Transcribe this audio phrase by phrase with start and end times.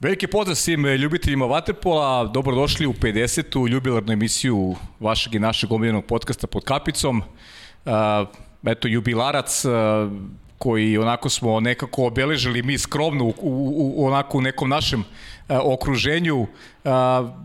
[0.00, 3.72] Veliki pozdrav svim ljubiteljima Waterpola, dobrodošli u 50.
[3.72, 7.22] jubilarnu emisiju vašeg i našeg omiljenog podcasta pod kapicom.
[8.66, 9.64] Eto, jubilarac
[10.58, 15.04] koji onako smo nekako obeležili mi skromno u, u, u onako u nekom našem
[15.48, 16.46] okruženju.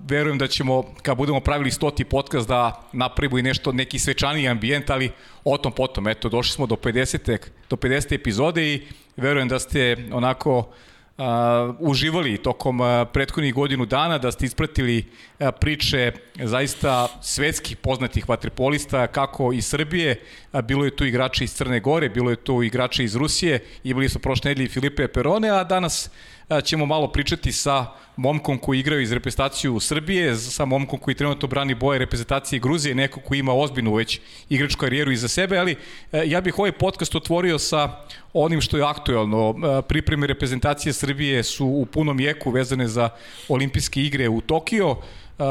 [0.08, 4.90] Verujem da ćemo, kad budemo pravili stoti podcast, da napravimo i nešto, neki svečaniji ambijent,
[4.90, 5.12] ali
[5.44, 6.08] o tom potom.
[6.08, 7.38] Eto, došli smo do 50.
[7.70, 8.16] do 50.
[8.16, 8.82] epizode i
[9.18, 10.72] verujem da ste onako
[11.18, 11.26] uh,
[11.80, 15.06] uživali tokom uh, prethodnih godinu dana, da ste ispratili
[15.40, 16.12] uh, priče
[16.44, 20.22] zaista svetskih poznatih vaterpolista, kako iz Srbije,
[20.54, 24.10] uh, bilo je tu igrači iz Crne Gore, bilo je tu igrači iz Rusije, imali
[24.10, 27.86] smo prošle nedelje Filipe Perone, a danas uh, ćemo malo pričati sa
[28.16, 33.20] momkom koji igraju iz reprezentaciju Srbije, sa momkom koji trenutno brani boje reprezentacije Gruzije, neko
[33.20, 35.76] koji ima ozbiljnu već igračku karijeru iza sebe, ali
[36.12, 37.98] e, ja bih ovaj podcast otvorio sa
[38.34, 39.50] onim što je aktuelno.
[39.50, 43.10] E, pripreme reprezentacije Srbije su u punom jeku vezane za
[43.50, 44.96] olimpijske igre u Tokio.
[45.40, 45.44] E,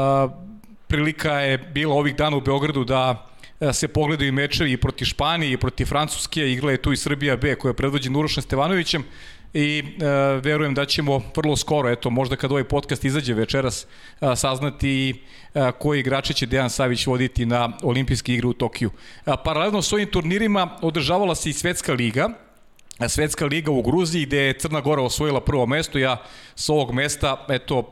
[0.87, 3.29] prilika je bila ovih dana u Beogradu da
[3.73, 7.55] se pogledaju mečevi i proti Španije i proti Francuske, igla je tu i Srbija B
[7.55, 9.03] koja je predvođena Urošem Stevanovićem
[9.55, 10.05] i e,
[10.43, 13.87] verujem da ćemo vrlo skoro, eto, možda kad ovaj podcast izađe večeras,
[14.19, 15.21] a, saznati
[15.53, 18.91] a, koji igrači će Dejan Savić voditi na olimpijske igre u Tokiju.
[19.25, 22.29] A, paralelno s ovim turnirima održavala se i Svetska liga,
[23.07, 25.97] Svetska liga u Gruziji gde je Crna Gora osvojila prvo mesto.
[25.97, 26.21] Ja
[26.55, 27.91] s ovog mesta eto,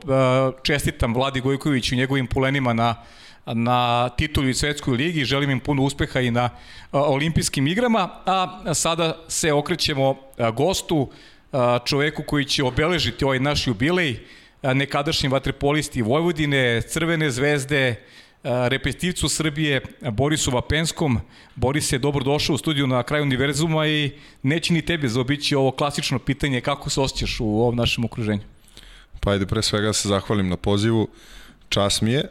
[0.62, 2.94] čestitam Vladi Gojkoviću i njegovim pulenima na
[3.46, 6.50] na titulu i svetskoj ligi, želim im puno uspeha i na
[6.92, 10.16] olimpijskim igrama, a sada se okrećemo
[10.54, 11.10] gostu,
[11.84, 14.18] čoveku koji će obeležiti ovaj naš jubilej,
[14.62, 17.96] nekadašnji vatrepolisti Vojvodine, Crvene zvezde,
[18.44, 21.20] repestivcu Srbije Borisu Vapenskom.
[21.54, 24.10] Boris je dobro došao u studiju na kraju univerzuma i
[24.42, 28.42] neće ni tebe zaobići ovo klasično pitanje kako se osjećaš u ovom našem okruženju.
[29.20, 31.08] Pa ajde pre svega se zahvalim na pozivu.
[31.68, 32.26] Čas mi je e,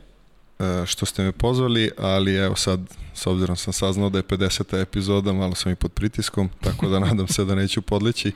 [0.85, 2.79] što ste me pozvali, ali evo sad,
[3.13, 4.81] s obzirom sam saznao da je 50.
[4.81, 8.31] epizoda, malo sam i pod pritiskom, tako da nadam se da neću podleći.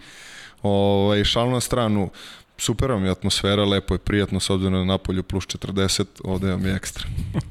[0.68, 2.10] Ovaj, šal na stranu,
[2.58, 6.66] super vam je atmosfera, lepo je, prijatno s obzirom na napolju plus 40, ovde vam
[6.66, 7.06] je ekstra.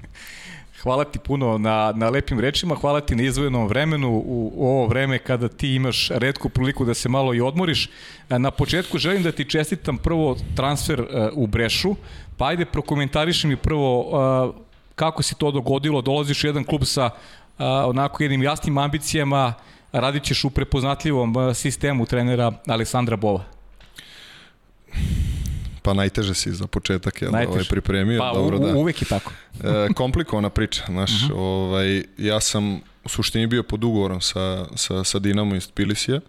[0.82, 4.86] Hvala ti puno na, na lepim rečima, hvala ti na izvojenom vremenu u, u ovo
[4.86, 7.90] vreme kada ti imaš redku priliku da se malo i odmoriš.
[8.28, 11.96] Na početku želim da ti čestitam prvo transfer uh, u Brešu,
[12.36, 14.54] pa ajde prokomentariši mi prvo uh,
[14.94, 19.54] kako se to dogodilo, dolaziš u jedan klub sa uh, onako jednim jasnim ambicijama,
[20.00, 23.44] radit ćeš u prepoznatljivom uh, sistemu trenera Aleksandra Bova?
[25.82, 28.18] Pa najteže si za početak, ja ovaj pripremio.
[28.18, 28.74] Pa dobro, u, da.
[28.74, 29.32] uvek je tako.
[29.64, 31.32] e, komplikovana priča, znaš, uh mhm.
[31.32, 31.38] -huh.
[31.38, 36.20] ovaj, ja sam u suštini bio pod ugovorom sa, sa, sa Dinamo iz Tbilisija,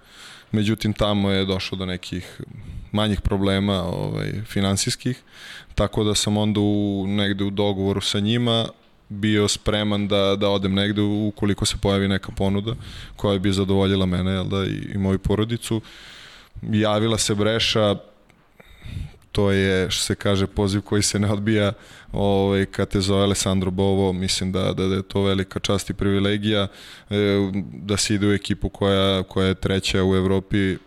[0.52, 2.42] međutim tamo je došlo do nekih
[2.92, 5.22] manjih problema ovaj, finansijskih,
[5.76, 8.68] tako da sam onda u, negde u dogovoru sa njima
[9.10, 12.76] bio spreman da, da odem negde ukoliko se pojavi neka ponuda
[13.16, 15.82] koja bi zadovoljila mene jel da, i, i moju porodicu.
[16.62, 17.96] Javila se Breša,
[19.32, 21.74] to je što se kaže poziv koji se ne odbija
[22.12, 25.94] ovaj, kad te zove Alessandro Bovo, mislim da, da, da je to velika čast i
[25.94, 26.68] privilegija
[27.10, 27.16] e,
[27.74, 30.78] da se ide u ekipu koja, koja je treća u Evropi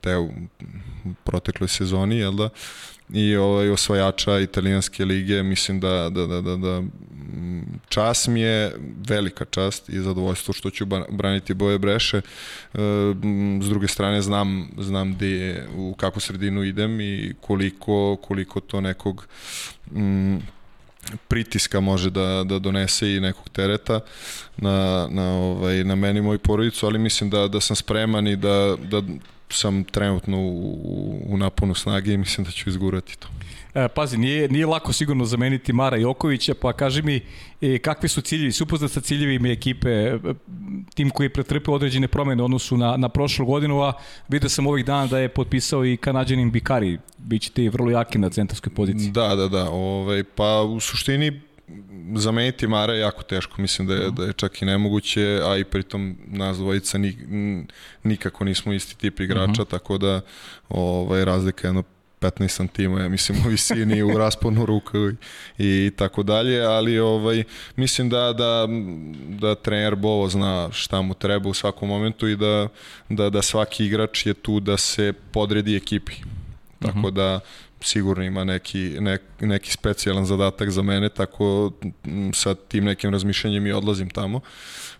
[0.00, 0.30] te u
[1.24, 2.48] protekloj sezoni, jel da?
[3.14, 6.82] I ovaj osvajača italijanske lige, mislim da, da, da, da, da
[7.88, 8.72] čas mi je
[9.08, 12.16] velika čast i zadovoljstvo što ću braniti boje Breše.
[12.16, 12.22] E,
[13.62, 18.80] s druge strane znam, znam gde je, u kakvu sredinu idem i koliko, koliko to
[18.80, 19.26] nekog
[19.92, 20.36] mm,
[21.28, 24.00] pritiska može da, da donese i nekog tereta
[24.56, 28.36] na, na, ovaj, na meni i moju porodicu, ali mislim da, da sam spreman i
[28.36, 29.02] da, da
[29.52, 33.28] sam trenutno u, u naponu snage i mislim da ću izgurati to.
[33.74, 37.20] E, pazi, nije, nije lako sigurno zameniti Mara Jokovića, pa kaži mi
[37.60, 40.18] e, kakvi su ciljevi, si upoznat sa ciljevima ekipe, e,
[40.94, 43.92] tim koji je pretrpeo određene promene u odnosu na, na prošlu godinu, a
[44.28, 48.30] vidio sam ovih dana da je potpisao i kanadjanin Bikari, bit ćete vrlo jaki na
[48.30, 49.10] centarskoj poziciji.
[49.10, 51.40] Da, da, da, ovaj, pa u suštini
[52.16, 55.64] zameniti Mara je jako teško, mislim da je, da je čak i nemoguće, a i
[55.64, 57.16] pritom nas dvojica ni,
[58.02, 59.62] nikako nismo isti tip igrača, uh mhm.
[59.62, 59.70] -huh.
[59.70, 60.20] tako da
[60.68, 61.82] ovaj, razlika je jedno
[62.22, 64.98] 15 cm, ja mislim u visini, u rasponu ruka
[65.58, 67.44] i, i tako dalje, ali ovaj
[67.76, 68.68] mislim da da
[69.28, 72.68] da trener Bovo zna šta mu treba u svakom momentu i da
[73.08, 76.12] da da svaki igrač je tu da se podredi ekipi.
[76.78, 77.06] Tako uh mhm.
[77.06, 77.10] -huh.
[77.10, 77.40] da
[77.82, 81.72] sigurno ima neki, nek, neki specijalan zadatak za mene, tako
[82.34, 84.40] sa tim nekim razmišljanjem i odlazim tamo.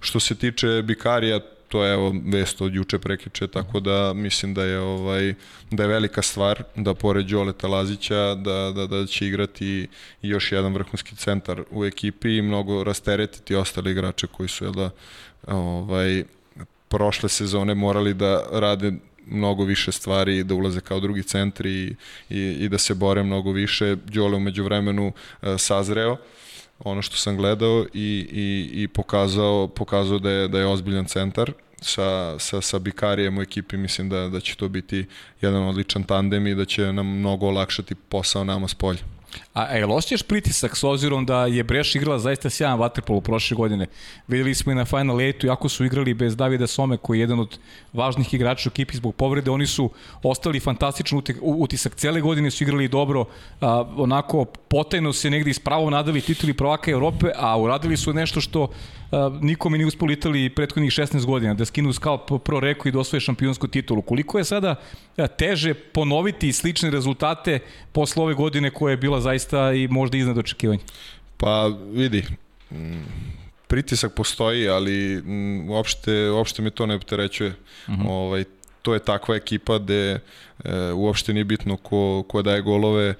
[0.00, 1.40] Što se tiče Bikarija,
[1.72, 5.34] to je evo vest od juče prekiče, tako da mislim da je ovaj
[5.70, 9.88] da je velika stvar da pored Đoleta Lazića da, da, da će igrati
[10.22, 14.90] još jedan vrhunski centar u ekipi i mnogo rasteretiti ostale igrače koji su jel da
[15.46, 16.24] ovaj
[16.88, 18.92] prošle sezone morali da rade
[19.26, 21.94] mnogo više stvari, da ulaze kao drugi centri i,
[22.30, 23.96] i, i da se bore mnogo više.
[23.96, 26.16] Đole umeđu vremenu e, sazreo
[26.84, 31.52] ono što sam gledao i, i, i pokazao, pokazao da je, da je ozbiljan centar
[31.80, 35.06] sa, sa, sa Bikarijem u ekipi mislim da, da će to biti
[35.40, 39.00] jedan odličan tandem i da će nam mnogo olakšati posao nama s polja.
[39.54, 43.86] A je osjećaš pritisak s obzirom da je Breš igrala zaista sjajan vaterpolo prošle godine?
[44.28, 47.40] Videli smo i na Final 8 jako su igrali bez Davida Some koji je jedan
[47.40, 47.58] od
[47.92, 49.50] važnih igrača u ekipi zbog povrede.
[49.50, 49.90] Oni su
[50.22, 51.94] ostali fantastičan utisak.
[51.94, 53.24] Cele godine su igrali dobro,
[53.60, 58.68] a, onako potajno se negde ispravo nadali tituli prvaka Evrope, a uradili su nešto što
[59.40, 63.20] nikome nije uspolo Italiji prethodnih 16 godina, da skinu skalp pro reku i da osvoje
[63.20, 64.02] šampionsku titulu.
[64.02, 64.74] Koliko je sada
[65.36, 67.58] teže ponoviti slične rezultate
[67.92, 70.80] posle ove godine koja je bila zaista i možda iznad očekivanja?
[71.36, 72.24] Pa vidi,
[73.66, 75.22] pritisak postoji, ali
[75.68, 77.50] uopšte, uopšte me to ne opterećuje.
[77.50, 78.02] Uh mhm.
[78.02, 78.10] -huh.
[78.10, 78.44] ovaj,
[78.82, 80.20] to je takva ekipa gde
[80.64, 83.14] e, uopšte nije bitno ko, ko daje golove,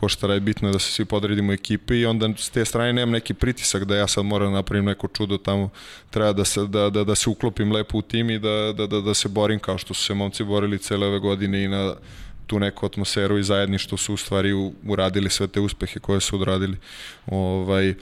[0.00, 3.34] koštara je bitno da se svi podredimo ekipi i onda s te strane nemam neki
[3.34, 5.70] pritisak da ja sad moram da napravim neko čudo tamo,
[6.10, 9.00] treba da se, da, da, da se uklopim lepo u tim i da, da, da,
[9.00, 11.94] da se borim kao što su se momci borili cele ove godine i na
[12.46, 14.52] tu neku atmosferu i zajedništvo su u stvari
[14.86, 16.76] uradili sve te uspehe koje su odradili.
[17.26, 17.94] Ovaj,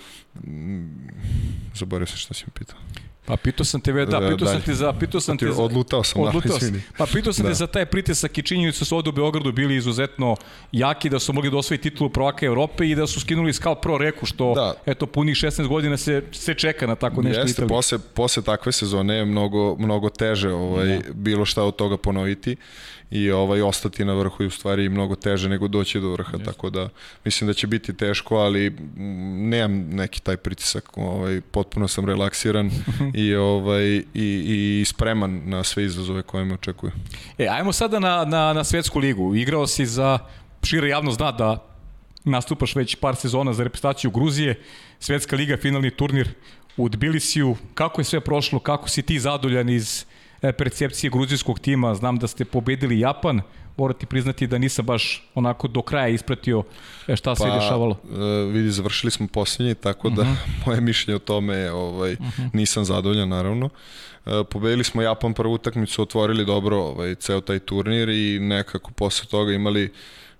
[1.74, 3.07] zaboravio sam šta si mi pitao.
[3.28, 5.62] Pa pitao sam te, da, da pitao sam te za, pitao sam te za...
[5.62, 6.82] Odlutao sam, odlutao sam.
[6.98, 7.48] Pa pitao sam da.
[7.48, 10.36] te za taj pritisak i činjenicu da su ovde u Beogradu bili izuzetno
[10.72, 13.98] jaki, da su mogli da osvoji titulu prvaka Evrope i da su skinuli Skal Pro
[13.98, 14.74] reku, što, da.
[14.86, 17.68] eto, punih 16 godina se, se čeka na tako nešto Jeste, Italiji.
[17.68, 21.12] posle, posle takve sezone je mnogo, mnogo teže ovaj, da.
[21.14, 22.56] bilo šta od toga ponoviti
[23.10, 26.44] i ovaj ostati na vrhu i u stvari mnogo teže nego doći do vrha, Just.
[26.44, 26.88] tako da
[27.24, 28.76] mislim da će biti teško, ali
[29.50, 32.70] nemam neki taj pritisak, ovaj potpuno sam relaksiran
[33.14, 36.92] i ovaj i, i spreman na sve izazove koje me očekuju.
[37.38, 39.34] E, ajmo sada na, na, na svetsku ligu.
[39.34, 40.18] Igrao si za,
[40.62, 41.64] šira javno zna da
[42.24, 44.60] nastupaš već par sezona za reprezentaciju Gruzije,
[45.00, 46.28] Svetska liga, finalni turnir
[46.76, 47.56] u Tbilisiju.
[47.74, 48.58] Kako je sve prošlo?
[48.58, 50.04] Kako si ti zadoljan iz
[50.40, 51.94] percepcije gruzijskog tima.
[51.94, 53.40] Znam da ste pobedili Japan,
[53.78, 56.62] morati priznati da nisam baš onako do kraja ispratio
[57.08, 57.96] e, šta se pa, dešavalo.
[58.02, 60.36] Uh, vidi, završili smo posljednji, tako da uh mhm.
[60.36, 60.66] -huh.
[60.66, 62.42] moje mišljenje o tome je, ovaj, uh mhm.
[62.42, 62.50] -huh.
[62.52, 63.66] nisam zadovoljan naravno.
[64.26, 69.26] Uh, pobedili smo Japan prvu utakmicu, otvorili dobro ovaj, ceo taj turnir i nekako posle
[69.26, 69.92] toga imali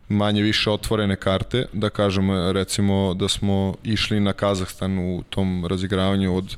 [0.09, 6.37] manje više otvorene karte, da kažemo recimo da smo išli na Kazahstan u tom razigravanju
[6.37, 6.56] od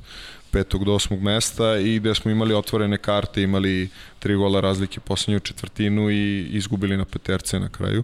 [0.52, 3.88] petog do osmog mesta i gde smo imali otvorene karte, imali
[4.18, 8.02] tri gola razlike poslednju četvrtinu i izgubili na peterce na kraju.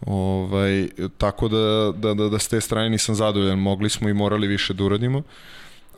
[0.00, 0.88] Ovaj,
[1.18, 4.74] tako da, da, da, da s te strane nisam zadovoljan, mogli smo i morali više
[4.74, 5.18] da uradimo.
[5.18, 5.24] Uh,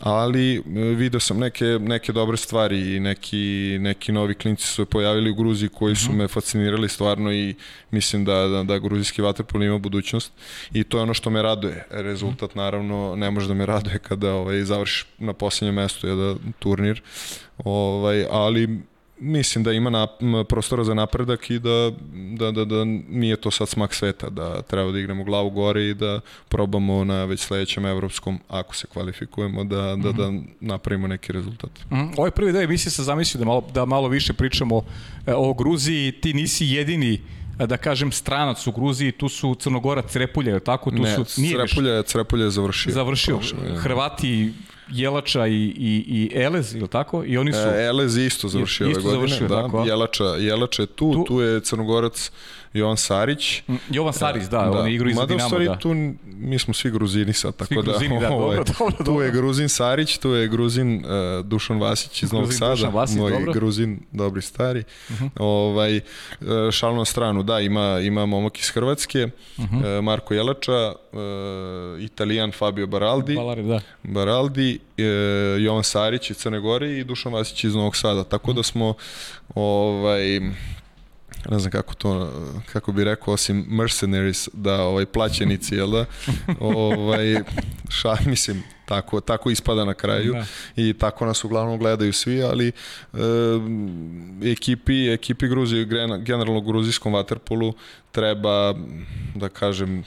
[0.01, 0.61] ali e,
[0.95, 5.35] video sam neke, neke dobre stvari i neki, neki novi klinci su se pojavili u
[5.35, 6.19] Gruziji koji su mhm.
[6.19, 7.55] me fascinirali stvarno i
[7.91, 10.33] mislim da, da, da gruzijski vaterpol ima budućnost
[10.73, 11.87] i to je ono što me raduje.
[11.91, 17.03] Rezultat naravno ne može da me raduje kada ovaj, završiš na poslednjem mestu jedan turnir,
[17.65, 18.81] ovaj, ali
[19.21, 20.07] mislim da ima na,
[20.45, 21.93] prostora za napredak i da,
[22.39, 25.95] da, da, da nije to sad smak sveta, da treba da igramo glavu gore i
[25.95, 30.17] da probamo na već sledećem evropskom, ako se kvalifikujemo, da, da, mm -hmm.
[30.17, 31.71] da napravimo neki rezultat.
[31.91, 32.13] Mm -hmm.
[32.17, 34.83] Ovo je prvi deo emisije sam zamislio da malo, da malo više pričamo
[35.27, 37.21] e, o Gruziji, ti nisi jedini
[37.59, 40.91] e, da kažem stranac u Gruziji, tu su Crnogora Crepulja, je tako?
[40.91, 42.93] Tu ne, su, nije Crepulja, Crepulja je završio.
[42.93, 43.41] Završio.
[43.77, 44.53] Hrvati
[44.91, 47.25] Jelača i, i, i Elez, ili tako?
[47.25, 47.59] I oni su...
[47.59, 49.29] E, Elez isto završio isto ove godine.
[49.29, 49.63] Završio, da.
[49.63, 52.31] Tako, Jelača, Jelača je tu, tu, tu je Crnogorac
[52.73, 53.63] Jovan Sarić.
[53.69, 54.71] Mm, Jovan Sarić, da, da.
[54.71, 55.45] on je igrao i za Dinamo.
[55.45, 55.79] Mada u stvari da.
[55.79, 55.95] tu
[56.25, 57.83] mi smo svi Gruzini sad, tako svi da...
[57.83, 62.23] Gruzini, da, ovaj, dobro, dobro, Tu je Gruzin Sarić, tu je Gruzin uh, Dušan Vasić
[62.23, 63.53] iz Novog Sada, Dušan Vasić, moj dobro.
[63.53, 64.85] Gruzin, dobri stari.
[65.09, 65.25] Uh mhm.
[65.25, 65.31] -huh.
[65.39, 69.77] ovaj, uh, šal na stranu, da, ima, ima momak iz Hrvatske, uh mhm.
[69.77, 69.99] -huh.
[69.99, 73.81] uh, Marko Jelača, uh, Italijan Fabio Baraldi, Balari, da.
[74.03, 75.05] Baraldi, uh,
[75.65, 78.95] Jovan Sarić iz Crne Gore i Dušan Vasić iz Novog Sada, tako da smo
[79.55, 80.41] ovaj
[81.51, 82.33] ne znam kako to,
[82.73, 86.05] kako bi rekao, osim mercenaries, da ovaj, plaćenici, jel da?
[86.61, 87.35] ovaj,
[87.89, 90.45] ša, mislim, tako, tako ispada na kraju da.
[90.77, 92.73] i tako nas uglavnom gledaju svi, ali e,
[94.53, 95.85] ekipi, ekipi Gruzije,
[96.21, 97.75] generalno gruzijskom vaterpolu
[98.13, 98.75] treba,
[99.35, 100.05] da kažem,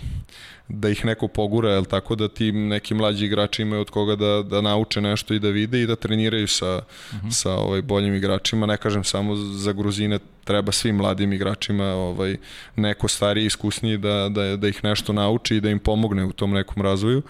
[0.74, 4.44] da ih neko pogura, jel tako da ti neki mlađi igrači imaju od koga da,
[4.44, 7.32] da nauče nešto i da vide i da treniraju sa, uh -huh.
[7.32, 8.66] sa ovaj, boljim igračima.
[8.66, 12.38] Ne kažem samo za Gruzine, treba svim mladim igračima ovaj,
[12.76, 16.52] neko stariji, iskusniji da, da, da ih nešto nauči i da im pomogne u tom
[16.52, 17.22] nekom razvoju.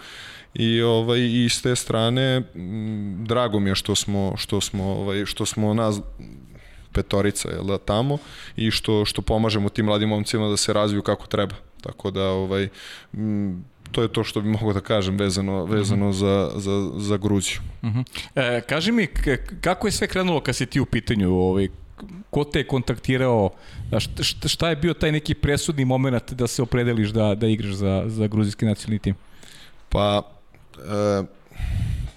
[0.54, 2.42] I ovaj i s te strane
[3.26, 6.00] drago mi je što smo što smo ovaj što smo nas
[6.92, 8.18] petorica je da tamo
[8.56, 11.54] i što što pomažemo tim mladim momcima da se razviju kako treba.
[11.80, 12.68] Tako da ovaj
[13.14, 16.50] m, to je to što bi mogao da kažem vezano vezano mm -hmm.
[16.50, 17.60] za, za, za Gruziju.
[17.82, 18.04] Mm -hmm.
[18.34, 19.06] e, kaži mi
[19.60, 21.68] kako je sve krenulo kad si ti u pitanju ovaj
[22.30, 23.50] ko te je kontaktirao,
[23.98, 28.04] šta, šta je bio taj neki presudni moment da se opredeliš da, da igraš za,
[28.06, 29.14] za gruzijski nacionalni tim?
[29.88, 30.22] Pa,
[30.78, 31.22] e,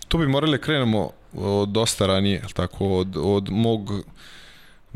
[0.08, 3.92] tu bi morali da krenemo od dosta ranije, tako, od, od mog,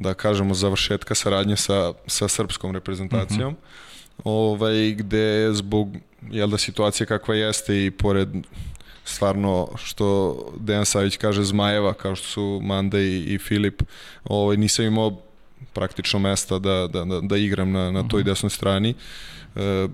[0.02, 4.22] da kažemo, završetka saradnje sa, sa srpskom reprezentacijom, mm -hmm.
[4.24, 5.96] ovaj, gde zbog
[6.32, 8.30] jel da situacija kakva jeste i pored
[9.04, 13.84] stvarno što Dejan Savić kaže Zmajeva kao što su Manda i, i Filip
[14.24, 15.22] ovaj, nisam imao
[15.74, 18.30] praktično mesta da, da, da, da igram na, na toj mhm.
[18.30, 18.94] desnoj strani
[19.56, 19.88] e,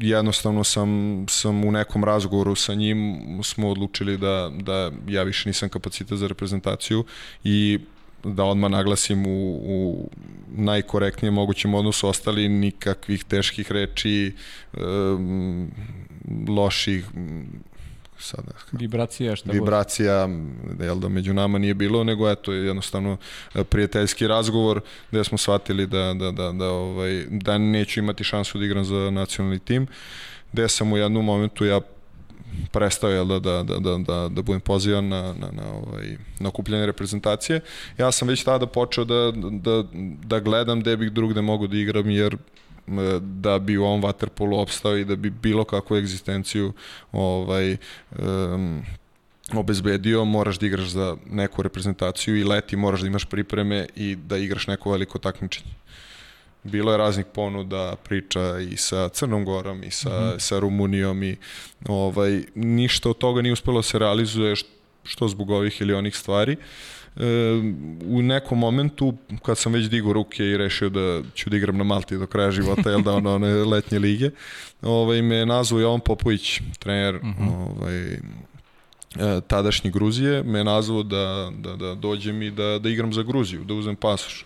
[0.00, 5.68] jednostavno sam, sam u nekom razgovoru sa njim smo odlučili da, da ja više nisam
[5.68, 7.04] kapacitet za reprezentaciju
[7.44, 7.78] i
[8.34, 10.10] da odmah naglasim u, u
[10.56, 14.32] najkorektnijem mogućem odnosu ostali nikakvih teških reči,
[14.74, 14.78] e,
[16.48, 17.04] loših
[18.18, 20.28] sada vibracija šta vibracija
[20.80, 23.16] jel da među nama nije bilo nego eto jednostavno
[23.54, 24.80] e, prijateljski razgovor
[25.10, 29.10] gde smo shvatili da da da da ovaj da neću imati šansu da igram za
[29.10, 29.86] nacionalni tim.
[30.52, 31.80] Gde sam u jednom momentu ja
[32.72, 36.48] prestao je da, da, da, da, da, da budem pozivan na, na, na, ovaj, na
[36.48, 37.60] okupljanje reprezentacije.
[37.98, 39.84] Ja sam već tada počeo da, da,
[40.24, 42.36] da gledam gde bih drugde mogu da igram, jer
[43.20, 46.72] da bi u ovom waterpolu opstao i da bi bilo kakvu egzistenciju
[47.12, 47.76] ovaj,
[48.18, 48.82] um,
[49.54, 54.36] obezbedio, moraš da igraš za neku reprezentaciju i leti moraš da imaš pripreme i da
[54.36, 55.70] igraš neko veliko takmičenje.
[56.70, 60.38] Bilo je raznih ponuda, priča i sa Crnom Gorom i sa, mm -hmm.
[60.38, 61.36] sa Rumunijom i
[61.88, 64.54] ovaj, ništa od toga nije uspelo da se realizuje
[65.04, 66.52] što zbog ovih ili onih stvari.
[66.52, 66.62] Uh,
[68.06, 71.84] u nekom momentu kad sam već digao ruke i rešio da ću da igram na
[71.84, 74.30] Malti do kraja života, jel da ono one letnje lige,
[74.82, 77.48] ovaj, me nazvao Jovan Popović, trener mhm.
[77.48, 77.80] -huh.
[77.80, 83.22] ovaj, e, tadašnji Gruzije, me nazvao da, da, da dođem i da, da igram za
[83.22, 84.44] Gruziju, da uzem pasoš.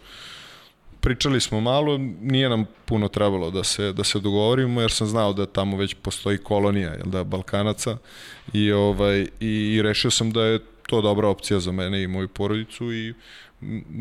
[1.00, 5.32] Pričali smo malo, nije nam puno trebalo da se, da se dogovorimo, jer sam znao
[5.32, 7.96] da tamo već postoji kolonija jel da, Balkanaca
[8.52, 12.92] i, ovaj, i rešio sam da je to dobra opcija za mene i moju porodicu
[12.92, 13.14] i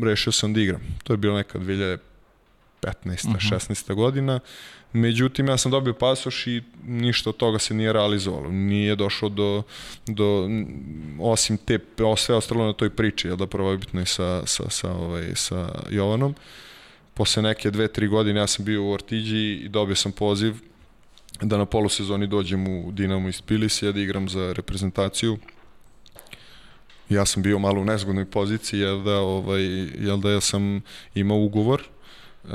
[0.02, 0.80] rešio sam da igram.
[1.04, 1.98] To je bilo neka 2015.
[2.82, 3.54] Uh -huh.
[3.54, 3.94] 16.
[3.94, 4.40] godina.
[4.92, 8.50] Međutim, ja sam dobio pasoš i ništa od toga se nije realizovalo.
[8.50, 9.62] Nije došlo do,
[10.06, 10.48] do
[11.20, 11.78] osim te,
[12.16, 16.34] sve ostalo na toj priči, jel da prvobitno i sa, sa, sa, ovaj, sa Jovanom.
[17.20, 20.54] Posle neke dve, tri godine ja sam bio u Ortiđi i dobio sam poziv
[21.42, 25.38] da na polusezoni dođem u Dinamo iz Pilisija da igram za reprezentaciju
[27.08, 29.62] ja sam bio malo u nezgodnoj poziciji, jer da, ovaj,
[30.06, 30.80] jel da ja sam
[31.14, 31.82] imao ugovor
[32.44, 32.50] uh,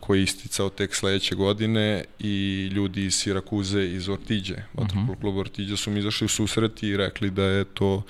[0.00, 4.98] koji je isticao tek sledeće godine i ljudi iz Sirakuze iz Ortiđe, uh mhm.
[4.98, 5.20] -huh.
[5.20, 8.02] klub Ortiđe su mi izašli u susret i rekli da je to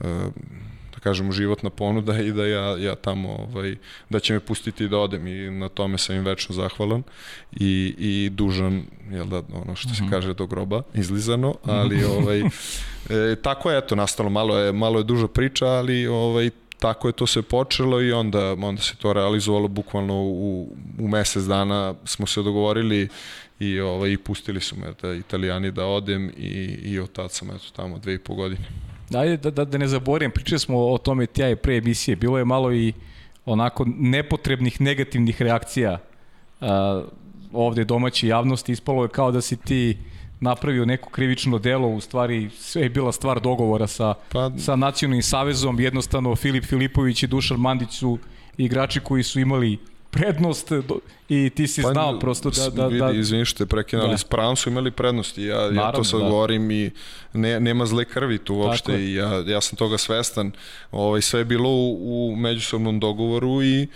[0.00, 0.06] uh,
[1.04, 3.76] kažemo životna ponuda i da ja, ja tamo ovaj,
[4.10, 7.02] da će me pustiti da odem i na tome sam im večno zahvalan
[7.52, 10.10] i, i dužan jel da, ono što se mhm.
[10.10, 12.40] kaže do groba izlizano, ali ovaj,
[13.32, 17.12] e, tako je eto nastalo, malo je, malo je duža priča, ali ovaj, tako je
[17.12, 22.26] to se počelo i onda, onda se to realizovalo bukvalno u, u mesec dana smo
[22.26, 23.08] se dogovorili
[23.60, 27.50] i, ovaj, i pustili su me da italijani da odem i, i od tad sam
[27.50, 28.93] eto tamo dve i po godine.
[29.14, 32.38] Ajde da, da, da ne zaborim, pričali smo o tome tja i pre emisije, bilo
[32.38, 32.92] je malo i
[33.46, 35.98] onako nepotrebnih negativnih reakcija
[36.60, 36.68] uh,
[37.52, 39.98] ovde domaće javnosti, ispalo je kao da si ti
[40.40, 44.50] napravio neko krivično delo, u stvari sve je bila stvar dogovora sa, pa...
[44.58, 48.18] sa nacionalnim savezom, jednostavno Filip Filipović i Dušan Mandić su
[48.56, 49.78] igrači koji su imali
[50.14, 50.68] prednost
[51.28, 52.70] i ti si pa, znao prosto da...
[52.70, 54.18] da, da vidi, izvini što te prekinali, da.
[54.18, 56.28] s pravom su imali prednost i ja, Naravno, ja to sad da.
[56.28, 56.90] govorim i
[57.32, 60.52] ne, nema zle krvi tu uopšte i ja, ja sam toga svestan.
[60.90, 63.88] Ovaj, sve je bilo u, u međusobnom dogovoru i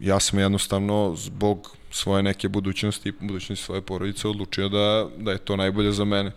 [0.00, 5.38] ja sam jednostavno zbog svoje neke budućnosti i budućnosti svoje porodice odlučio da, da je
[5.38, 6.28] to najbolje za mene.
[6.28, 6.32] E,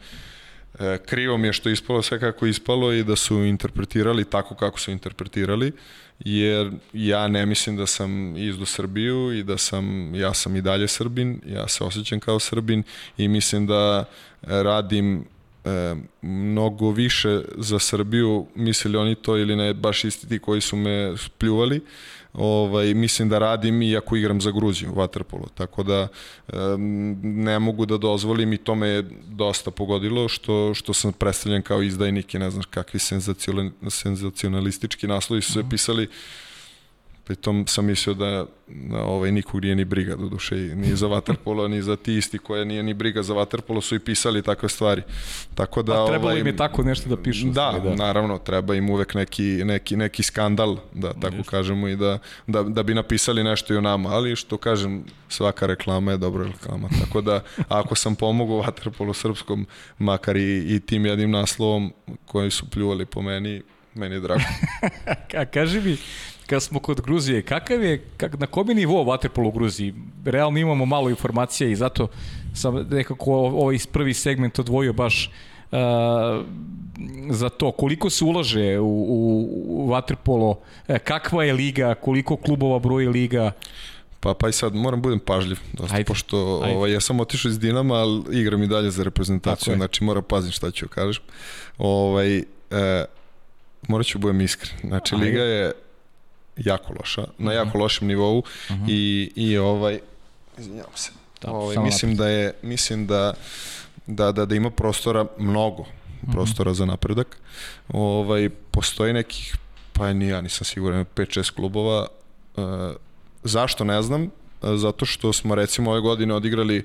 [0.79, 4.25] E, krivo mi je što je ispalo sve kako je ispalo i da su interpretirali
[4.25, 5.71] tako kako su interpretirali,
[6.19, 10.88] jer ja ne mislim da sam izdu Srbiju i da sam, ja sam i dalje
[10.88, 12.83] Srbin, ja se osjećam kao Srbin
[13.17, 14.05] i mislim da
[14.41, 15.25] radim
[15.65, 20.75] e, mnogo više za Srbiju, mislili oni to ili ne, baš isti ti koji su
[20.75, 21.81] me pljuvali,
[22.39, 26.08] ovaj, mislim da radim i ako igram za Gruziju, Waterpolo, tako da
[27.24, 31.81] ne mogu da dozvolim i to me je dosta pogodilo što, što sam predstavljen kao
[31.81, 33.00] izdajnik i ne znam kakvi
[33.89, 35.69] senzacionalistički naslovi su se mhm.
[35.69, 36.08] pisali
[37.29, 41.67] Pritom sam mislio da, da ovaj, nikog nije ni briga do duše, ni za vaterpolo,
[41.67, 45.01] ni za ti isti koja nije ni briga za vaterpolo su i pisali takve stvari.
[45.55, 47.45] Tako da, A trebalo ovaj, im je tako nešto da pišu.
[47.48, 51.51] Da, da, naravno, treba im uvek neki, neki, neki skandal, da tako Nešto.
[51.51, 55.65] kažemo, i da, da, da bi napisali nešto i o nama, ali što kažem, svaka
[55.65, 56.89] reklama je dobra reklama.
[57.01, 59.67] Tako da, ako sam pomogao vaterpolo srpskom,
[60.00, 61.93] makar i, i tim jednim naslovom
[62.25, 63.62] koji su pljuvali po meni,
[63.93, 64.41] meni je drago.
[65.39, 65.98] A kaži mi,
[66.50, 69.94] kad smo kod Gruzije, kakav je, kak, na kom je nivo vaterpolo u Gruziji?
[70.25, 72.08] Realno imamo malo informacija i zato
[72.53, 75.32] sam nekako ovaj prvi segment odvojio baš
[75.72, 75.77] uh,
[77.29, 77.72] za to.
[77.72, 83.51] Koliko se ulaže u, u, u vaterpolo, e, kakva je liga, koliko klubova broji liga?
[84.20, 87.60] Pa, pa i sad moram budem pažljiv, dosta, ajde, pošto Ovaj, ja sam otišao iz
[87.60, 91.24] Dinama, ali igram i dalje za reprezentaciju, znači moram paziti šta ću kažem.
[91.77, 92.44] Ovaj, e,
[93.88, 94.74] morat ću budem iskren.
[94.84, 95.25] Znači, ajde.
[95.25, 95.72] liga je
[96.66, 97.80] jako loša, na jako mhm.
[97.80, 98.84] lošem nivou uh mhm.
[98.84, 98.89] -huh.
[98.89, 100.00] i, i ovaj,
[100.58, 101.12] izvinjavam se,
[101.42, 103.34] da, ovaj, mislim da je, mislim da,
[104.08, 105.86] da, da, da ima prostora mnogo,
[106.24, 106.32] mhm.
[106.32, 106.78] prostora uh -huh.
[106.78, 107.38] za napredak.
[107.88, 109.56] Ovaj, postoji nekih,
[109.94, 112.08] pa ni ja nisam siguran, 5-6 klubova.
[112.58, 112.62] E,
[113.44, 114.30] zašto ne znam?
[114.62, 116.84] Zato što smo recimo ove godine odigrali, e,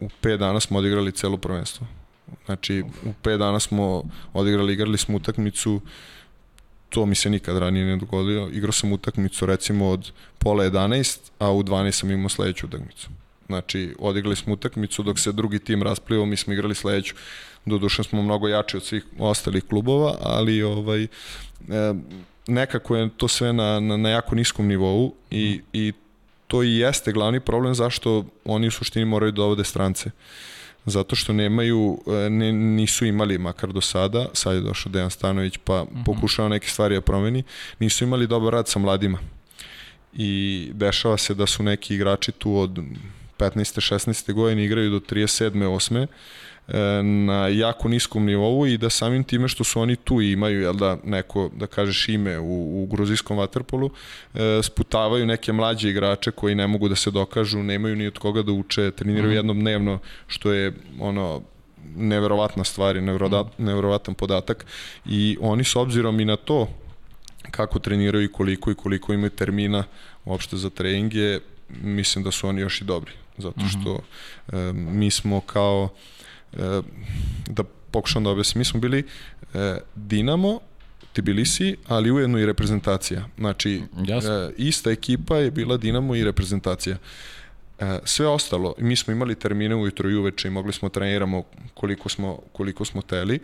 [0.00, 1.86] u 5 dana smo odigrali celo prvenstvo.
[2.46, 5.80] Znači, u 5 dana smo odigrali, igrali smo utakmicu,
[6.90, 8.48] to mi se nikad ranije ne dogodilo.
[8.52, 13.08] Igrao sam utakmicu recimo od pola 11, a u 12 sam imao sledeću utakmicu.
[13.46, 17.14] Znači, odigrali smo utakmicu dok se drugi tim rasplivao, mi smo igrali sledeću.
[17.66, 21.06] Doduše smo mnogo jači od svih ostalih klubova, ali ovaj,
[22.46, 25.92] nekako je to sve na, na, na jako niskom nivou i, i
[26.46, 30.06] to i jeste glavni problem zašto oni u suštini moraju da dovode strance.
[30.06, 30.12] Uh,
[30.86, 31.98] zato što nemaju,
[32.30, 36.04] ne, nisu imali makar do sada, sad je došao Dejan Stanović pa mm -hmm.
[36.04, 37.42] pokušao neke stvari da promeni,
[37.78, 39.18] nisu imali dobar rad sa mladima.
[40.12, 42.78] I dešava se da su neki igrači tu od
[43.38, 43.94] 15.
[43.94, 44.32] 16.
[44.32, 45.52] godine igraju do 37.
[45.52, 46.06] 8 E,
[47.02, 50.74] na jako niskom nivou i da samim time što su oni tu i imaju jel
[50.74, 53.90] da, neko, da kažeš ime u, u gruzijskom vaterpolu,
[54.34, 58.42] e, sputavaju neke mlađe igrače koji ne mogu da se dokažu, nemaju ni od koga
[58.42, 59.36] da uče, treniraju mm.
[59.36, 61.42] jednom dnevno, što je ono
[61.96, 63.00] neverovatna stvar i
[63.58, 64.66] neverovatan podatak
[65.06, 66.68] i oni s obzirom i na to
[67.50, 69.84] kako treniraju i koliko i koliko imaju termina
[70.24, 71.40] uopšte za treninge,
[71.82, 73.12] mislim da su oni još i dobri.
[73.38, 74.00] Zato što mm
[74.48, 74.70] -hmm.
[74.70, 75.88] e, mi smo kao
[77.48, 79.06] da pokušam da objasnim, mi smo bili
[79.54, 80.60] e, Dinamo,
[81.12, 83.24] Tbilisi, ali ujedno i reprezentacija.
[83.38, 86.96] Znači, e, ista ekipa je bila Dinamo i reprezentacija.
[88.04, 92.08] sve ostalo, mi smo imali termine ujutro i uveče i mogli smo da treniramo koliko
[92.08, 93.40] smo, koliko smo teli.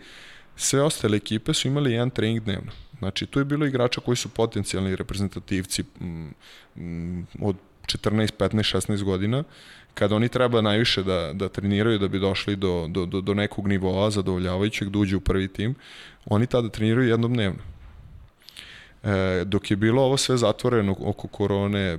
[0.55, 2.71] Sve ostale ekipe su imali jedan trening dnevno.
[2.99, 6.33] Znači, tu je bilo igrača koji su potencijalni reprezentativci m,
[6.75, 9.43] m, od 14, 15, 16 godina
[9.97, 13.67] kada oni treba najviše da, da treniraju da bi došli do, do, do, do nekog
[13.67, 15.75] nivoa zadovoljavajućeg da uđu u prvi tim,
[16.25, 17.63] oni tada treniraju jednom dnevno.
[19.03, 21.97] E, dok je bilo ovo sve zatvoreno oko korone,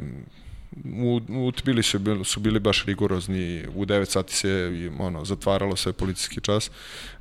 [1.03, 5.93] u, u Tbilisi su su bili baš rigorozni, u 9 sati se ono, zatvaralo sve
[5.93, 6.71] policijski čas,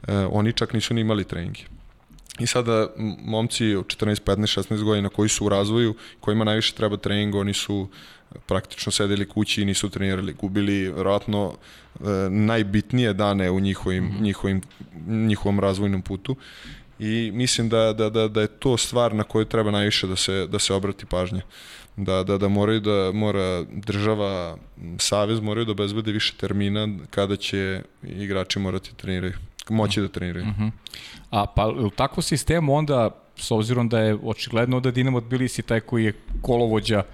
[0.07, 1.61] e, oni čak nisu ni imali treninge.
[2.39, 2.89] I sada
[3.25, 7.53] momci od 14, 15, 16 godina koji su u razvoju, kojima najviše treba treninga, oni
[7.53, 7.87] su
[8.45, 14.21] praktično sedeli kući i nisu trenirali, gubili vjerojatno e, najbitnije dane u njihovim, mm -hmm.
[14.21, 14.61] njihovim,
[15.07, 16.35] njihovom razvojnom putu
[16.99, 20.47] i mislim da, da, da, da je to stvar na kojoj treba najviše da se,
[20.47, 21.41] da se obrati pažnja.
[21.95, 24.57] Da, da, da moraju da mora država,
[24.97, 29.33] savez moraju da obezbede više termina kada će igrači morati da treniraju,
[29.69, 30.45] moći da treniraju.
[30.45, 30.71] Mm -hmm.
[31.29, 35.79] A pa u takvom sistemu onda, s obzirom da je očigledno da Dinamo Tbilisi taj
[35.79, 37.05] koji je kolovođa uh,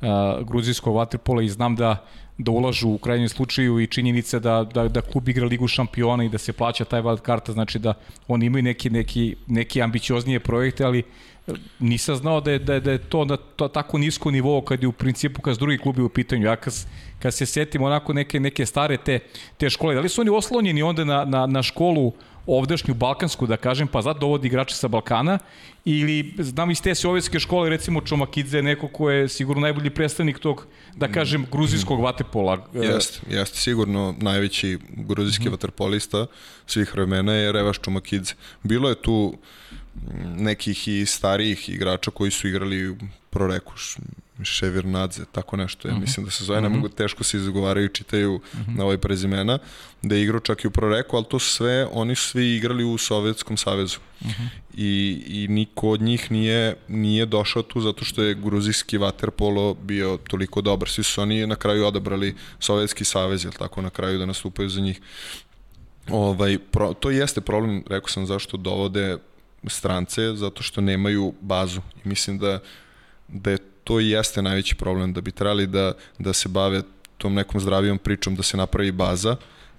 [0.00, 2.06] uh, gruzijskog vaterpola i znam da
[2.42, 6.28] da ulažu u krajnjem slučaju i činjenice da, da, da klub igra ligu šampiona i
[6.28, 7.94] da se plaća taj wild karta, znači da
[8.28, 12.80] oni imaju neki, neki, neki ambicioznije projekte, ali e, nisam znao da je, da je,
[12.80, 16.02] da je to na to, tako nisko nivo kad je u principu kad drugi klubi
[16.02, 16.46] u pitanju.
[16.46, 16.74] Ja kad,
[17.18, 19.18] kad se setim onako neke, neke stare te,
[19.56, 22.12] te škole, da li su oni oslonjeni onda na, na, na školu
[22.46, 25.38] ovdašnju balkansku, da kažem, pa zato dovodi igrače sa Balkana,
[25.84, 30.66] ili znam iz te sovjetske škole, recimo Čomakidze, neko ko je sigurno najbolji predstavnik tog,
[30.96, 32.66] da kažem, gruzijskog vaterpola.
[32.74, 35.52] Jeste, jeste, sigurno najveći gruzijski mm.
[35.52, 36.26] vaterpolista
[36.66, 38.34] svih vremena je Revaš Čomakidze.
[38.62, 39.38] Bilo je tu
[40.36, 42.96] nekih i starijih igrača koji su igrali
[43.30, 43.72] Proreku,
[44.44, 46.00] Ševirnadze, tako nešto, ja mhm.
[46.00, 46.76] mislim da se zove, ne mhm.
[46.76, 48.70] mogu teško se izgovaraju čitaju uh mhm.
[48.70, 48.76] -huh.
[48.76, 49.58] na ovaj prezimena,
[50.02, 52.98] da je igrao čak i u Proreku, ali to sve, oni su svi igrali u
[52.98, 53.98] Sovjetskom savezu.
[54.20, 54.48] Uh -huh.
[54.74, 60.18] I, I niko od njih nije, nije došao tu zato što je gruzijski vaterpolo bio
[60.28, 60.88] toliko dobar.
[60.88, 64.80] Svi su oni na kraju odabrali Sovjetski savez, jel tako, na kraju da nastupaju za
[64.80, 65.00] njih.
[66.08, 69.18] Ovaj, pro, to jeste problem, rekao sam, zašto dovode
[69.66, 71.80] strance, zato što nemaju bazu.
[72.04, 72.58] I mislim da,
[73.28, 73.58] da je
[73.90, 76.82] to i jeste najveći problem, da bi trebali da, da se bave
[77.18, 79.36] tom nekom zdravijom pričom, da se napravi baza,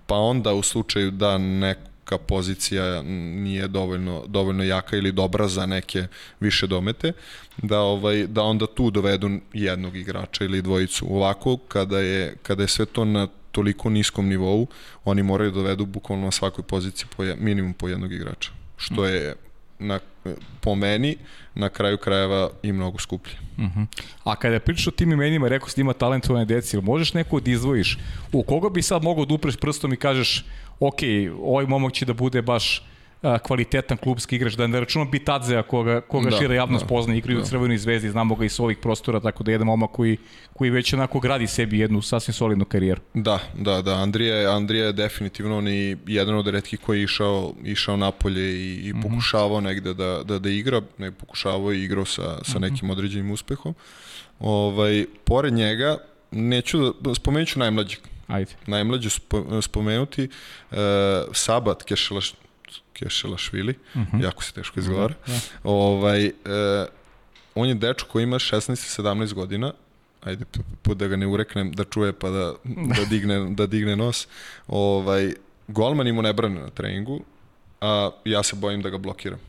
[0.07, 3.01] pa onda u slučaju da neka pozicija
[3.43, 6.07] nije dovoljno, dovoljno jaka ili dobra za neke
[6.39, 7.13] više domete,
[7.57, 11.05] da, ovaj, da onda tu dovedu jednog igrača ili dvojicu.
[11.09, 14.67] Ovako, kada je, kada je sve to na toliko niskom nivou,
[15.05, 19.35] oni moraju da dovedu bukvalno na svakoj poziciji po, minimum po jednog igrača, što je
[19.79, 19.99] na,
[20.61, 21.17] po meni
[21.55, 23.33] na kraju krajeva i mnogo skuplje.
[23.57, 23.79] Uh mhm.
[23.79, 23.85] -huh.
[24.23, 27.39] A kada pričaš o tim imenima, rekao si da ima talentovane deci, ili možeš neko
[27.39, 27.97] da izdvojiš?
[28.31, 30.45] U koga bi sad mogao da upreš prstom i kažeš,
[30.79, 30.99] ok,
[31.41, 32.83] ovaj momak će da bude baš
[33.43, 37.37] kvalitetan klubski igrač, da ne računam Bitadze, koga, koga da, šira javnost da, pozna, igraju
[37.37, 37.43] da.
[37.43, 40.17] u Crvenoj zvezdi, znamo ga iz ovih prostora, tako da jedan momak koji,
[40.53, 43.01] koji već onako gradi sebi jednu sasvim solidnu karijeru.
[43.13, 47.53] Da, da, da, Andrija, Andrija je definitivno on i jedan od redkih koji je išao,
[47.63, 49.01] išao napolje i, i mm -hmm.
[49.01, 52.61] pokušavao negde da, da, da igra, ne pokušavao i igrao sa, sa mhm.
[52.61, 53.75] nekim određenim uspehom.
[54.39, 55.97] Ovaj, pored njega,
[56.31, 57.99] neću da, spomenut ću najmlađeg.
[58.27, 58.51] Ajde.
[58.67, 59.09] Najmlađe
[59.61, 60.27] spomenuti,
[60.71, 60.77] uh,
[61.33, 62.33] Sabat Kešelaš,
[63.01, 64.17] Kešelašvili, uh mhm.
[64.17, 64.23] -huh.
[64.23, 65.13] jako se teško izgovara.
[65.27, 65.39] Da, da.
[65.63, 66.31] Ovaj, e,
[67.55, 69.73] on je dečko koji ima 16-17 godina,
[70.21, 70.45] ajde
[70.81, 72.53] po da ga ne ureknem da čuje pa da,
[72.97, 74.27] da, digne, da digne nos.
[74.67, 75.33] Ovaj,
[75.67, 77.21] golman ima ne brane na treningu,
[77.81, 79.39] a ja se bojim da ga blokiram.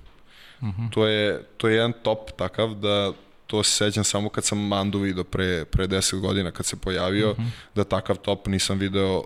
[0.60, 0.82] Uh mhm.
[0.82, 0.92] -huh.
[0.92, 3.12] to, je, to je jedan top takav da
[3.46, 7.30] to se sećam samo kad sam Mandu video pre, pre 10 godina kad se pojavio,
[7.30, 7.46] uh mhm.
[7.46, 7.50] -huh.
[7.74, 9.22] da takav top nisam video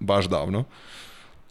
[0.00, 0.64] baš davno.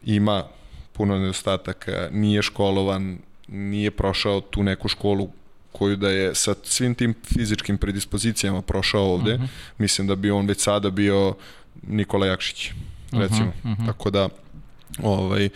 [0.05, 0.43] Ima
[0.93, 5.29] puno nedostataka, nije školovan, nije prošao tu neku školu
[5.71, 9.45] koju da je sa svim tim fizičkim predispozicijama prošao ovde, uh mhm.
[9.45, 9.73] -huh.
[9.77, 11.35] mislim da bi on već sada bio
[11.87, 12.71] Nikola Jakšić,
[13.11, 13.47] recimo.
[13.47, 13.85] Uh -huh, uh -huh.
[13.85, 14.29] Tako da,
[15.03, 15.49] ovaj, e,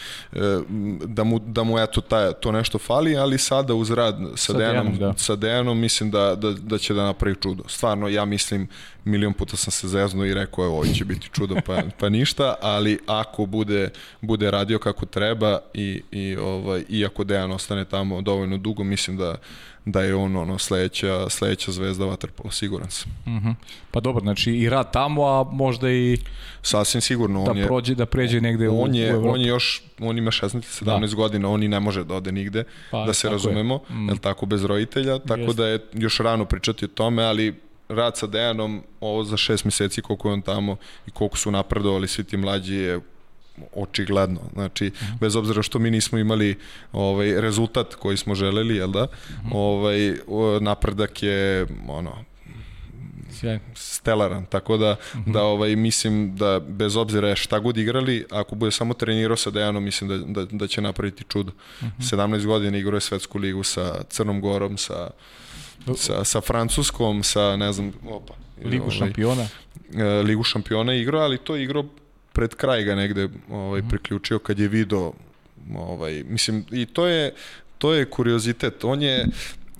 [1.05, 4.53] da mu, da mu eto taj, to nešto fali, ali sada uz rad sa, sa
[4.53, 5.13] Dejanom, Dejanom, da.
[5.17, 7.63] sa Dejanom mislim da, da, da će da napravi čudo.
[7.67, 8.67] Stvarno, ja mislim,
[9.07, 12.55] milion puta sam se zeznuo i rekao, evo, ovo će biti čudo, pa, pa ništa,
[12.61, 13.89] ali ako bude,
[14.21, 19.17] bude radio kako treba i, i, ovaj, i ako Dejan ostane tamo dovoljno dugo, mislim
[19.17, 19.35] da,
[19.85, 23.11] da je on ono sledeća, sledeća zvezda Waterpola, siguran sam.
[23.25, 23.47] Uh mhm.
[23.47, 23.55] -huh.
[23.91, 26.17] Pa dobro, znači i rad tamo, a možda i
[26.61, 29.83] sasvim sigurno da on je prođe da pređe negde on je, u, on je još
[29.99, 31.15] on ima 16 17 da.
[31.15, 33.95] godina, on i ne može da ode nigde, pa, da se razumemo, je.
[33.95, 34.17] Mm.
[34.17, 35.57] tako bez roditelja, tako Jest.
[35.57, 40.01] da je još rano pričati o tome, ali rad sa Dejanom, ovo za šest meseci
[40.01, 40.75] koliko je on tamo
[41.07, 42.99] i koliko su napredovali svi ti mlađi je
[43.75, 44.41] očigledno.
[44.53, 45.19] Znači, mm -hmm.
[45.19, 46.57] bez obzira što mi nismo imali
[46.91, 49.03] ovaj rezultat koji smo želeli, jel da?
[49.03, 49.51] Mm -hmm.
[49.53, 50.15] Ovaj
[50.61, 52.25] napredak je ono
[53.31, 53.59] Sjaj.
[53.75, 55.33] stelaran, tako da, mm -hmm.
[55.33, 59.83] da ovaj, mislim da bez obzira šta god igrali, ako bude samo trenirao sa Dejanom,
[59.83, 61.51] mislim da, da, da će napraviti čudo.
[61.81, 62.15] Mm -hmm.
[62.17, 65.09] 17 godina igrao je svetsku ligu sa Crnom Gorom, sa,
[65.95, 69.47] sa, sa Francuskom, sa ne znam, opa, Ligu ovaj, šampiona.
[69.95, 71.85] E, Ligu šampiona igrao, ali to je igrao
[72.33, 73.89] pred kraj ga negde ovaj, mhm.
[73.89, 75.13] priključio kad je video
[75.75, 77.33] ovaj, mislim, i to je
[77.77, 79.25] to je kuriozitet, on je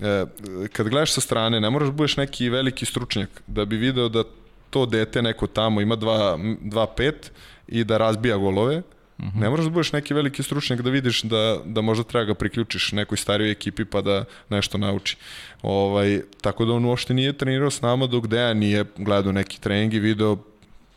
[0.00, 0.24] e,
[0.72, 4.24] kad gledaš sa strane, ne moraš da budeš neki veliki stručnjak da bi video da
[4.70, 7.12] to dete neko tamo ima 2-5
[7.68, 8.82] i da razbija golove,
[9.18, 9.40] -huh.
[9.40, 12.92] Ne moraš da budeš neki veliki stručnjak da vidiš da, da možda treba ga priključiš
[12.92, 15.16] nekoj starijoj ekipi pa da nešto nauči.
[15.62, 19.94] Ovaj, tako da on uopšte nije trenirao s nama dok Dejan nije gledao neki trening
[19.94, 20.36] i video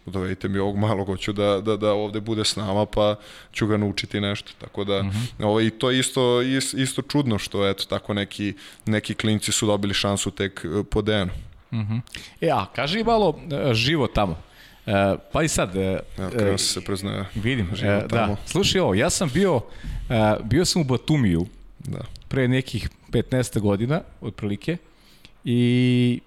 [0.06, 3.16] dovedite mi ovog malog, hoću da, da, da ovde bude s nama, pa
[3.54, 4.52] ću ga naučiti nešto.
[4.58, 5.18] Tako da, mhm.
[5.18, 5.46] -huh.
[5.46, 6.42] ovaj, to je isto,
[6.78, 8.54] isto čudno što, eto, tako neki,
[8.86, 11.32] neki klinci su dobili šansu tek eh, po Dejanu.
[11.72, 11.82] Mhm.
[11.82, 12.02] -huh.
[12.42, 14.51] E, a kaži malo eh, živo tamo.
[14.86, 15.76] E, pa i sad...
[15.76, 16.00] E,
[16.52, 17.26] ja, se preznaje.
[17.36, 18.36] Vidim, e, da.
[18.46, 19.62] Slušaj ovo, ja sam bio,
[20.10, 21.46] e, bio sam u Batumiju
[21.80, 22.00] da.
[22.28, 24.78] pre nekih 15 godina, otprilike,
[25.46, 26.20] i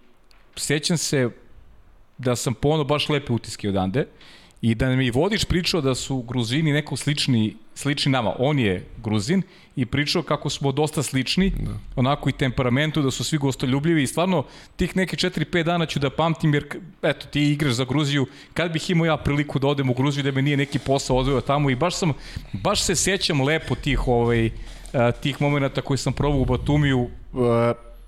[0.56, 1.30] sećam se
[2.18, 4.06] da sam ponovno baš lepe utiske odande
[4.64, 8.32] I da mi vodič pričao da su Gruzini neko slični, slični nama.
[8.38, 9.42] On je Gruzin
[9.76, 11.70] i pričao kako smo dosta slični, da.
[11.96, 14.44] onako i temperamentu, da su svi gostoljubljivi i stvarno
[14.76, 16.64] tih neke 4-5 dana ću da pamtim jer
[17.02, 20.32] eto ti igraš za Gruziju, kad bih imao ja priliku da odem u Gruziju da
[20.32, 22.12] me nije neki posao odveo tamo i baš sam,
[22.52, 24.50] baš se sećam lepo tih ovaj,
[25.20, 27.10] tih momenta koji sam probao u Batumiju,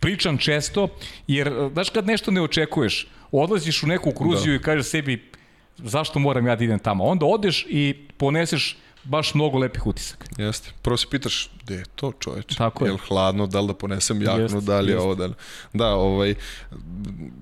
[0.01, 0.89] pričam često,
[1.27, 4.57] jer znaš kad nešto ne očekuješ, odlaziš u neku Gruziju da.
[4.57, 5.36] i kažeš sebi
[5.79, 7.05] zašto moram ja da idem tamo.
[7.05, 10.27] Onda odeš i poneseš baš mnogo lepih utisaka.
[10.39, 10.71] Jeste.
[10.83, 12.57] Prvo se pitaš, gde je to čoveče?
[12.57, 12.89] Tako je.
[12.89, 15.35] Je li hladno, da li da ponesem jaknu, da li je ovo, da li...
[15.73, 16.35] Da, ovaj,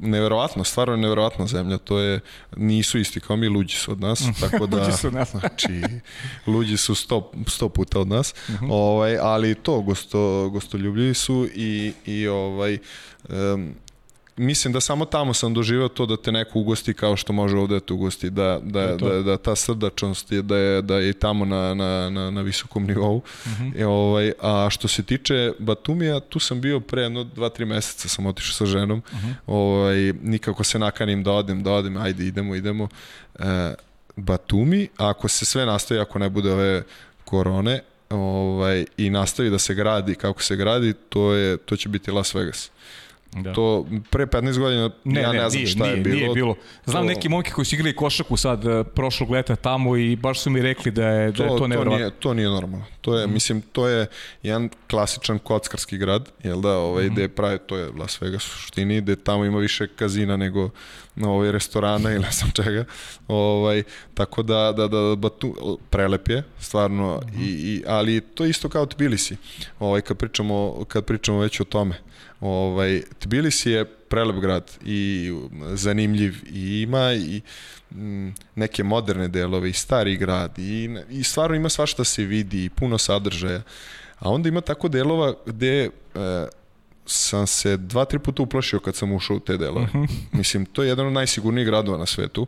[0.00, 2.20] neverovatno, stvarno je neverovatna zemlja, to je,
[2.56, 4.76] nisu isti kao mi, luđi su od nas, tako da...
[4.76, 5.30] luđi su od nas.
[5.30, 5.82] znači,
[6.46, 8.64] luđi su sto, sto puta od nas, uh mhm.
[8.64, 8.72] -huh.
[8.72, 12.78] ovaj, ali to, gosto, gostoljubljivi su i, i ovaj,
[13.28, 13.74] um,
[14.36, 17.74] mislim da samo tamo sam doživao to da te neko ugosti kao što može ovde
[17.74, 21.12] da te ugosti, da, da, da, da ta srdačnost je, da je, da je i
[21.12, 23.16] tamo na, na, na, na visokom nivou.
[23.16, 23.64] Uh mhm.
[23.64, 23.80] -huh.
[23.80, 28.08] I, ovaj, a što se tiče Batumija, tu sam bio pre jedno, dva, tri meseca
[28.08, 29.28] sam otišao sa ženom, uh mhm.
[29.28, 29.34] -huh.
[29.46, 32.88] ovaj, nikako se nakanim da odem, da odem, ajde idemo, idemo.
[33.38, 33.74] E,
[34.16, 36.82] Batumi, ako se sve nastavi, ako ne bude ove
[37.24, 42.10] korone, ovaj, i nastavi da se gradi kako se gradi, to, je, to će biti
[42.10, 42.70] Las Vegas.
[43.34, 43.52] Da.
[43.52, 46.16] To pre 15 godina ne, ja ne, ne znam nije, šta nije, je bilo.
[46.16, 46.54] Nije bilo.
[46.84, 47.08] Znam to...
[47.08, 50.62] neki momke koji su igrali košaku sad uh, prošlog leta tamo i baš su mi
[50.62, 51.98] rekli da je to, da je to nevjerovatno.
[51.98, 52.86] To nije, to nije normalno.
[53.00, 53.32] To je, mm.
[53.32, 54.06] mislim, to je
[54.42, 57.12] jedan klasičan kockarski grad, jel da, ovaj, mm.
[57.12, 60.70] gde pravi, to je Las Vegas u suštini, gde tamo ima više kazina nego
[61.22, 62.84] ovaj restorana ili ne znam čega.
[63.28, 63.82] Ovaj,
[64.14, 67.42] tako da, da, da, da tu, prelep je, stvarno, mm.
[67.42, 69.36] i, i, ali to je isto kao Tbilisi,
[69.78, 72.00] ovaj, kad, pričamo, kad pričamo već o tome.
[72.40, 75.32] Ovaj, Tbilisi je prelep grad i
[75.72, 77.40] zanimljiv i ima i
[77.90, 82.70] mm, neke moderne delove i stari grad i, i stvarno ima svašta se vidi i
[82.70, 83.62] puno sadržaja.
[84.18, 85.90] A onda ima tako delova gde e,
[87.06, 89.84] sam se dva, tri puta uplašio kad sam ušao u te delove.
[89.84, 90.04] Uh mhm.
[90.04, 90.16] -huh.
[90.32, 92.46] Mislim, to je jedan od najsigurnijih gradova na svetu.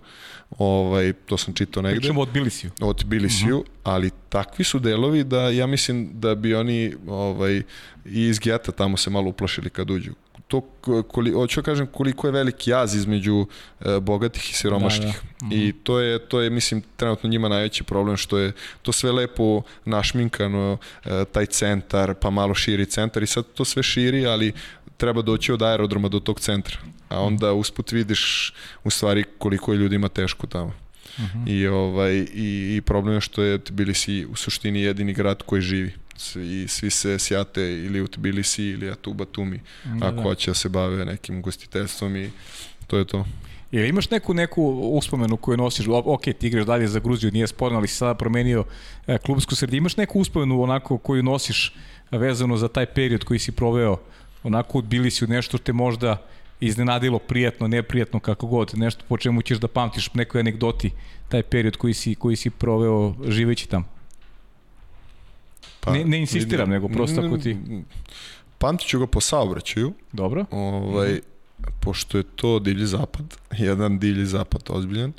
[0.58, 2.00] Ovaj, to sam čitao negde.
[2.00, 2.70] Pričamo od Bilisiju.
[2.80, 3.70] Od Bilisiju, uh mhm.
[3.70, 3.80] -huh.
[3.84, 7.62] ali takvi su delovi da ja mislim da bi oni ovaj,
[8.04, 10.12] i iz Geta tamo se malo uplašili kad uđu
[10.48, 10.60] to
[11.08, 13.46] koli, hoću da kažem koliko je veliki jaz između
[13.80, 15.20] e, bogatih i siromašnih.
[15.40, 15.54] Da, da.
[15.54, 15.78] I mhm.
[15.82, 20.78] to je to je mislim trenutno njima najveći problem što je to sve lepo našminkano
[21.04, 24.52] e, taj centar, pa malo širi centar i sad to sve širi, ali
[24.96, 26.78] treba doći od aerodroma do tog centra.
[27.08, 28.54] A onda usput vidiš
[28.84, 30.72] u stvari koliko je ljudima teško tamo.
[31.18, 31.38] Uh mhm.
[31.38, 31.50] -huh.
[31.50, 35.92] I ovaj i, i problem je što je Tbilisi u suštini jedini grad koji živi
[36.36, 40.22] i svi se sjate ili u Tbilisi ili u Batumi da, ako da.
[40.22, 42.30] hoće da se bave nekim gostiteljstvom i
[42.86, 43.26] to je to.
[43.70, 47.78] Ili imaš neku neku uspomenu koju nosiš, ok, ti igraš dalje za Gruziju, nije sporno,
[47.78, 48.64] ali si sada promenio
[49.06, 51.74] e, klubsku sredinu, imaš neku uspomenu onako koju nosiš
[52.10, 53.98] vezano za taj period koji si proveo
[54.42, 56.22] onako bili si u nešto te možda
[56.60, 60.90] iznenadilo, prijatno, neprijatno, kako god, nešto po čemu ćeš da pamtiš nekoj anegdoti
[61.28, 63.95] taj period koji si, koji si proveo živeći tamo?
[65.86, 67.56] Pa, ne, ne insistiram, nego prosto ako ti...
[68.58, 69.92] Pamtit ću ga po saobraćaju.
[70.12, 70.44] Dobro.
[70.50, 71.36] Ovaj, mm
[71.80, 73.36] pošto je to divlji zapad,
[73.68, 75.12] jedan divlji zapad ozbiljan,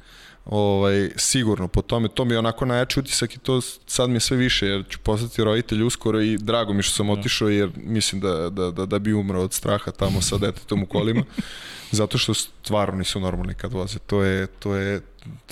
[0.46, 4.20] ovaj, sigurno po tome, to mi je onako najjači utisak i to sad mi je
[4.20, 7.14] sve više, jer ću postati roditelj uskoro i drago mi što sam da.
[7.14, 10.86] otišao, jer mislim da, da, da, da bi umrao od straha tamo sa detetom u
[10.86, 11.24] kolima,
[11.92, 15.02] zato što stvarno nisu normalni kad voze, to je, to je,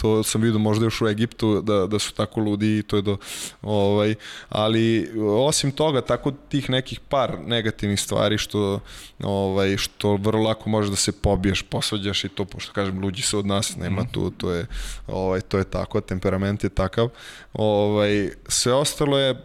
[0.02, 3.02] to sam vidio možda još u Egiptu da, da su tako ludi i to je
[3.02, 3.18] do
[3.62, 4.16] ovaj
[4.50, 8.80] ali osim toga tako tih nekih par negativnih stvari što
[9.24, 13.40] ovaj što vrlo lako može da se pobiješ, posvađaš i to pošto kažem luđi su
[13.40, 14.10] od nas, nema mm.
[14.12, 14.66] tu, to je
[15.08, 17.10] ovaj to je tako, temperament je takav.
[17.54, 19.36] Ovaj sve ostalo je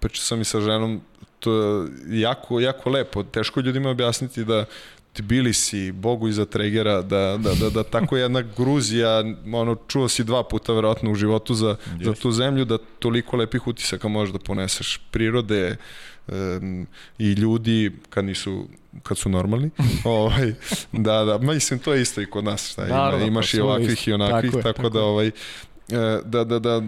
[0.00, 1.00] pričao sam i sa ženom
[1.40, 1.88] to je
[2.20, 3.22] jako, jako lepo.
[3.22, 4.64] Teško ljudima objasniti da
[5.12, 10.42] Tbilisi, Bogu iza Tregera, da, da, da, da tako jedna Gruzija, ono, čuo si dva
[10.44, 15.00] puta verovatno u životu za, za tu zemlju, da toliko lepih utisaka možeš da poneseš
[15.10, 15.76] prirode
[16.28, 16.86] um,
[17.18, 18.68] i ljudi kad nisu
[19.02, 19.70] kad su normalni.
[20.04, 20.54] ovaj,
[20.92, 22.70] da, da, mislim, to je isto i kod nas.
[22.70, 25.32] Šta, ima, imaš i ovakvih i onakvih, tako, tako, tako da, ovaj, e,
[26.24, 26.82] da, da, da,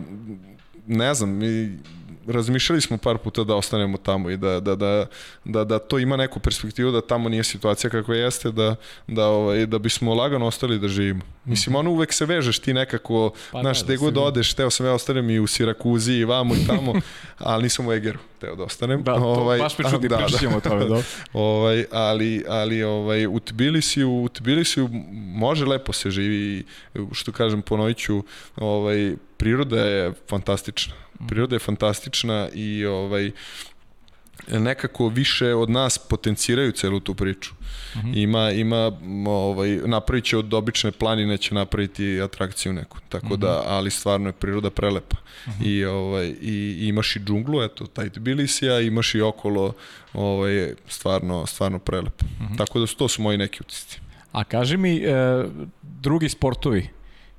[0.87, 1.79] ne znam, mi
[2.27, 5.07] razmišljali smo par puta da ostanemo tamo i da, da, da,
[5.45, 9.67] da, da to ima neku perspektivu, da tamo nije situacija kakva jeste, da, da, ovaj,
[9.67, 11.21] da bismo lagano ostali da živimo.
[11.45, 14.71] Mislim, ono uvek se vežeš ti nekako, pa, znaš, da, gde da god odeš, teo
[14.71, 16.95] sam ja ostanem i u Sirakuzi i vamo i tamo,
[17.39, 19.03] ali nisam u Egeru, teo da ostanem.
[19.03, 20.57] Da, to, ovaj, baš mi čudi, da, da.
[20.57, 21.03] o tome, da.
[21.33, 24.89] ovaj, ali, ali ovaj, u Tbilisiju, u Tbilisiju
[25.35, 26.65] može lepo se živi,
[27.13, 28.23] što kažem, ponoviću,
[28.57, 30.95] ovaj, priroda je fantastična.
[31.29, 33.31] Priroda je fantastična i ovaj,
[34.49, 37.51] nekako više od nas potenciraju celu tu priču.
[37.97, 38.09] Mhm.
[38.09, 38.23] -huh.
[38.23, 38.93] Ima, ima
[39.27, 42.99] ovaj, napravit će od obične planine će napraviti atrakciju neku.
[43.09, 43.73] Tako da, mhm.
[43.73, 45.17] ali stvarno je priroda prelepa.
[45.49, 45.63] Mhm.
[45.63, 45.67] -huh.
[45.67, 49.73] I, ovaj, i, i imaš i džunglu, eto, taj Tbilisija, imaš i okolo
[50.13, 52.25] ovaj, stvarno, stvarno prelepo.
[52.41, 52.59] Uh -huh.
[52.59, 54.01] Tako da to su moji neki utisci.
[54.33, 55.45] A kaži mi, e,
[55.83, 56.89] drugi sportovi,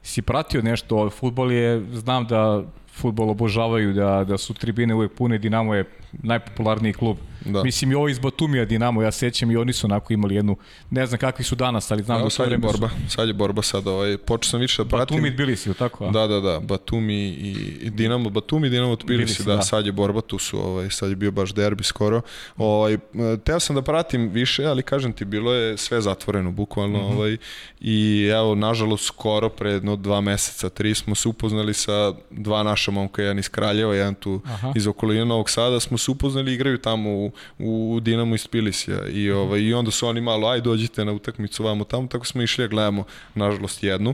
[0.03, 5.37] si pratio nešto, futbol je, znam da futbol obožavaju, da, da su tribine uvek pune,
[5.37, 7.17] Dinamo je najpopularniji klub.
[7.45, 7.63] Da.
[7.63, 10.57] Mislim i ovo iz Batumija Dinamo, ja sećam i oni su onako imali jednu,
[10.89, 13.15] ne znam kakvi su danas, ali znam Evo, da sad je borba, su...
[13.15, 15.17] sad je borba sad, ovaj, počeo sam više da pratim.
[15.17, 16.05] Batumi bili si, tako?
[16.05, 16.11] A?
[16.11, 19.85] Da, da, da, Batumi i, i Dinamo, Batumi i Dinamo bili si, da, da, sad
[19.85, 22.21] je borba, tu su, ovaj, sad je bio baš derbi skoro.
[22.57, 22.97] Ovaj,
[23.43, 27.15] teo sam da pratim više, ali kažem ti, bilo je sve zatvoreno, bukvalno, mm -hmm.
[27.15, 27.37] ovaj,
[27.79, 32.80] i evo, nažalost, skoro, pre jedno dva meseca, tri, smo se upoznali sa dva naša
[32.87, 34.73] momka, jedan iz Kraljeva, jedan tu Aha.
[34.75, 39.07] iz okoline Novog Sada, smo se upoznali, igraju tamo u, u Dinamo iz Tbilisija.
[39.07, 42.41] I, ovaj, i onda su oni malo, aj dođite na utakmicu vamo tamo, tako smo
[42.41, 43.03] išli, gledamo,
[43.35, 44.13] nažalost, jednu,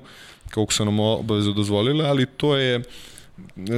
[0.49, 2.81] kako su nam obavezu dozvolile, ali to je,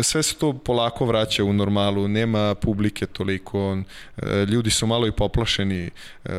[0.04, 3.78] sve se to polako vraća u normalu, nema publike toliko,
[4.18, 5.90] e, ljudi su malo i poplašeni,
[6.26, 6.30] e,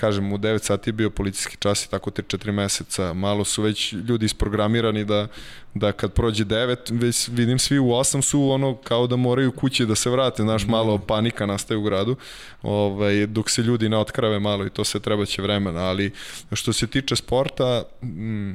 [0.00, 3.12] kažem, u 9 sati je bio policijski čas i tako te 4 meseca.
[3.12, 5.26] Malo su već ljudi isprogramirani da,
[5.74, 9.86] da kad prođe 9, već vidim svi u 8 su ono kao da moraju kući
[9.86, 10.70] da se vrate, znaš, da.
[10.70, 12.16] malo panika nastaje u gradu,
[12.62, 16.12] ovaj, dok se ljudi ne otkrave malo i to se treba će vremena, ali
[16.52, 18.52] što se tiče sporta, mm,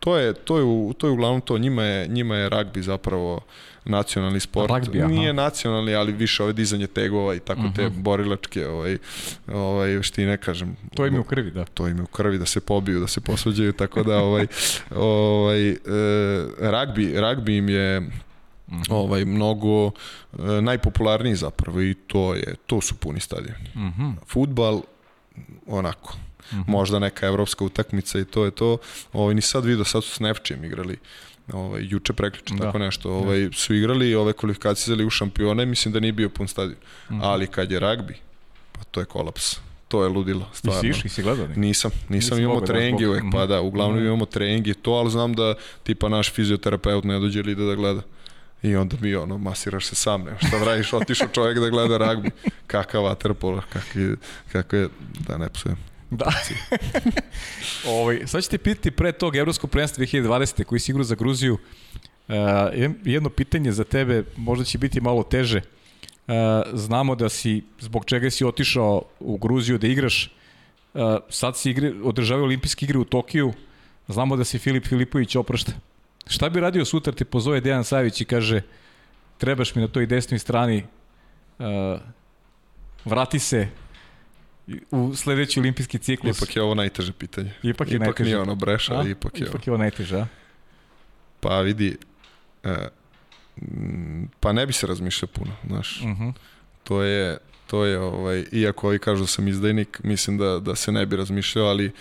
[0.00, 0.64] to je, to je,
[0.98, 3.40] to je uglavnom to, njima je, njima je ragbi zapravo
[3.84, 4.70] nacionalni sport.
[4.70, 5.08] Rugby, aha.
[5.08, 7.76] Nije nacionalni, ali više ove dizanje tegova i tako uh -huh.
[7.76, 8.02] te mhm.
[8.02, 8.98] borilačke ovaj,
[9.52, 10.76] ovaj, štine, kažem.
[10.94, 11.64] To im je u krvi, da.
[11.64, 14.46] To im je u krvi, da se pobiju, da se posvađaju, tako da ovaj,
[14.96, 15.76] ovaj, e,
[16.58, 18.10] rugby, rugby im je
[18.68, 18.94] Mm -hmm.
[18.94, 19.92] ovaj mnogo e,
[20.62, 23.68] najpopularniji zapravo i to je to su puni stadioni.
[23.74, 24.12] Mm -hmm.
[24.26, 24.80] Fudbal
[25.66, 26.16] onako.
[26.52, 26.64] Mm -hmm.
[26.66, 28.78] Možda neka evropska utakmica i to je to.
[29.12, 30.98] Ovaj ni sad video sad su s Nefčijem igrali
[31.52, 32.64] ovaj, juče prekliče, da.
[32.64, 36.48] tako nešto, ovaj, su igrali ove kvalifikacije za ligu šampiona mislim da nije bio pun
[36.48, 36.78] stadion.
[37.10, 37.20] Mm -hmm.
[37.22, 38.16] Ali kad je ragbi,
[38.72, 39.56] pa to je kolaps
[39.94, 40.80] to je ludilo, stvarno.
[40.80, 41.46] I si išli, si gledao?
[41.46, 41.54] Ne?
[41.56, 44.06] Nisam, nisam imamo da, treninge uvek, pa da, uglavnom mm.
[44.06, 48.02] imamo treninge to, ali znam da tipa naš fizioterapeut ne dođe ili da gleda.
[48.62, 51.98] I onda mi ono, masiraš se sam, nema šta da radiš, otišao čovjek da gleda
[51.98, 52.30] ragbi.
[52.66, 54.16] Kakav waterpolo, kakvi,
[54.52, 54.88] kako je,
[55.28, 55.76] da ne psujem.
[56.14, 56.32] Da.
[57.94, 60.64] ovaj, sad ćete pitati pre tog Evropskog prvenstva 2020.
[60.64, 61.58] koji si igrao za Gruziju.
[62.28, 62.34] Uh,
[63.04, 65.60] jedno pitanje za tebe, možda će biti malo teže.
[66.26, 66.34] Uh,
[66.72, 70.32] znamo da si, zbog čega si otišao u Gruziju da igraš,
[70.94, 73.52] uh, sad si igre, održavaju olimpijske igre u Tokiju,
[74.08, 75.72] znamo da si Filip Filipović oprašta.
[76.26, 78.62] Šta bi radio sutra te pozove Dejan Savić i kaže
[79.38, 80.84] trebaš mi na toj desnoj strani
[81.58, 81.64] uh,
[83.04, 83.68] vrati se
[84.90, 86.38] u sledeći olimpijski ciklus.
[86.38, 87.50] Ipak je ovo najteže pitanje.
[87.62, 88.24] Ipak je ipak najteže.
[88.24, 89.08] nije ono breša, a?
[89.08, 90.26] ipak je Ipak je ovo najteže?
[91.40, 91.96] Pa vidi,
[92.64, 92.70] uh,
[94.40, 96.00] pa ne bi se razmišljao puno, znaš.
[96.00, 96.22] Uh mhm.
[96.22, 96.32] -huh.
[96.84, 100.92] To je, to je, ovaj, iako ovi kažu da sam izdajnik, mislim da, da se
[100.92, 101.92] ne bi razmišljao, ali uh,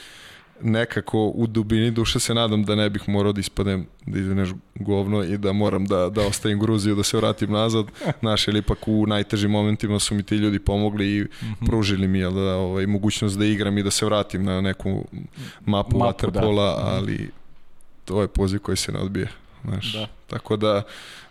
[0.64, 5.24] nekako u dubini duše se nadam da ne bih morao da ispadem, da izvineš govno
[5.24, 7.86] i da moram da, da ostavim Gruziju, da se vratim nazad.
[8.20, 11.66] Znaš, ili ipak u najtežim momentima su mi ti ljudi pomogli i mm -hmm.
[11.66, 15.98] pružili mi jel, da, ovaj, mogućnost da igram i da se vratim na neku mapu,
[15.98, 16.96] mapu waterpola, da.
[16.96, 17.30] ali
[18.06, 19.28] to je poziv koji se ne odbije.
[19.64, 20.08] Znaš, da.
[20.28, 20.84] Tako da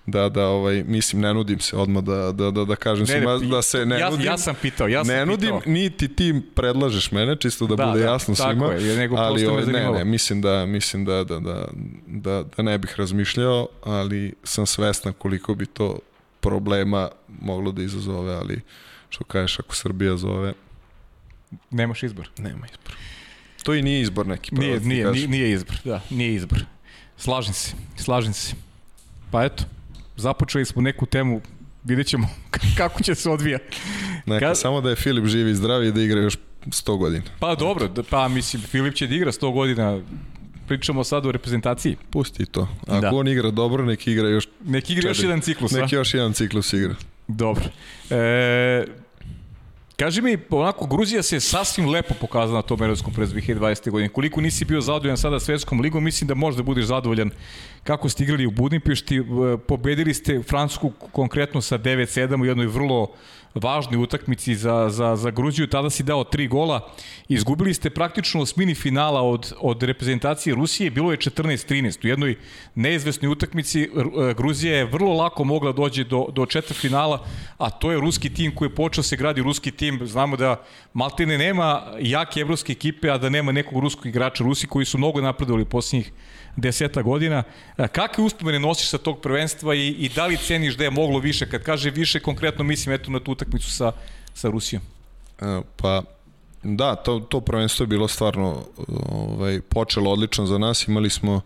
[0.06, 3.38] da, da ovaj, mislim, ne nudim se odmah da, da, da, da kažem ne, svima
[3.38, 4.26] da se ne ja, nudim.
[4.26, 5.72] Ja sam pitao, ja sam ne nudim, pitao.
[5.72, 8.72] niti ti predlažeš mene, čisto da, da bude da, jasno tako svima.
[8.72, 11.68] Je, nego ali ovaj, ne, ne, mislim da, mislim da, da, da,
[12.06, 15.98] da, da ne bih razmišljao, ali sam svestan koliko bi to
[16.40, 17.08] problema
[17.40, 18.60] moglo da izazove, ali
[19.08, 20.52] što kažeš, ako Srbija zove...
[21.70, 22.30] Nemaš izbor.
[22.38, 22.96] Nema izbor.
[23.62, 24.54] To i nije izbor neki.
[24.54, 26.64] Nije, nije, nije, nije izbor, da, nije izbor.
[27.16, 28.54] Slažem se, slažem se.
[29.30, 29.64] Pa eto,
[30.16, 31.40] započeli smo neku temu,
[31.84, 32.28] vidjet ćemo
[32.78, 33.58] kako će se odvija.
[34.26, 34.58] Neka, Kad...
[34.58, 37.24] samo da je Filip živi i zdravi i da igra još 100 godina.
[37.40, 40.00] Pa dobro, da, pa mislim, Filip će da igra 100 godina,
[40.68, 41.96] pričamo sad o reprezentaciji.
[42.10, 42.68] Pusti to.
[42.86, 43.10] Ako da.
[43.14, 44.48] on igra dobro, neki igra još...
[44.64, 45.08] Neki igra četiri.
[45.10, 46.94] još jedan ciklus, Neki još jedan ciklus igra.
[47.28, 47.64] Dobro.
[48.10, 48.84] E,
[49.96, 53.90] Kaži mi, onako, Gruzija se sasvim lepo pokazala na tom evropskom prez 2020.
[53.90, 54.08] godine.
[54.08, 57.30] Koliko nisi bio zadovoljan sada svetskom ligom, mislim da možda budeš zadovoljan
[57.84, 59.22] kako ste igrali u Budimpešti.
[59.68, 63.12] Pobedili ste Francusku konkretno sa 9-7 u jednoj vrlo
[63.54, 66.80] važnoj utakmici za, za, za Gruziju, tada si dao tri gola,
[67.28, 72.36] izgubili ste praktično osmini finala od, od reprezentacije Rusije, bilo je 14-13, u jednoj
[72.74, 73.88] neizvesnoj utakmici.
[74.36, 77.24] Gruzija je vrlo lako mogla dođe do, do četvr finala,
[77.58, 81.38] a to je ruski tim koji je počeo se gradi ruski tim, znamo da Maltene
[81.38, 84.44] nema jake evropske ekipe, a da nema nekog ruskog igrača.
[84.44, 86.12] Rusi koji su mnogo napredovali posljednjih
[86.56, 87.42] deseta godina.
[87.92, 91.50] Kakve uspomene nosiš sa tog prvenstva i, i da li ceniš da je moglo više?
[91.50, 93.92] Kad kaže više, konkretno mislim eto na tu utakmicu sa,
[94.34, 94.82] sa Rusijom.
[95.40, 96.02] E, pa,
[96.62, 98.64] da, to, to prvenstvo je bilo stvarno
[99.08, 100.88] ovaj, počelo odlično za nas.
[100.88, 101.40] Imali smo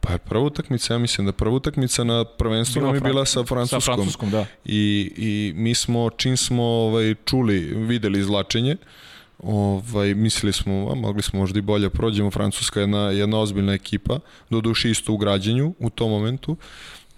[0.00, 3.80] Pa prva utakmica, ja mislim da prva utakmica na prvenstvu nam je bila sa Francuskom.
[3.80, 4.46] Sa Francuskom, da.
[4.64, 9.07] I, I mi smo, čim smo ovaj, čuli, videli izlačenje, uh,
[9.38, 13.72] Ovaj, mislili smo, a mogli smo možda i bolje prođemo, Francuska je jedna, jedna ozbiljna
[13.72, 14.18] ekipa,
[14.50, 16.56] do duši isto u građenju u tom momentu.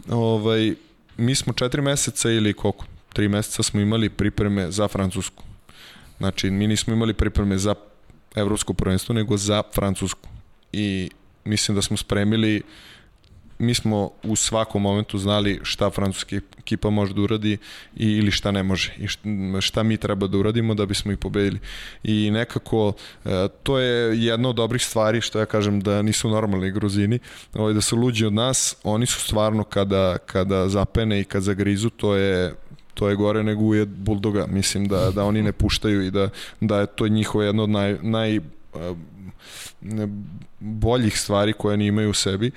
[0.08, 0.74] Ovaj,
[1.16, 5.44] mi smo četiri meseca ili koliko, tri meseca smo imali pripreme za Francusku.
[6.18, 7.74] Znači, mi nismo imali pripreme za
[8.34, 10.28] evropsko prvenstvo, nego za Francusku.
[10.72, 11.10] I
[11.44, 12.62] mislim da smo spremili
[13.60, 17.58] mi smo u svakom momentu znali šta francuska ekipa može da uradi
[17.96, 19.06] i, ili šta ne može i
[19.60, 21.58] šta mi treba da uradimo da bismo ih pobedili.
[22.04, 22.92] I nekako
[23.24, 27.18] e, to je jedna od dobrih stvari što ja kažem da nisu normalni gruzini,
[27.54, 31.90] ovaj, da su luđi od nas, oni su stvarno kada, kada zapene i kad zagrizu,
[31.90, 32.54] to je
[32.94, 34.46] to je gore nego ujed buldoga.
[34.46, 36.28] Mislim da, da oni ne puštaju i da,
[36.60, 38.40] da je to njihova jedna od naj, naj e,
[40.60, 42.50] boljih stvari koje oni imaju u sebi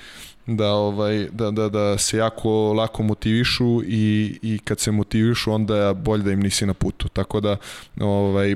[0.48, 5.78] da ovaj da, da, da se jako lako motivišu i, i kad se motivišu onda
[5.78, 7.10] je bolje da im nisi na putu.
[7.10, 7.58] Tako da
[8.00, 8.56] ovaj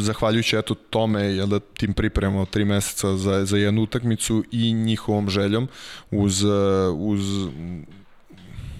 [0.00, 5.30] zahvaljujući eto tome jel da tim pripremamo tri meseca za, za jednu utakmicu i njihovom
[5.30, 5.68] željom
[6.10, 6.44] uz,
[6.96, 7.20] uz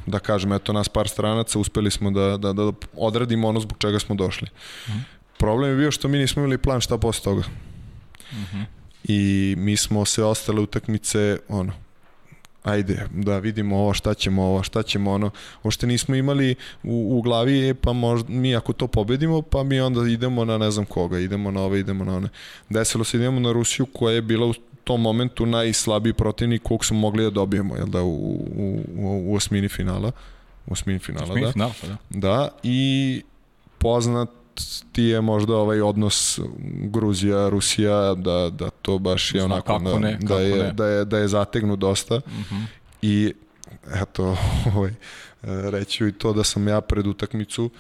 [0.07, 3.99] da kažem eto nas par stranaca uspeli smo da, da, da odradimo ono zbog čega
[3.99, 4.49] smo došli.
[4.89, 5.01] Mm -hmm.
[5.39, 7.43] problem je bio što mi nismo imali plan šta posle toga.
[8.33, 11.73] Mm -hmm i mi smo sve ostale utakmice ono
[12.65, 15.31] ajde da vidimo ovo šta ćemo ovo šta ćemo ono
[15.63, 19.81] ošte nismo imali u, u glavi e, pa možda mi ako to pobedimo pa mi
[19.81, 22.29] onda idemo na ne znam koga idemo na ove idemo na one.
[22.69, 26.99] Desilo se idemo na Rusiju koja je bila u tom momentu najslabiji protivnik kog smo
[26.99, 28.15] mogli da dobijemo jel da u,
[28.57, 30.13] u, u, u osmini finala.
[30.67, 31.53] U osmini finala osmini da.
[31.53, 31.97] Final, pa da.
[32.11, 33.23] Da i
[33.79, 34.29] poznat
[34.93, 39.99] ti je možda ovaj odnos Gruzija Rusija da da to baš je Zna, onako da,
[39.99, 40.73] ne, da, je, ne.
[40.73, 42.65] da je da je zategnut dosta mm -hmm.
[43.03, 43.35] i
[44.03, 44.37] eto
[44.75, 44.95] ovaj
[45.43, 47.71] reći i to da sam ja pred utakmicu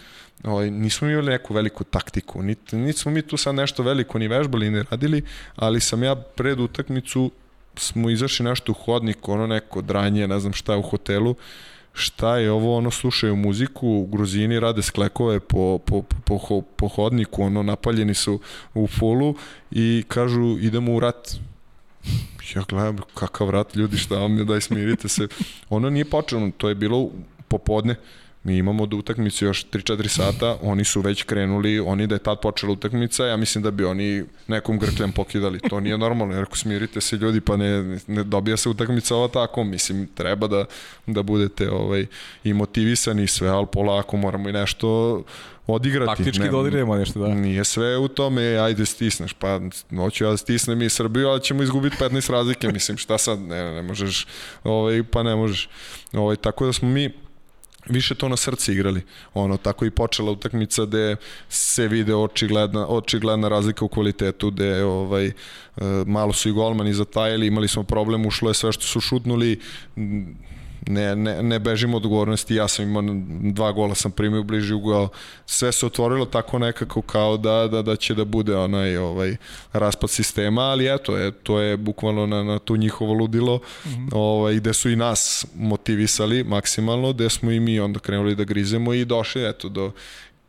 [0.44, 4.28] ovaj, nismo imali neku veliku taktiku, niti, niti smo mi tu sad nešto veliko ni
[4.28, 5.22] vežbali ni radili,
[5.56, 7.30] ali sam ja pred utakmicu
[7.76, 11.34] smo izašli nešto u hodnik, ono neko dranje, ne znam šta u hotelu,
[11.94, 17.62] šta je ovo, ono, slušaju muziku, Gruzini rade sklekove po, po, po, po, hodniku, ono,
[17.62, 18.40] napaljeni su
[18.74, 19.34] u fulu
[19.70, 21.36] i kažu idemo u rat.
[22.54, 25.28] Ja gledam, kakav rat, ljudi, šta vam je, daj smirite se.
[25.70, 27.10] Ono nije počelo, to je bilo
[27.48, 27.96] popodne,
[28.44, 32.40] Mi imamo do utakmice još 3-4 sata, oni su već krenuli, oni da je tad
[32.40, 35.60] počela utakmica, ja mislim da bi oni nekom grkljem pokidali.
[35.60, 39.28] To nije normalno, jer ako smirite se ljudi, pa ne, ne dobija se utakmica ova
[39.28, 40.64] tako, mislim, treba da,
[41.06, 42.06] da budete ovaj,
[42.44, 45.22] i motivisani i sve, ali polako moramo i nešto
[45.66, 46.16] odigrati.
[46.16, 47.34] Taktički ne, da odigramo nešto, da.
[47.34, 49.60] Nije sve u tome, ajde stisneš, pa
[49.96, 53.74] hoću ja da stisnem i Srbiju, ali ćemo izgubiti 15 razlike, mislim, šta sad, ne,
[53.74, 54.26] ne možeš,
[54.64, 55.68] ovaj, pa ne možeš.
[56.12, 57.23] Ovaj, tako da smo mi
[57.86, 59.02] više to na srce igrali.
[59.34, 61.16] Ono, tako i počela utakmica gde
[61.48, 65.32] se vide očigledna, očigledna razlika u kvalitetu, gde ovaj, e,
[66.06, 69.60] malo su i golmani zatajali, imali smo problem, ušlo je sve što su šutnuli,
[70.86, 73.02] ne, ne, ne bežim od odgovornosti, ja sam imao
[73.52, 75.08] dva gola sam primio bliži ugao,
[75.46, 79.36] sve se otvorilo tako nekako kao da, da, da će da bude onaj ovaj
[79.72, 84.08] raspad sistema, ali eto, je, to je bukvalno na, na tu njihovo ludilo, mm -hmm.
[84.12, 88.94] ovaj, gde su i nas motivisali maksimalno, gde smo i mi onda krenuli da grizemo
[88.94, 89.92] i došli eto do,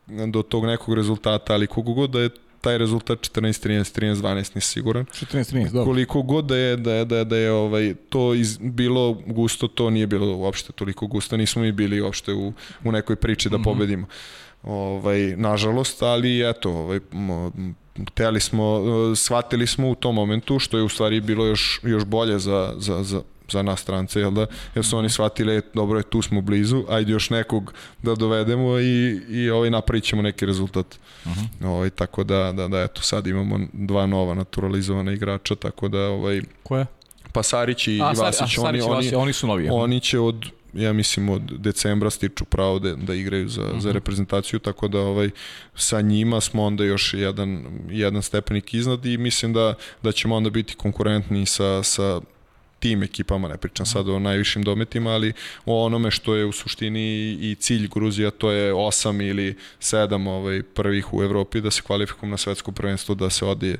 [0.08, 2.30] do tog nekog rezultata, ali kogu god da je
[2.66, 5.06] taj rezultat 14 13 13 12 nisi siguran.
[5.06, 5.86] 14 13 dobro.
[5.86, 9.68] Koliko god da je da je da je, da je ovaj to iz, bilo gusto
[9.68, 11.38] to nije bilo uopšte toliko gusto.
[11.38, 12.54] Nismo mi bili uopšte u
[12.84, 13.64] u nekoj priči da mm -hmm.
[13.64, 14.08] pobedimo.
[14.64, 17.00] Ovaj nažalost ali eto ovaj
[18.12, 18.82] hteli smo
[19.16, 23.04] shvatili smo u tom momentu što je u stvari bilo još još bolje za za
[23.04, 23.22] za
[23.52, 24.46] za nas strance, jel da?
[24.76, 27.74] Jer su oni shvatili, e, dobro je, tu smo blizu, ajde još nekog
[28.04, 31.00] da dovedemo i, i ovaj, napravit ćemo neki rezultat.
[31.26, 31.40] Uh mhm.
[31.40, 31.68] -huh.
[31.68, 36.00] ovaj, tako da, da, da, eto, sad imamo dva nova naturalizovana igrača, tako da...
[36.00, 36.86] Ovaj, Koje?
[37.34, 39.68] Pa Sarić i, a, i Vasić, a, oni, oni, oni su novi.
[39.72, 43.80] Oni će od ja mislim od decembra stiču pravo da, da igraju za, uh -huh.
[43.80, 43.96] za mhm.
[43.98, 45.30] reprezentaciju, tako da ovaj
[45.76, 49.74] sa njima smo onda još jedan, jedan stepenik iznad i mislim da,
[50.04, 52.22] da ćemo onda biti konkurentni sa, sa
[52.86, 55.34] tim ekipama, ne pričam sad o najvišim dometima, ali
[55.66, 60.64] o onome što je u suštini i cilj Gruzija, to je 8 ili 7 ovaj,
[60.64, 63.78] prvih u Evropi da se kvalifikujem na svetsko prvenstvo, da se odije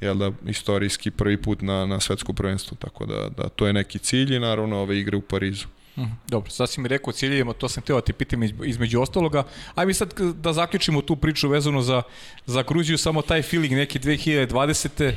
[0.00, 3.98] jel da, istorijski prvi put na, na svetsko prvenstvo, tako da, da to je neki
[3.98, 5.66] cilj i naravno ove igre u Parizu.
[5.98, 6.10] Mhm.
[6.28, 9.44] Dobro, sad si mi rekao ciljevima, to sam teo da ti pitam između ostaloga.
[9.74, 12.02] Aj mi sad da zaključimo tu priču vezano za,
[12.46, 15.02] za Gruziju, samo taj feeling neki 2020.
[15.02, 15.12] E,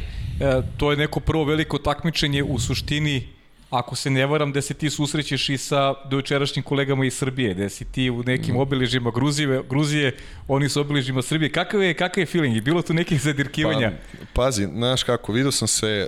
[0.78, 3.28] to je neko prvo veliko takmičenje u suštini
[3.72, 7.70] ako se ne varam, da se ti susrećeš i sa dojučerašnjim kolegama iz Srbije, da
[7.70, 8.58] si ti u nekim mm.
[8.58, 10.16] obeležima Gruzije, Gruzije,
[10.48, 11.52] oni su obeležima Srbije.
[11.52, 12.56] Kakav je, kakav je feeling?
[12.56, 13.92] Je bilo tu nekih zadirkivanja?
[13.92, 16.08] Pa, pazi, znaš kako, vidio sam se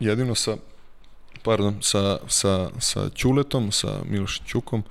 [0.00, 0.56] jedino sa
[1.42, 4.82] pardon, sa, sa, sa Ćuletom, sa Miloš Ćukom,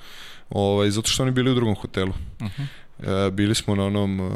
[0.49, 2.13] ovaj, zato što oni bili u drugom hotelu.
[2.39, 2.63] Uh mhm.
[2.99, 3.27] -huh.
[3.27, 4.31] e, bili smo na onom uh,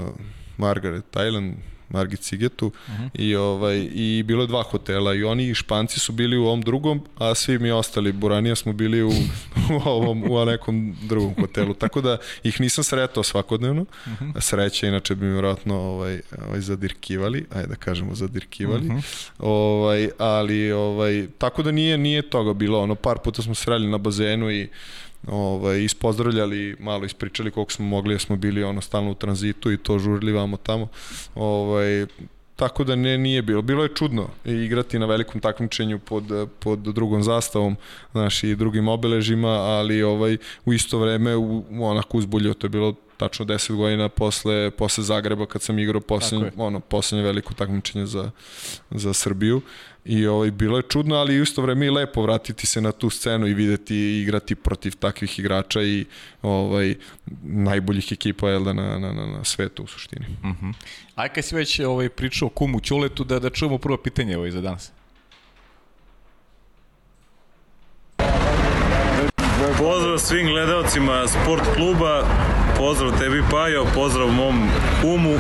[0.58, 1.56] Margaret Island,
[1.94, 3.04] Margit Cigetu uh mhm.
[3.04, 3.10] -huh.
[3.14, 6.62] i ovaj i bilo je dva hotela i oni i Španci su bili u ovom
[6.62, 9.10] drugom, a svi mi ostali Buranija smo bili u,
[9.76, 11.74] u ovom u nekom drugom hotelu.
[11.74, 13.82] Tako da ih nisam sretao svakodnevno.
[13.82, 14.26] Uh mhm.
[14.26, 14.42] -huh.
[14.42, 18.88] Sreća inače bi mi vjerojatno ovaj ovaj zadirkivali, ajde da kažemo zadirkivali.
[18.88, 19.30] Uh -huh.
[19.40, 22.82] Ovaj ali ovaj tako da nije nije toga bilo.
[22.82, 24.70] Ono par puta smo sreli na bazenu i
[25.28, 29.78] ovaj, ispozdravljali, malo ispričali koliko smo mogli, jer smo bili ono stalno u tranzitu i
[29.78, 30.88] to žurili vamo tamo.
[31.36, 32.06] Ovaj,
[32.56, 33.62] tako da ne nije bilo.
[33.62, 37.76] Bilo je čudno igrati na velikom takmičenju pod, pod drugom zastavom,
[38.12, 42.94] znaš, i drugim obeležima, ali ovaj u isto vreme u, onako uzbuljo, to je bilo
[43.18, 48.32] tačno 10 godina posle, posle Zagreba kad sam igrao poslednje, ono, poslednje veliko takmičenje za,
[48.92, 49.62] za Srbiju
[50.06, 53.48] i ovaj, bilo je čudno, ali isto vreme i lepo vratiti se na tu scenu
[53.48, 56.06] i videti i igrati protiv takvih igrača i
[56.42, 56.96] ovaj,
[57.44, 60.26] najboljih ekipa jel da, na, na, na, na svetu u suštini.
[60.44, 60.66] Uh mhm.
[60.66, 60.74] -huh.
[61.16, 64.52] Aj kad si već ovaj, pričao o kumu Ćuletu, da, da čujemo prvo pitanje ovaj
[64.52, 64.92] za danas.
[69.78, 72.28] Pozdrav svim gledalcima sport kluba,
[72.78, 74.70] pozdrav tebi Pajo, pozdrav mom
[75.02, 75.36] kumu.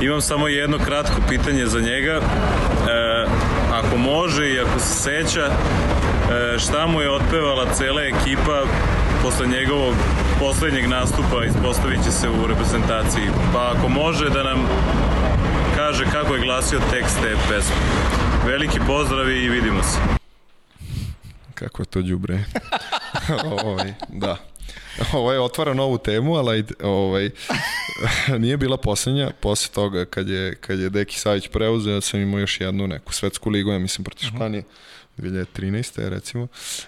[0.00, 2.12] Imam samo jedno kratko pitanje za njega.
[2.12, 2.20] E,
[3.72, 8.62] ako može i ako se seća, e, šta mu je otpevala cela ekipa
[9.22, 9.94] posle njegovog
[10.40, 13.28] poslednjeg nastupa ispostavit će se u reprezentaciji.
[13.52, 14.68] Pa ako može da nam
[15.76, 17.76] kaže kako je glasio tekst te pesme.
[18.46, 19.98] Veliki pozdrav i vidimo se.
[21.54, 22.44] Kako je to đubre.
[23.64, 24.36] ovaj, da.
[25.12, 27.30] Ovo je otvara novu temu, ali ovaj,
[28.38, 29.30] nije bila poslednja.
[29.40, 33.12] Posle toga, kad je, kad je Deki Savić preuzeo, ja sam imao još jednu neku
[33.12, 34.36] svetsku ligu, ja mislim, protiv mhm.
[34.36, 34.62] Španije.
[35.18, 36.08] 2013.
[36.08, 36.46] recimo.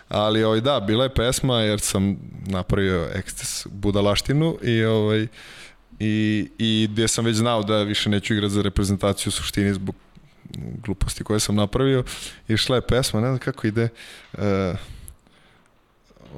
[0.09, 5.27] Ali ovaj, da, bila je pesma jer sam napravio eksces budalaštinu i ovaj,
[5.99, 9.95] i, i gdje sam već znao da više neću igrati za reprezentaciju u suštini zbog
[10.85, 12.05] gluposti koje sam napravio.
[12.49, 13.89] Išla je pesma, ne znam kako ide,
[14.33, 14.41] uh,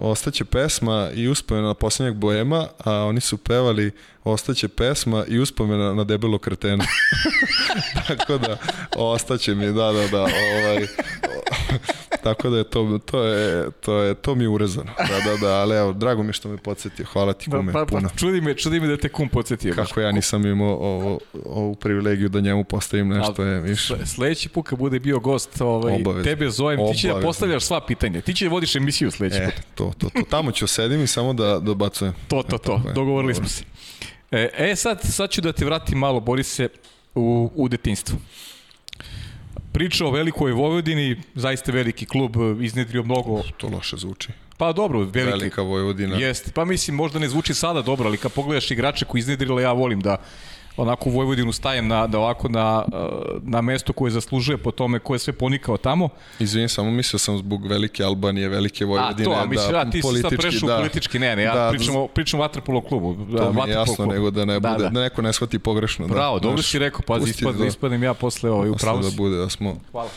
[0.00, 3.90] ostaće pesma i uspomena poslednjeg boema, a oni su pevali
[4.24, 6.84] ostaće pesma i uspomena na debelo kretena.
[8.08, 8.56] Tako da,
[8.96, 10.86] ostaće mi, da, da, da, ovaj,
[12.22, 14.92] Tako da je to, to je, to je, to mi je urezano.
[14.98, 17.06] Da, da, da, ali evo, drago mi što me podsjetio.
[17.12, 18.08] Hvala ti kume, pa, pa, puno.
[18.08, 19.74] Pa, čudi me, čudi me da te kum podsjetio.
[19.74, 24.06] Kako ja nisam imao ovu, ovu privilegiju da njemu postavim nešto je više.
[24.06, 26.24] Sledeći put kad bude bio gost, ovaj, Obavez.
[26.24, 26.96] tebe zovem, Obavez.
[26.96, 28.20] ti će da postavljaš sva pitanja.
[28.20, 29.64] Ti će da vodiš emisiju sledeći e, put.
[29.74, 30.22] To, to, to.
[30.30, 32.14] Tamo ću sedim i samo da dobacujem.
[32.28, 32.82] To, to, to.
[32.94, 33.64] Dogovorili smo se.
[34.30, 36.68] E, e, sad, sad ću da te vratim malo, Borise,
[37.14, 38.18] u, u detinstvo.
[39.72, 43.42] Priča o velikoj Vojvodini, zaista veliki klub, iznedrio mnogo...
[43.56, 44.28] To loše zvuči.
[44.56, 45.30] Pa dobro, veliki.
[45.30, 46.16] Velika Vojvodina.
[46.16, 49.72] Jeste, pa mislim možda ne zvuči sada dobro, ali kad pogledaš igrače koji iznedrila, ja
[49.72, 50.16] volim da
[50.76, 52.84] onako u Vojvodinu stajem na, da ovako na,
[53.42, 56.08] na mesto koje zaslužuje po tome ko je sve ponikao tamo.
[56.38, 59.30] Izvinim, samo mislio sam zbog velike Albanije, velike Vojvodine.
[59.30, 61.70] A to, a mislim, da, ti si sad prešao da, politički, ne, ne, ja da,
[61.70, 63.16] pričam, pričam o Vatrpolo klubu.
[63.36, 64.12] To mi je jasno, klubu.
[64.12, 65.00] nego da ne da, bude, da, da.
[65.00, 66.06] neko ne shvati pogrešno.
[66.06, 66.14] Da.
[66.14, 68.98] Bravo, da, dobro si rekao, pazi, ispad, da, ispadnem ja posle ovaj, upravo.
[68.98, 69.76] Da bude, da smo...
[69.90, 70.10] Hvala.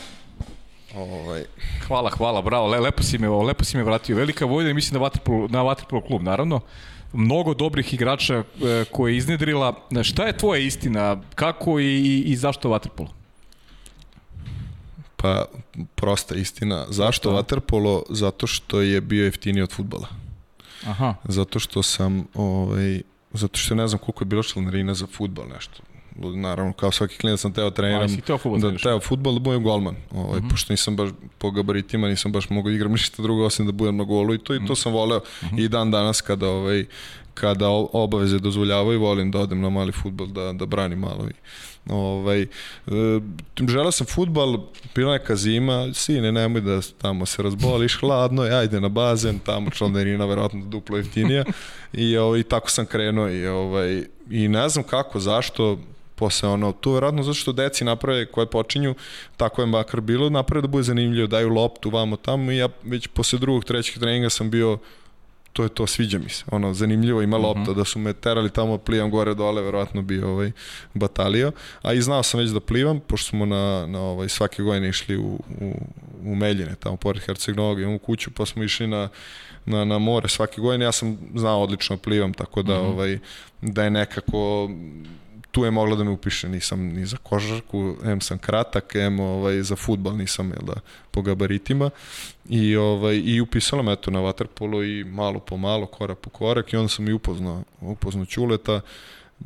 [0.96, 1.44] Ovaj.
[1.86, 4.16] Hvala, hvala, bravo, Le, lepo si me, lepo si me vratio.
[4.16, 6.60] Velika Vojvodina, mislim na Vatrpolo, na Vatrpolo klub, naravno
[7.14, 9.74] mnogo dobrih igrača e, koje je iznedrila.
[10.02, 11.16] Šta je tvoja istina?
[11.34, 13.08] Kako i, i zašto Vatrpolo?
[15.16, 15.44] Pa
[15.94, 16.86] prosta istina.
[16.88, 18.02] Zašto vaterpolo?
[18.10, 20.08] Zato što je bio jeftiniji od futbala.
[20.86, 21.14] Aha.
[21.24, 23.00] Zato što sam, ovaj,
[23.32, 25.82] zato što ne znam koliko je bilo članarina za futbal nešto.
[26.16, 28.08] Naravno, kao svaki klinac sam teo treniram.
[28.08, 28.82] si teo fudbal da, trenaš?
[28.82, 29.94] teo futbal da budem golman.
[30.12, 30.48] Ovaj, Mhm.
[30.48, 34.04] Pošto nisam baš po gabaritima, nisam baš mogao igram ništa drugo osim da budem na
[34.04, 34.64] golu i to, Mhm.
[34.64, 35.20] i to sam voleo.
[35.56, 36.84] I dan danas kada ovaj,
[37.34, 41.28] kada obaveze dozvoljavaju, volim da odem na mali futbal, da, da branim malo.
[41.28, 41.32] I,
[41.88, 42.46] ovaj, e,
[43.60, 44.58] želeo sam futbal,
[44.94, 49.70] bila neka zima, sine, nemoj da tamo se razboliš, hladno je, ajde na bazen, tamo
[49.70, 51.44] članarina verovatno duplo jeftinija.
[51.94, 55.78] I, ovaj, tako sam krenuo i, ovaj, i ne znam kako, zašto,
[56.14, 58.94] posle ono, je verovatno zato što deci naprave koje počinju,
[59.36, 63.06] tako je makar bilo, naprave da bude zanimljivo, daju loptu vamo tamo i ja već
[63.06, 64.78] posle drugog, trećeg treninga sam bio
[65.54, 66.44] to je to, sviđa mi se.
[66.50, 70.50] Ono, zanimljivo ima lopta, da su me terali tamo, plivam gore dole, verovatno bi ovaj,
[70.94, 71.52] batalio.
[71.82, 75.16] A i znao sam već da plivam, pošto smo na, na ovaj, svake godine išli
[75.16, 75.72] u, u,
[76.24, 79.08] u Meljine, tamo pored Herceg Novog, imamo kuću, pa smo išli na,
[79.66, 80.84] na, na more svake godine.
[80.84, 83.18] Ja sam znao odlično da plivam, tako da, ovaj,
[83.62, 84.70] da je nekako
[85.54, 89.62] tu je mogla da me upiše, nisam ni za košarku, em sam kratak, em ovaj,
[89.62, 90.80] za futbal nisam, jel da,
[91.10, 91.90] po gabaritima.
[92.48, 96.72] I, ovaj, i upisala me eto na vaterpolo i malo po malo, korak po korak
[96.72, 98.80] i onda sam i upoznao, upoznao Ćuleta,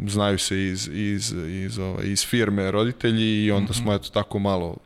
[0.07, 4.77] znaju se iz, iz, iz, ovaj, iz firme roditelji i onda smo eto tako malo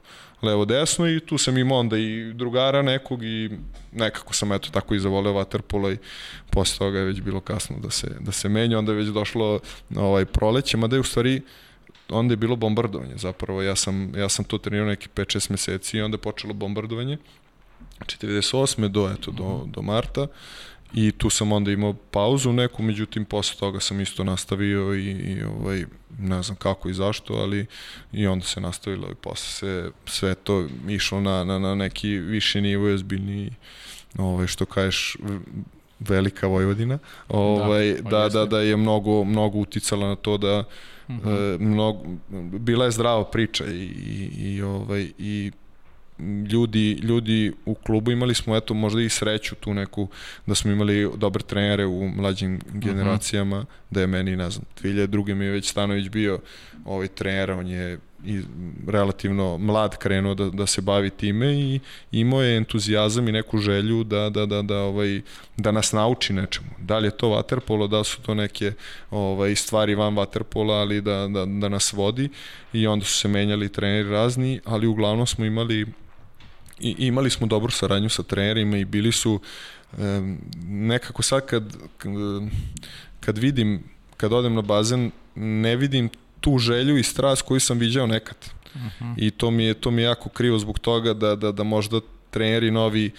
[0.43, 3.51] levo desno i tu sam imao onda i drugara nekog i
[3.93, 5.99] nekako sam eto tako i zavoleo vaterpolo i
[6.51, 9.61] posle toga je već bilo kasno da se, da se menja, onda je već došlo
[9.97, 11.43] ovaj proleće, mada je u stvari
[12.09, 16.03] onda je bilo bombardovanje zapravo, ja sam, ja sam to trenirao neki 5-6 meseci i
[16.03, 17.19] onda je počelo bombardovanje.
[18.01, 18.89] 98.
[18.89, 20.27] do, eto, do, do marta
[20.95, 25.43] i tu sam onda imao pauzu neku, međutim posle toga sam isto nastavio i, i
[25.43, 25.85] ovaj,
[26.19, 27.67] ne znam kako i zašto, ali
[28.13, 32.61] i onda se nastavilo i posle se sve to išlo na, na, na neki viši
[32.61, 33.51] nivo i ozbiljniji
[34.19, 35.17] ovaj, što kažeš
[35.99, 38.47] velika Vojvodina ovaj, pa da, da, jeste.
[38.47, 40.65] da, je mnogo, mnogo uticala na to da
[41.09, 42.05] e, mnogo,
[42.59, 45.53] bila je zdrava priča i, i, i, ovaj, i
[46.51, 50.09] ljudi, ljudi u klubu imali smo eto možda i sreću tu neku
[50.47, 55.35] da smo imali dobre trenere u mlađim generacijama da je meni ne znam 2002.
[55.35, 56.39] mi je već Stanović bio
[56.85, 58.41] ovaj trener on je i
[58.87, 61.81] relativno mlad krenuo da, da se bavi time i
[62.13, 65.21] imao je entuzijazam i neku želju da, da, da, da, ovaj,
[65.57, 66.69] da nas nauči nečemu.
[66.79, 68.73] Da li je to vaterpolo, da su to neke
[69.11, 72.29] ovaj, stvari van vaterpola, ali da, da, da nas vodi
[72.73, 75.87] i onda su se menjali treneri razni, ali uglavnom smo imali
[76.83, 79.41] i imali smo dobru saradnju sa trenerima i bili su
[79.99, 81.77] em, nekako sad kad,
[83.21, 83.83] kad vidim
[84.17, 86.09] kad odem na bazen ne vidim
[86.41, 88.37] tu želju i strast koju sam viđao nekad.
[89.17, 92.01] I to mi je to mi je jako krivo zbog toga da da da možda
[92.31, 93.11] treneri novi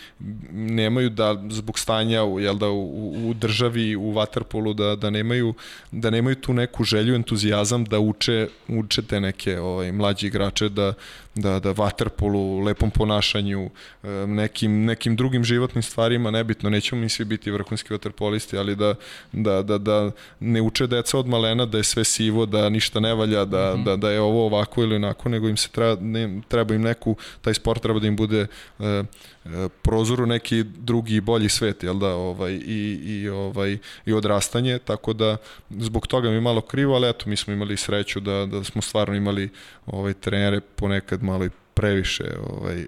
[0.51, 5.53] nemaju da zbog stanja u jel da u, u državi u vaterpolu da da nemaju
[5.91, 10.93] da nemaju tu neku želju entuzijazam da uče uče te neke ovaj mlađi igrače da
[11.35, 13.69] da da vaterpolu lepom ponašanju
[14.03, 18.95] e, nekim nekim drugim životnim stvarima nebitno nećemo mi svi biti vrhunski vaterpolisti ali da
[19.31, 23.13] da da da ne uče deca od malena da je sve sivo da ništa ne
[23.13, 26.75] valja da da da je ovo ovako ili onako nego im se treba ne, treba
[26.75, 28.47] im neku taj sport treba da im bude
[28.79, 29.03] e,
[29.45, 34.79] e, prozor u neki drugi bolji svet jel da ovaj i i ovaj i odrastanje
[34.79, 35.37] tako da
[35.69, 38.81] zbog toga mi je malo krivo ali eto mi smo imali sreću da da smo
[38.81, 39.49] stvarno imali
[39.85, 42.85] ovaj trenere ponekad malo i previše ovaj e,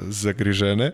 [0.00, 0.92] zagrižene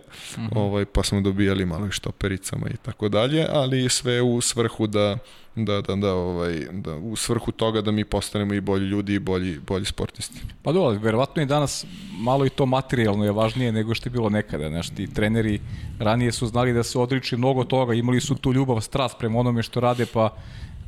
[0.54, 5.18] ovaj pa smo dobijali malo i štopericama i tako dalje ali sve u svrhu da
[5.56, 9.18] da da da ovaj da u svrhu toga da mi postanemo i bolji ljudi i
[9.18, 11.86] bolji bolji sportisti Pa dobro, verovatno i danas
[12.18, 14.68] malo i to materijalno je važnije nego što je bilo nekada.
[14.68, 15.60] Znaš, ti treneri
[15.98, 19.62] ranije su znali da se odriči mnogo toga, imali su tu ljubav, strast prema onome
[19.62, 20.36] što rade, pa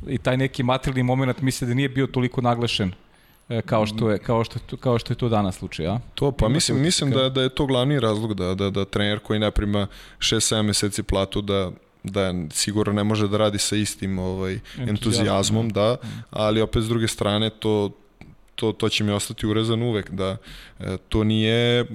[0.07, 2.91] i taj neki materijalni moment misle da nije bio toliko naglašen
[3.65, 5.99] kao što je kao što kao što je to danas slučaj, a?
[6.15, 9.19] To pa Imate mislim mislim da da je to glavni razlog da da da trener
[9.19, 9.87] koji ne prima
[10.19, 11.71] 6-7 meseci platu da
[12.03, 15.97] da sigurno ne može da radi sa istim ovaj entuzijazmom, da,
[16.29, 17.91] ali opet s druge strane to
[18.55, 20.37] to, to će mi ostati urezan uvek, da
[20.79, 21.85] e, to nije e,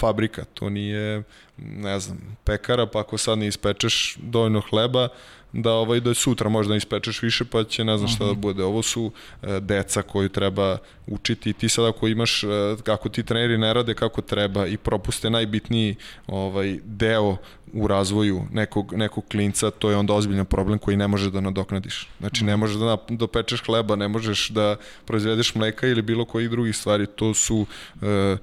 [0.00, 1.22] fabrika, to nije
[1.56, 5.08] ne znam, pekara, pa ako sad ne ispečeš dovoljno hleba,
[5.52, 8.40] da ovaj da sutra možda ispečeš više pa će ne znam šta da mhm.
[8.40, 8.64] bude.
[8.64, 12.46] Ovo su e, deca koju treba učiti ti sad ako imaš e,
[12.82, 15.96] kako ti treneri ne rade kako treba i propuste najbitniji
[16.26, 17.36] ovaj deo
[17.72, 22.08] u razvoju nekog, nekog klinca, to je onda ozbiljan problem koji ne možeš da nadoknadiš.
[22.20, 22.60] Znači ne mhm.
[22.60, 24.76] možeš da dopečeš hleba, ne možeš da
[25.06, 27.66] proizvedeš mleka ili bilo koji drugih stvari, to su
[28.02, 28.36] e,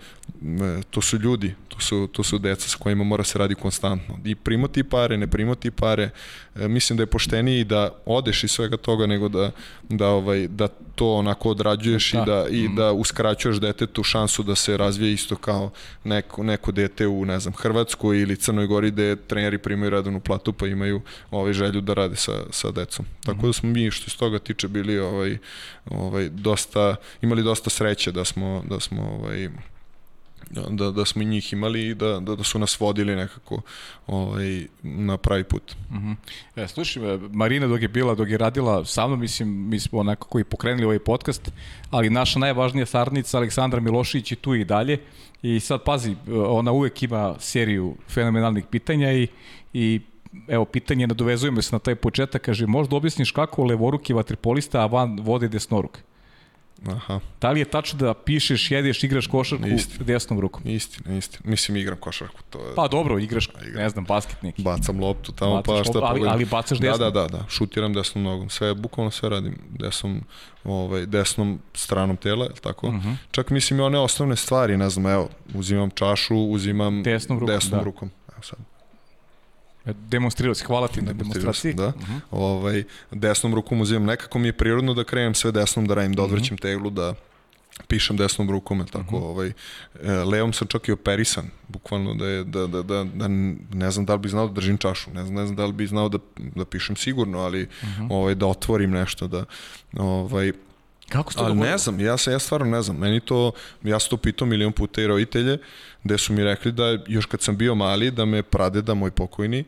[0.89, 4.20] to su ljudi, to su, to su deca sa kojima mora se radi konstantno.
[4.26, 6.10] I primati pare, ne primati pare,
[6.55, 9.52] e, mislim da je pošteniji da odeš iz svega toga nego da,
[9.89, 12.20] da, ovaj, da to onako odrađuješ da.
[12.22, 12.76] i da, i mm.
[12.76, 15.72] da uskraćuješ detetu šansu da se razvije isto kao
[16.04, 20.54] neko, neko dete u, ne znam, Hrvatskoj ili Crnoj Gori gde treneri primaju redovnu platu
[20.54, 23.06] pa imaju ovaj želju da rade sa, sa decom.
[23.26, 25.38] Tako da smo mi što iz toga tiče bili ovaj,
[25.86, 29.50] ovaj, dosta, imali dosta sreće da smo, da smo ovaj,
[30.50, 33.62] da, da smo njih imali i da, da, da su nas vodili nekako
[34.08, 35.76] ovaj, na pravi put.
[35.89, 36.16] Uh -huh.
[36.56, 40.39] e, slušaj, Marina dok je bila, dok je radila sa mnom, mislim, mi smo nekako
[40.39, 41.52] i pokrenuli ovaj podcast,
[41.89, 44.97] ali naša najvažnija sarnica Aleksandra Milošić je tu i dalje
[45.41, 46.16] i sad pazi,
[46.47, 49.28] ona uvek ima seriju fenomenalnih pitanja i,
[49.74, 50.00] i
[50.47, 55.20] evo pitanje, nadovezujemo se na taj početak, kaže, možda objasniš kako levoruki vatripolista, a van
[55.22, 56.00] vode desnoruk?
[56.88, 57.19] Aha.
[57.41, 60.05] Da li je tačno da pišeš, jedeš, igraš košarku istina.
[60.05, 60.61] desnom rukom?
[60.65, 61.49] Istina, istina.
[61.49, 62.41] Mislim, igram košarku.
[62.49, 62.75] To je...
[62.75, 63.84] Pa dobro, igraš, igram.
[63.84, 64.61] ne znam, basket neki.
[64.61, 66.99] Bacam loptu tamo, Bacaš pa šta ali, ali bacaš desnom.
[66.99, 67.45] Da, da, da, da.
[67.49, 68.49] Šutiram desnom nogom.
[68.49, 70.21] Sve, bukvalno sve radim desnom,
[70.63, 72.88] ovaj, desnom stranom tela, je tako?
[72.88, 73.09] Uh mhm.
[73.09, 73.15] -huh.
[73.32, 77.55] Čak mislim i one osnovne stvari, ne znam, evo, uzimam čašu, uzimam desnom rukom.
[77.55, 77.86] Desnom da.
[77.86, 78.11] rukom.
[78.34, 78.59] Evo sad.
[79.86, 81.73] Demonstrirao si, hvala ti na demonstraciji.
[81.73, 81.88] Da.
[81.88, 82.13] Uh mhm.
[82.13, 82.19] -huh.
[82.32, 86.21] ovaj, desnom rukom uzimam, nekako mi je prirodno da krenem sve desnom, da radim, da
[86.21, 86.32] mhm.
[86.32, 86.61] odvrćem uh -huh.
[86.61, 87.13] teglu, da
[87.88, 89.15] pišem desnom rukom, tako, uh mhm.
[89.15, 89.30] -huh.
[89.30, 89.51] ovaj,
[90.03, 93.27] e, levom sam čak i operisan, bukvalno da je, da, da, da, da,
[93.73, 95.73] ne znam da li bi znao da držim čašu, ne znam, ne znam da li
[95.73, 98.07] bi znao da, da pišem sigurno, ali uh -huh.
[98.09, 99.45] ovaj, da otvorim nešto, da,
[99.97, 100.51] ovaj,
[101.10, 102.97] Kako ste Ali ne znam, ja, se, ja stvarno ne znam.
[102.97, 103.51] Meni to,
[103.84, 105.57] ja sam to pitao milion puta i roditelje,
[106.03, 109.64] gde su mi rekli da još kad sam bio mali, da me pradeda, moj pokojni,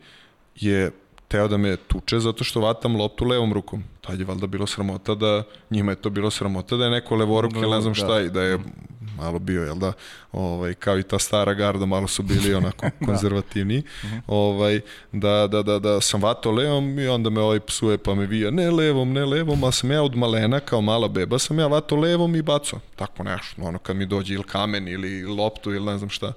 [0.55, 0.91] je
[1.27, 3.83] teo da me tuče zato što vatam loptu levom rukom.
[4.01, 7.53] Tad je valjda bilo sramota da, njima je to bilo sramota da je neko levoruk
[7.53, 8.59] ili ne znam šta i da je
[9.17, 9.93] malo bio, jel da,
[10.31, 13.05] ovaj, kao i ta stara garda, malo su bili onako da.
[13.05, 14.09] konzervativni, da.
[14.27, 14.81] ovaj,
[15.11, 18.51] da, da, da, da sam vato levom i onda me ovaj psuje pa me vija,
[18.51, 21.95] ne levom, ne levom, a sam ja od malena kao mala beba, sam ja vato
[21.95, 25.97] levom i baco, tako nešto, ono kad mi dođe ili kamen ili loptu ili ne
[25.97, 26.33] znam šta,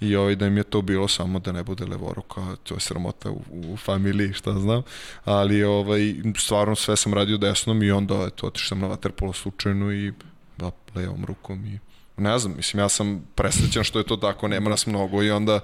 [0.00, 3.30] i ovaj, da im je to bilo samo da ne bude levoruka, to je sramota
[3.30, 4.82] u, u familiji, šta znam,
[5.24, 9.92] ali ovaj, stvarno sve sam radio desnom i onda eto, otišao sam na vaterpolo slučajno
[9.92, 10.12] i
[10.58, 11.78] da, levom rukom i
[12.18, 15.60] ne znam, mislim, ja sam presrećan što je to tako, nema nas mnogo i onda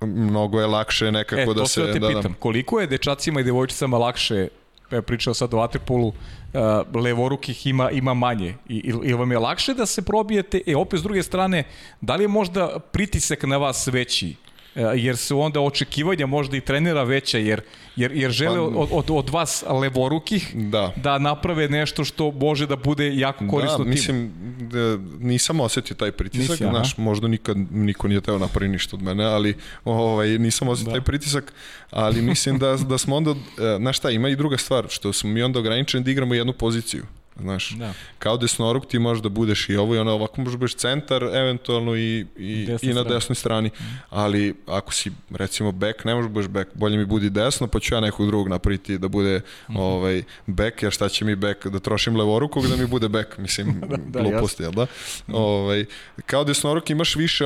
[0.00, 1.80] mnogo je lakše nekako e, da se...
[1.80, 2.38] E, to te da, pitam, da...
[2.38, 4.48] koliko je dečacima i devojčicama lakše
[4.90, 8.54] e, pričao sad o Waterpolu, uh, levorukih ima, ima manje.
[8.68, 10.60] I, ili vam je lakše da se probijete?
[10.66, 11.64] E, opet s druge strane,
[12.00, 14.34] da li je možda pritisak na vas veći?
[14.76, 17.60] E, jer su onda očekivanja možda i trenera veća, jer,
[17.96, 20.92] jer, jer žele pa, od, od, od vas levorukih da.
[20.96, 23.90] da naprave nešto što može da bude jako da, korisno da, timu.
[23.90, 24.96] mislim, da,
[25.26, 29.24] nisam osetio taj pritisak, Nisi, znaš, možda nikad niko nije teo napravi ništa od mene,
[29.24, 29.54] ali
[29.84, 30.98] ovaj, nisam osetio da.
[30.98, 31.52] taj pritisak,
[31.90, 33.34] ali mislim da, da smo onda, e,
[33.78, 37.04] znaš šta, ima i druga stvar, što smo mi onda ograničeni da igramo jednu poziciju.
[37.40, 37.92] Znaš, da.
[38.18, 41.22] kao desnoruk ti možeš da budeš i ovo i ono, ovako možeš da budeš centar,
[41.22, 43.68] eventualno i, i, i na desnoj strani.
[43.68, 43.82] Mm.
[44.10, 47.80] Ali ako si, recimo, back, ne možeš da budeš back, bolje mi budi desno, pa
[47.80, 49.76] ću ja nekog drugog napraviti da bude mm.
[49.76, 53.80] ovaj, back, jer šta će mi back, da trošim levorukog da mi bude back, mislim,
[53.90, 54.86] da, da, gluposti, jel da?
[55.26, 55.34] Mm.
[55.34, 55.84] Ovaj,
[56.26, 57.44] kao desnoruk imaš više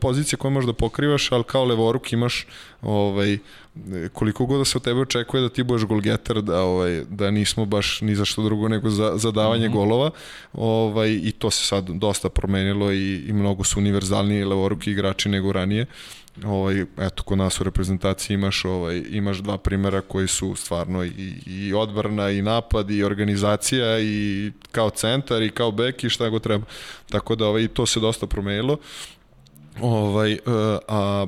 [0.00, 2.46] pozicije koje možeš da pokrivaš, ali kao levoruk imaš
[2.82, 3.38] ovaj,
[4.12, 7.64] koliko god da se od tebe očekuje da ti budeš golgeter, da, ovaj, da nismo
[7.64, 9.74] baš ni za što drugo nego za, za davanje mm -hmm.
[9.74, 10.10] golova
[10.52, 15.52] ovaj, i to se sad dosta promenilo i, i mnogo su univerzalniji levoruki igrači nego
[15.52, 15.86] ranije
[16.46, 21.32] ovaj, eto, kod nas u reprezentaciji imaš, ovaj, imaš dva primera koji su stvarno i,
[21.46, 26.38] i odbrana i napad i organizacija i kao centar i kao bek i šta go
[26.38, 26.64] treba.
[27.10, 28.76] Tako da ovaj, to se dosta promenilo.
[29.80, 30.38] Ovaj, uh,
[30.88, 31.26] a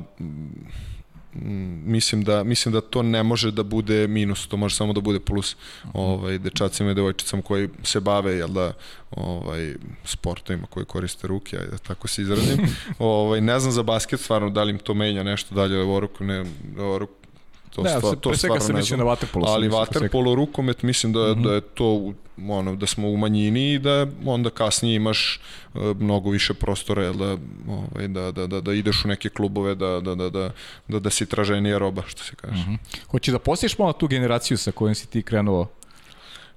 [1.85, 5.19] mislim da mislim da to ne može da bude minus, to može samo da bude
[5.19, 5.55] plus
[5.93, 8.73] ovaj dečacima i devojčicama koji se bave jel da
[9.11, 9.73] ovaj
[10.03, 12.57] sportovima koji koriste ruke, ajde tako se izrazim.
[12.99, 16.45] ovaj ne znam za basket stvarno da li im to menja nešto dalje levoruk, ne
[16.77, 17.09] levoruk
[17.71, 18.99] To, Da, stva, se- to pre svega stvarno se ne misli znam.
[18.99, 22.13] na vaterpolo, sam Ali mislio vaterpolo, rukomet, mislim da, je, da je to
[22.49, 27.37] ono, da smo u manjini i da onda kasnije imaš e, mnogo više prostora da,
[27.69, 30.51] ovaj, da, da, da, da ideš u neke klubove, da, da, da, da,
[30.87, 32.65] da, da si traženija roba, što se kaže.
[33.07, 35.67] Hoćeš da postiš malo tu generaciju sa kojom si ti krenuo?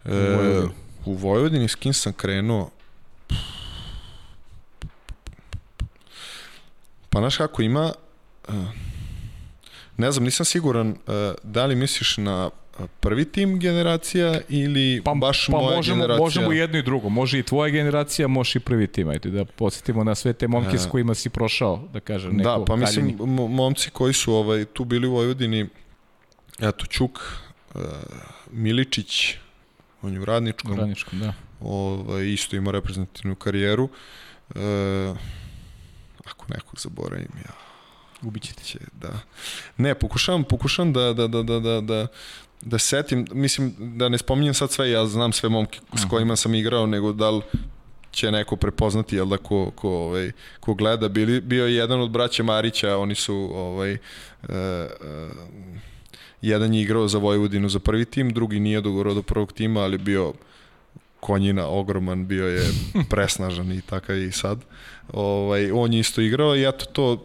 [0.04, 0.68] E, Vojvodini.
[1.04, 2.70] u Vojvodini s kim sam krenuo
[7.10, 7.92] pa znaš kako ima
[8.48, 8.52] e,
[9.96, 10.94] ne znam, nisam siguran e,
[11.42, 16.24] da li misliš na e, prvi tim generacija ili Pa, baš pa moja možemo, generacija
[16.24, 17.08] možemo i jedno i drugo.
[17.08, 19.08] Može i tvoja generacija, može i prvi tim.
[19.08, 22.64] Ajde da podsjetimo na sve te momke s kojima si prošao, da kažem, neko da,
[22.64, 23.16] pa mislim
[23.50, 25.66] momci koji su ovaj tu bili u Vojvodini
[26.60, 27.18] eto Ćuk
[27.74, 27.78] e,
[28.50, 29.34] Miličić
[30.02, 31.34] on je u Radničkom Radničkom, da.
[31.60, 33.88] ovaj, isto ima reprezentativnu karijeru.
[34.54, 34.58] E,
[36.24, 37.63] ako nekog zaboravim, ja
[38.24, 38.64] Ubićete.
[38.64, 39.20] će, da.
[39.76, 42.06] Ne, pokušavam, pokušavam da, da, da, da, da, da,
[42.60, 46.54] da setim, mislim, da ne spominjem sad sve, ja znam sve momke s kojima sam
[46.54, 47.42] igrao, nego da li
[48.10, 51.08] će neko prepoznati, jel da, ko, ko, ovaj, ko gleda.
[51.08, 53.98] Bili, bio je jedan od braća Marića, oni su, ovaj, e,
[54.48, 54.88] e,
[56.42, 59.98] jedan je igrao za Vojvodinu za prvi tim, drugi nije dogorao do prvog tima, ali
[59.98, 60.32] bio
[61.20, 62.64] konjina ogroman, bio je
[63.10, 64.58] presnažan i takav i sad.
[65.12, 67.24] Ovaj, on je isto igrao i eto to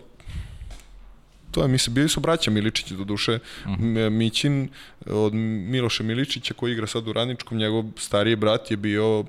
[1.51, 3.39] to je, mislim, bili su braća Miličići do duše.
[3.65, 4.69] M- Mićin
[5.05, 9.19] od Miloša Miličića koji igra sad u Radničkom, njegov stariji brat je bio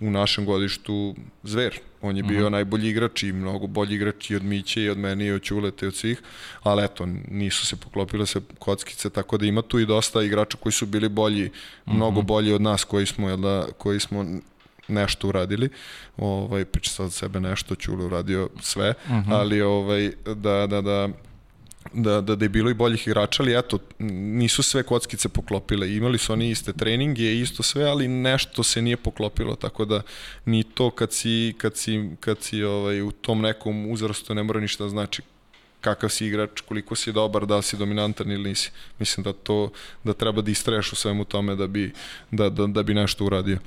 [0.00, 1.78] u našem godištu zver.
[2.02, 5.26] On je bio najbolji igrač i mnogo bolji igrač i od Miće i od mene
[5.26, 6.22] i od Ćuleta i od svih,
[6.62, 10.72] ali eto, nisu se poklopile se kockice, tako da ima tu i dosta igrača koji
[10.72, 11.50] su bili bolji,
[11.86, 14.26] mnogo bolji od nas koji smo, jel da, koji smo
[14.88, 15.68] nešto uradili.
[16.16, 18.94] Ovaj priča sad sebe nešto, Ćule uradio sve,
[19.28, 21.08] ali ovaj da da da
[21.92, 25.96] da, da, da je bilo i boljih igrača, ali eto, nisu sve kockice poklopile.
[25.96, 30.02] Imali su oni iste treninge, isto sve, ali nešto se nije poklopilo, tako da
[30.44, 34.60] ni to kad si, kad si, kad si ovaj, u tom nekom uzrastu ne mora
[34.60, 35.22] ništa da znači
[35.80, 38.70] kakav si igrač, koliko si dobar, da si dominantan ili nisi.
[38.98, 39.70] Mislim da to
[40.04, 41.92] da treba da istraješ u svemu tome da bi
[42.30, 43.58] da, da, da bi nešto uradio.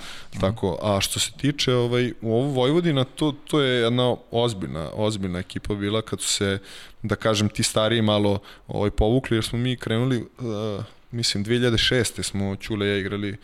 [0.42, 5.40] Tako, a što se tiče ovaj u ovu Vojvodina to to je jedna ozbiljna ozbiljna
[5.40, 6.60] ekipa bila kad su se
[7.04, 12.24] da kažem ti stariji malo ovaj povukli jer smo mi krenuli uh, mislim 2006.
[12.24, 13.38] smo Ćule i ja igrali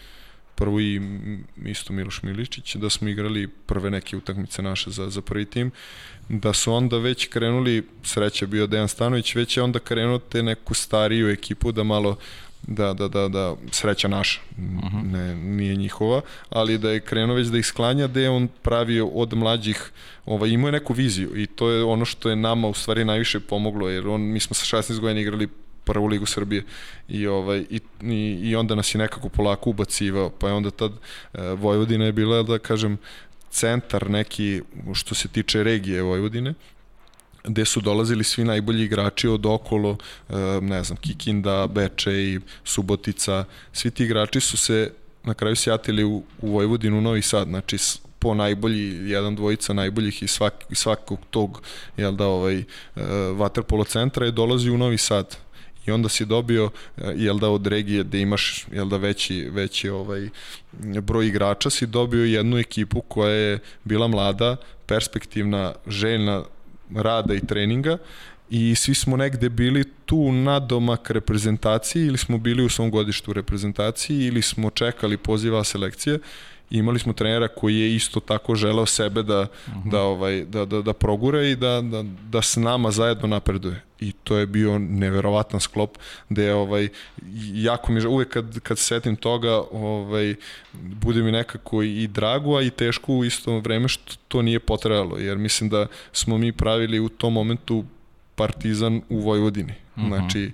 [0.60, 1.02] prvo i
[1.66, 5.72] isto Miloš Miličić, da smo igrali prve neke utakmice naše za, za prvi tim,
[6.30, 10.74] da su onda već krenuli, sreća bio Dejan Stanović, već je onda krenuo te neku
[10.74, 12.18] stariju ekipu da malo
[12.68, 14.42] da, da, da, da, sreća naša,
[15.04, 19.08] ne, nije njihova, ali da je krenuo već da ih sklanja, da je on pravio
[19.08, 19.92] od mlađih,
[20.26, 23.40] ovaj, imao je neku viziju i to je ono što je nama u stvari najviše
[23.40, 25.48] pomoglo, jer on, mi smo sa 16 godina igrali
[25.90, 26.64] prvu ligu Srbije.
[27.08, 30.92] I ovaj i, i, i onda nas je nekako polako ubacivao pa je onda tad
[30.92, 32.98] e, Vojvodina je bila da kažem
[33.50, 34.62] centar neki
[34.94, 36.54] što se tiče regije Vojvodine
[37.44, 39.98] gde su dolazili svi najbolji igrači od okolo,
[40.30, 44.92] e, ne znam, Kikinda, Bečej, Subotica, svi ti igrači su se
[45.24, 47.78] na kraju sjatili u, u Vojvodinu, u Novi Sad, znači
[48.20, 51.62] po najbolji, jedan dvojica najboljih iz, svak, svakog tog
[51.98, 52.64] jel da, ovaj, e,
[53.36, 55.38] vaterpolo centra je dolazi u Novi Sad
[55.86, 59.90] i onda si dobio e, jel da od regije da imaš jel da veći veći
[59.90, 60.30] ovaj
[61.02, 64.56] broj igrača si dobio jednu ekipu koja je bila mlada,
[64.86, 66.44] perspektivna, željna
[66.96, 67.98] rada i treninga
[68.50, 73.34] i svi smo negde bili tu na domak reprezentaciji ili smo bili u svom godištu
[73.34, 76.20] reprezentaciji ili smo čekali poziva selekcije
[76.70, 79.48] imali smo trenera koji je isto tako želeo sebe da,
[79.86, 83.82] da, ovaj, da, da, da progura i da, da, da s nama zajedno napreduje.
[84.00, 85.98] I to je bio neverovatan sklop
[86.30, 86.90] gde je ovaj,
[87.54, 90.36] jako mi je, uvek kad, kad se setim toga ovaj,
[90.74, 95.18] bude mi nekako i drago, a i teško u isto vreme što to nije potrebalo,
[95.18, 97.86] jer mislim da smo mi pravili u tom momentu
[98.36, 99.74] Partizan u Vojvodini.
[100.08, 100.52] Znači,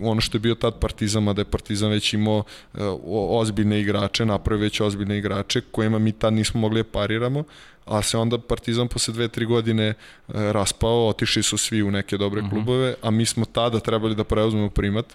[0.00, 2.44] ono što je bio tad Partizan, mada je Partizan već imao
[2.74, 7.44] e, o- ozbiljne igrače, napravio već ozbiljne igrače kojima mi tad nismo mogli da pariramo,
[7.86, 9.94] a se onda Partizan posle dve, tri godine e,
[10.28, 14.70] raspao, otišli su svi u neke dobre klubove, a mi smo tada trebali da preuzmemo
[14.70, 15.06] primat,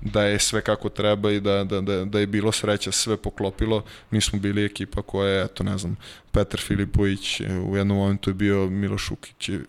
[0.00, 3.84] da je sve kako treba i da, da, da, da je bilo sreća, sve poklopilo,
[4.10, 5.96] mi smo bili ekipa koja je, eto ne znam,
[6.30, 9.10] Petar Filipović, e, u jednom momentu je bio Miloš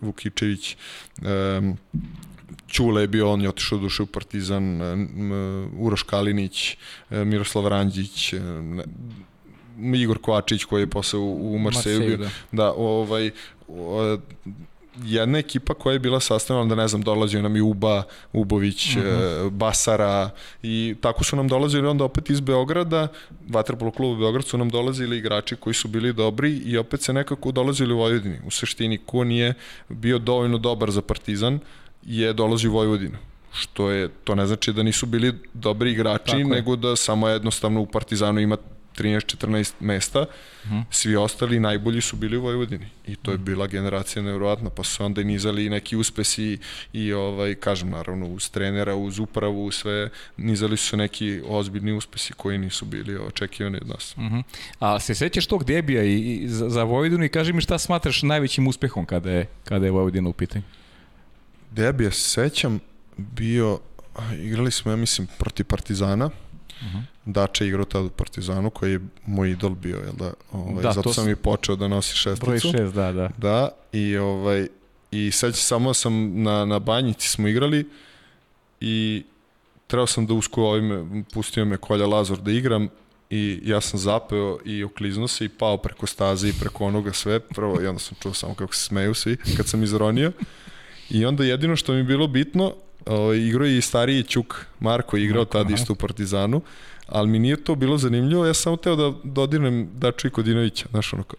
[0.00, 0.76] Vukičević,
[1.22, 1.76] um,
[2.68, 6.76] Ćule je bio, on je otišao duše u Partizan, e, m, Uroš Kalinić,
[7.10, 8.40] e, Miroslav Ranđić, e,
[9.94, 12.16] Igor Kovačić koji je posle u, u Marseju bio.
[12.16, 12.30] da.
[12.52, 13.30] Da, ovaj,
[13.68, 14.18] o,
[15.04, 19.00] jedna ekipa koja je bila sastavljena, da ne znam, dolazio nam i Uba, Ubović, mm
[19.00, 19.50] -hmm.
[19.50, 20.30] Basara
[20.62, 23.08] i tako su nam dolazili onda opet iz Beograda,
[23.48, 27.52] Vatrpolo klubu Beograd su nam dolazili igrači koji su bili dobri i opet se nekako
[27.52, 28.38] dolazili u Vojvodini.
[28.46, 29.54] U suštini, ko nije
[29.88, 31.60] bio dovoljno dobar za Partizan,
[32.02, 33.18] je dolazi u Vojvodinu
[33.52, 36.76] što je, to ne znači da nisu bili dobri igrači, Tako nego je.
[36.76, 38.56] da samo jednostavno u Partizanu ima
[38.98, 40.84] 13-14 mesta, uh -huh.
[40.90, 45.04] svi ostali najbolji su bili u Vojvodini i to je bila generacija nevjerovatna, pa su
[45.04, 46.58] onda i nizali neki uspesi
[46.92, 52.32] i ovaj, kažem naravno uz trenera, uz upravu, uz sve, nizali su neki ozbiljni uspesi
[52.32, 54.14] koji nisu bili očekivani od nas.
[54.16, 54.42] Uh -huh.
[54.78, 58.22] A se sećaš tog debija i, i za, za Vojvodinu i kaži mi šta smatraš
[58.22, 60.64] najvećim uspehom kada je, kada je Vojvodina u pitanju?
[61.70, 62.80] Debija se sećam,
[63.16, 63.78] bio,
[64.32, 66.32] igrali smo, ja mislim, protiv Partizana, uh
[66.82, 67.02] -huh.
[67.24, 70.32] Dače igrao tada u Partizanu, koji je moj idol bio, jel da?
[70.52, 72.46] Ovaj, da zato sam i počeo da nosi šesticu.
[72.46, 73.30] Broj šest, da, da.
[73.36, 74.66] Da, i, ovaj,
[75.10, 77.88] i sad samo sam na, na banjici smo igrali
[78.80, 79.24] i
[79.86, 82.88] trebao sam da usko ovime, pustio me Kolja Lazor da igram
[83.30, 87.40] i ja sam zapeo i okliznuo se i pao preko staze i preko onoga sve.
[87.40, 90.32] Prvo, i onda sam čuo samo kako se smeju svi kad sam izronio.
[91.10, 92.74] I onda jedino što mi je bilo bitno,
[93.06, 96.60] ovaj, igrao je i stariji Ćuk, Marko je igrao tada isto u Partizanu,
[97.06, 101.12] ali mi nije to bilo zanimljivo, ja sam teo da dodirnem Daču i Kodinovića, znaš,
[101.12, 101.38] ono kao,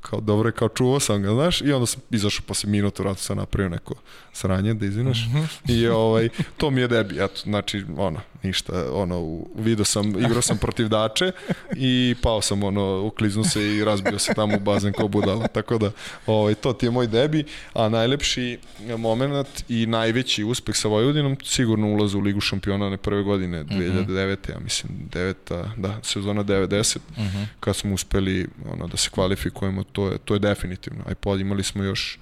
[0.00, 3.22] kao dobro je, kao čuvao sam ga, znaš, i onda sam izašao posle minuta, vratu
[3.22, 3.94] sam napravio neko
[4.32, 5.72] sranje, da izvinaš, mm -hmm.
[5.72, 10.58] i ovaj, to mi je debi, eto, znači, ono, ništa, ono, video sam, igrao sam
[10.58, 11.32] protiv Dače
[11.76, 15.78] i pao sam, ono, ukliznuo se i razbio se tamo u bazen kao budala, tako
[15.78, 15.90] da,
[16.26, 18.58] ovaj, to ti je moj debi, a najlepši
[18.98, 23.68] moment i najveći uspeh sa Vojvodinom, sigurno ulaz u Ligu šampiona one prve godine, 2009.
[23.68, 24.52] Mm -hmm.
[24.52, 27.46] ja mislim, deveta, da, sezona 90, mm -hmm.
[27.60, 31.62] kad smo uspeli, ono, da se kvalifikujemo, to je, to je definitivno, aj pod imali
[31.62, 32.18] smo još,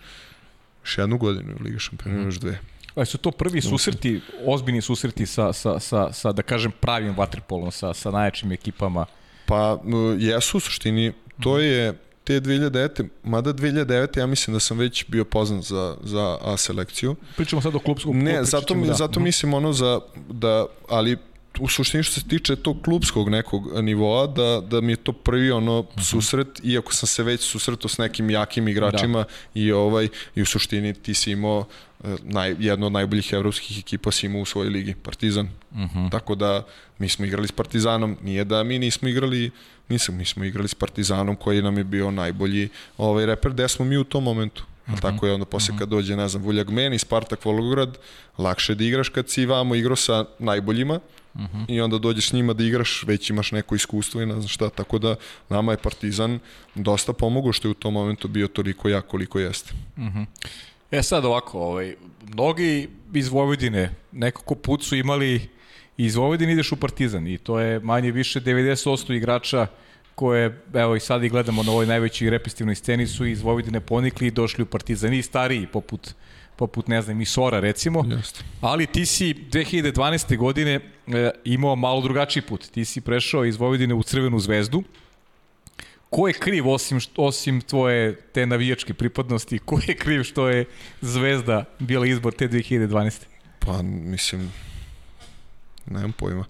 [0.83, 2.59] još jednu godinu u Liga šampiona, mm još dve.
[2.99, 7.70] A su to prvi susreti, ozbiljni susreti sa, sa, sa, sa da kažem, pravim vaterpolom,
[7.70, 9.07] sa, sa najjačim ekipama?
[9.46, 9.78] Pa,
[10.18, 11.12] jesu u suštini.
[11.40, 11.62] To mhm.
[11.62, 11.94] je
[12.24, 13.09] te 2009.
[13.22, 14.18] Mada 2009.
[14.18, 17.16] ja mislim da sam već bio poznan za, za A selekciju.
[17.36, 18.18] Pričamo sad o klubskom.
[18.18, 18.94] Ne, zato, da.
[18.94, 19.24] zato mhm.
[19.24, 21.16] mislim ono za, da, ali
[21.61, 25.51] u suštini što se tiče tog klubskog nekog nivoa, da, da mi je to prvi
[25.51, 26.01] ono uh mhm.
[26.01, 26.11] -huh.
[26.11, 29.29] susret, iako sam se već susretao s nekim jakim igračima da.
[29.55, 31.65] i ovaj i u suštini ti si imao
[32.05, 35.49] eh, naj, jedno od najboljih evropskih ekipa si imao u svojoj ligi, Partizan.
[35.71, 35.99] Uh mhm.
[35.99, 36.11] -huh.
[36.11, 36.67] Tako da
[36.99, 39.51] mi smo igrali s Partizanom, nije da mi nismo igrali,
[39.89, 43.85] nisam, mi smo igrali s Partizanom koji nam je bio najbolji ovaj reper, gde smo
[43.85, 44.65] mi u tom momentu.
[44.89, 45.01] Mm -hmm.
[45.01, 47.99] Tako je onda posle kad dođe, ne znam, Vuljak Meni, Spartak Volgograd,
[48.39, 51.01] lakše da igraš kad si vamo igrao sa najboljima,
[51.35, 51.64] uh -huh.
[51.68, 54.70] i onda dođeš s njima da igraš, već imaš neko iskustvo i ne znam šta,
[54.70, 55.16] tako da
[55.49, 56.39] nama je Partizan
[56.74, 59.74] dosta pomogao što je u tom momentu bio toliko jak koliko jeste.
[59.97, 60.26] Uh -huh.
[60.91, 61.95] E sad ovako, ovaj,
[62.33, 65.49] mnogi iz Vojvodine nekako put su imali
[65.97, 69.66] iz Vojvodine ideš u Partizan i to je manje više 90% igrača
[70.14, 74.26] koje, evo i sad i gledamo na ovoj najvećoj repestivnoj sceni su iz Vojvodine ponikli
[74.26, 76.14] i došli u Partizan i stariji poput
[76.59, 78.45] poput, ne znam, Isora recimo, Just.
[78.61, 80.37] ali ti si 2012.
[80.37, 82.71] godine e, imao malo drugačiji put.
[82.71, 84.83] Ti si prešao iz Vojvodine u Crvenu zvezdu.
[86.11, 89.59] Ko je kriv osim, osim tvoje te navijačke pripadnosti?
[89.59, 90.65] Ko je kriv što je
[91.01, 93.21] Zvezda bila izbor te 2012.
[93.59, 94.53] Pa, mislim,
[95.87, 96.45] nemam pojma.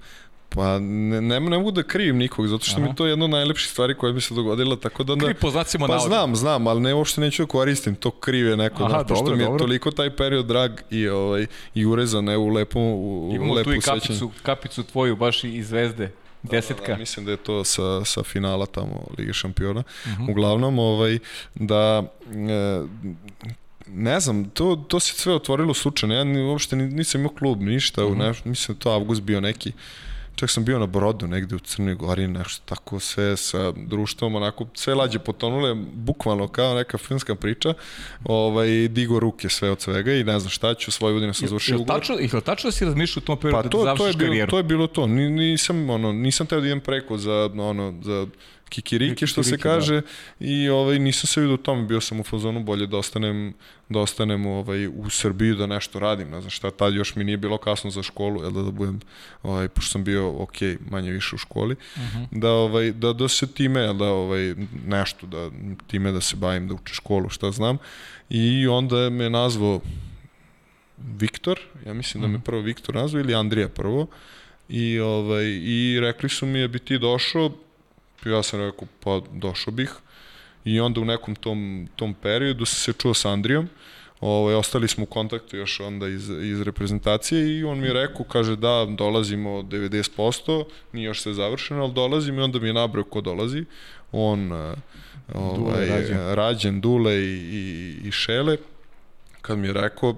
[0.48, 2.88] Pa ne, ne, ne mogu da krivim nikog, zato što Aha.
[2.88, 5.26] mi to je jedna od najlepših stvari koja mi se dogodila, tako da onda...
[5.26, 8.84] Kriv po znacima Pa znam, znam, ali ne uopšte neću da koristim, to krive neko,
[8.84, 9.58] Aha, da, pošto mi je dobro.
[9.58, 13.76] toliko taj period drag i, ovaj, i urezan evo, u lepom u, Imamo lepu tu
[13.76, 16.12] i kapicu, kapicu tvoju baš i zvezde.
[16.42, 16.86] Desetka.
[16.86, 19.80] Da, da, mislim da je to sa, sa finala tamo Lige šampiona.
[19.80, 20.22] Uh mhm.
[20.22, 20.30] -huh.
[20.30, 21.18] Uglavnom, ovaj,
[21.54, 22.82] da e,
[23.86, 26.14] ne znam, to, to se sve otvorilo slučajno.
[26.14, 28.04] Ja uopšte nisam imao klub, ništa.
[28.04, 28.18] Uh -huh.
[28.18, 29.72] ne, mislim da to avgust bio neki
[30.38, 34.66] čak sam bio na brodu negde u Crnoj Gori, nešto tako sve sa društvom, onako
[34.74, 37.74] sve lađe potonule, bukvalno kao neka filmska priča,
[38.24, 41.76] ovaj, digo ruke sve od svega i ne znam šta ću, svoje godine sam završio
[41.76, 42.00] ugovor.
[42.00, 44.28] Tačno, je tačno da si razmišljao u tom periodu pa to, da to je bilo,
[44.28, 44.50] karijeru?
[44.50, 48.26] To je bilo to, nisam, ono, nisam teo da idem preko za, ono, za
[48.68, 49.62] kikiriki što se da.
[49.62, 50.06] kaže da.
[50.40, 53.54] i ovaj nisam se vidio u tome bio sam u fazonu bolje da ostanem
[53.88, 57.36] da ostanem ovaj u Srbiji da nešto radim ne znam šta tad još mi nije
[57.36, 59.00] bilo kasno za školu jel da, da budem
[59.42, 60.56] ovaj pošto sam bio ok
[60.90, 62.18] manje više u školi uh mhm.
[62.18, 62.40] -huh.
[62.40, 64.54] da ovaj da da se time da ovaj
[64.86, 65.50] nešto da
[65.86, 67.78] time da se bavim da učim školu šta znam
[68.30, 69.80] i onda me nazvao
[70.98, 72.28] Viktor ja mislim uh -huh.
[72.28, 72.44] da me mhm.
[72.44, 74.06] prvo Viktor nazvao ili Andrija prvo
[74.68, 77.52] i ovaj i rekli su mi je bi ti došao
[78.24, 79.94] Ja sam rekao, pa došao bih.
[80.64, 83.68] I onda u nekom tom, tom periodu sam se čuo sa Andrijom,
[84.20, 88.24] ovaj, ostali smo u kontaktu još onda iz, iz reprezentacije i on mi je rekao,
[88.24, 93.04] kaže da, dolazimo 90%, nije još sve završeno, ali dolazim i onda mi je nabrao
[93.04, 93.64] ko dolazi.
[94.12, 94.74] On, uh,
[95.34, 96.34] ovaj, Dule, Rađen.
[96.34, 98.56] Rađen, Dule i, i, i Šele.
[99.40, 100.16] Kad mi je rekao,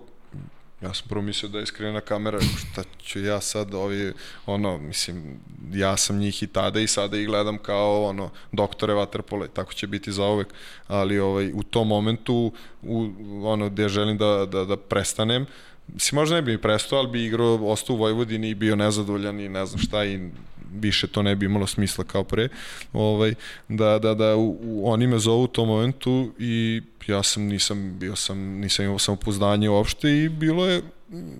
[0.83, 4.13] Ja sam prvo mislio da je iskrena kamera, šta ću ja sad, ovi,
[4.47, 5.41] ono, mislim,
[5.73, 9.87] ja sam njih i tada i sada ih gledam kao, ono, doktore Vaterpole, tako će
[9.87, 10.49] biti za uvek,
[10.89, 12.53] ali ovaj, u tom momentu,
[12.83, 13.11] u,
[13.43, 15.47] ono, gde želim da, da, da prestanem,
[15.89, 19.41] mislim, možda ne bi mi prestao, ali bi igrao, ostao u Vojvodini i bio nezadovoljan
[19.41, 20.31] i ne znam šta i
[20.75, 22.49] više to ne bi imalo smisla kao pre,
[22.93, 23.35] ovaj,
[23.69, 27.99] da, da, da u, u, oni me zovu u tom momentu i ja sam nisam
[27.99, 30.83] bio sam nisam imao samopouzdanje uopšte i bilo je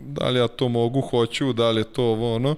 [0.07, 2.57] da li ja to mogu, hoću, da li je to ovo ono.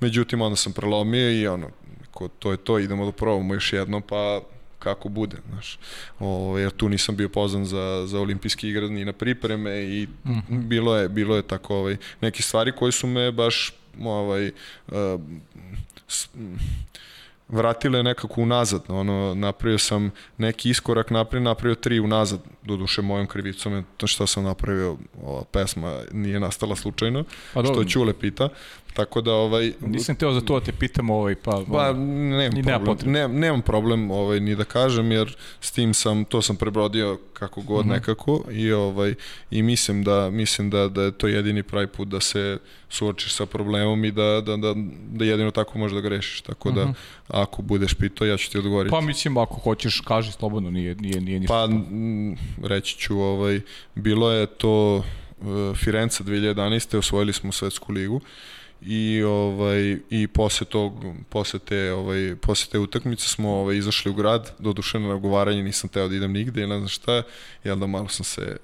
[0.00, 1.70] Međutim onda sam prelomio i ono
[2.12, 4.40] ko, to je to, idemo da probamo još jedno pa
[4.78, 5.78] kako bude, znaš.
[6.20, 10.30] O, jer tu nisam bio pozvan za, za olimpijski igre ni na pripreme i mm
[10.30, 10.62] -hmm.
[10.66, 14.50] bilo je bilo je tako ovaj neke stvari koje su me baš ovaj
[14.88, 15.20] uh,
[17.52, 23.26] vratile nekako unazad, ono, napravio sam neki iskorak napred, napravio tri unazad, do duše mojom
[23.26, 27.24] krivicom, to što sam napravio, ova pesma nije nastala slučajno,
[27.54, 28.48] pa, što Ćule pita,
[28.94, 32.62] Tako da ovaj nisam teo za to da te pitam ovaj pa pa nemam ni
[32.62, 33.12] problem.
[33.12, 37.60] Ne, nemam problem ovaj ni da kažem jer s tim sam to sam prebrodio kako
[37.60, 37.92] god mm -hmm.
[37.92, 39.14] nekako i ovaj
[39.50, 43.46] i mislim da mislim da da je to jedini pravi put da se suočiš sa
[43.46, 44.74] problemom i da da da
[45.10, 46.40] da jedino tako možeš da ga rešiš.
[46.40, 46.94] Tako mm -hmm.
[47.28, 48.90] da ako budeš pitao ja ću ti odgovoriti.
[48.90, 51.54] Pa mislim ako hoćeš kaži slobodno nije nije nije ništa.
[51.54, 51.68] Pa
[52.68, 53.60] reći ću ovaj
[53.94, 56.98] bilo je to uh, Firenze 2011.
[56.98, 58.20] osvojili smo svetsku ligu
[58.86, 64.14] i ovaj i posle tog posle te ovaj posle te utakmice smo ovaj izašli u
[64.14, 67.22] grad do duše na nagovaranje nisam teo da idem nigde i ne znam šta
[67.64, 68.56] i onda malo sam se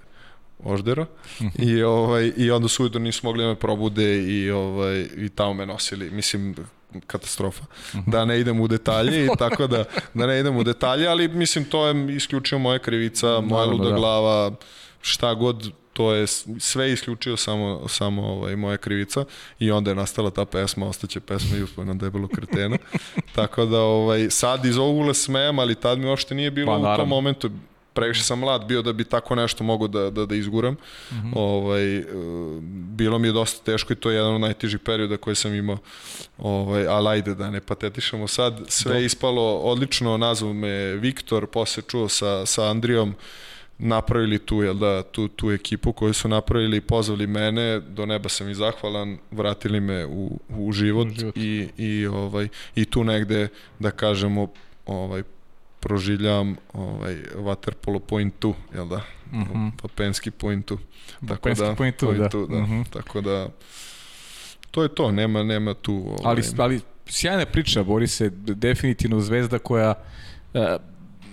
[0.64, 1.06] oždero
[1.42, 1.68] mhm.
[1.68, 5.54] i ovaj i onda su ujutro nisu mogli da me probude i ovaj i tamo
[5.54, 6.54] me nosili mislim
[7.06, 7.64] katastrofa.
[7.94, 8.10] Mhm.
[8.10, 11.64] Da ne idem u detalje i tako da da ne idem u detalje, ali mislim
[11.64, 13.96] to je isključivo moja krivica, moja luda da.
[13.96, 14.52] glava,
[15.00, 16.26] šta god to je
[16.58, 19.24] sve isključio samo, samo ovaj, moja krivica
[19.58, 22.76] i onda je nastala ta pesma, ostaće pesma i uspoj na debelu kretena.
[23.36, 26.92] Tako da ovaj, sad iz ovog ule smejem, ali tad mi uopšte nije bilo pa,
[26.92, 27.50] u tom momentu
[27.92, 30.74] previše sam mlad bio da bi tako nešto mogu da, da, da izguram.
[30.74, 31.32] Mm -hmm.
[31.34, 32.04] ovaj, e,
[32.70, 35.78] bilo mi je dosta teško i to je jedan od najtežih perioda koje sam imao.
[36.38, 38.60] Ovaj, ali ajde da ne patetišemo sad.
[38.68, 43.14] Sve je ispalo odlično, nazvao me Viktor, posle čuo sa, sa Andrijom,
[43.78, 48.28] napravili tu, jel da, tu, tu ekipu koju su napravili i pozvali mene, do neba
[48.28, 51.36] sam i zahvalan, vratili me u, u život, u život.
[51.36, 53.48] I, i, ovaj, i tu negde,
[53.78, 54.48] da kažemo,
[54.86, 55.22] ovaj,
[55.80, 59.02] proživljam ovaj, waterpolo point tu, jel da?
[59.32, 59.70] Mm -hmm.
[59.82, 60.78] Papenski point tu.
[61.28, 62.28] Tako da, point tu, point da.
[62.28, 62.38] Da.
[62.38, 62.84] Mm -hmm.
[62.90, 63.48] Tako da,
[64.70, 65.94] to je to, nema, nema tu...
[65.94, 66.18] Ovaj...
[66.24, 69.94] Ali, ali sjajna priča, Borise, definitivno zvezda koja
[70.54, 70.60] uh,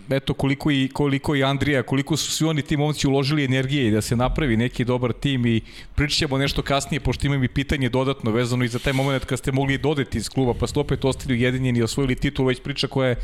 [0.09, 4.01] eto koliko i, koliko i Andrija, koliko su svi oni ti momci uložili energije da
[4.01, 5.61] se napravi neki dobar tim i
[5.95, 9.39] pričat ćemo nešto kasnije, pošto imam i pitanje dodatno vezano i za taj moment kad
[9.39, 12.87] ste mogli dodeti iz kluba, pa ste opet ostali ujedinjeni i osvojili titul, već priča
[12.87, 13.15] koja je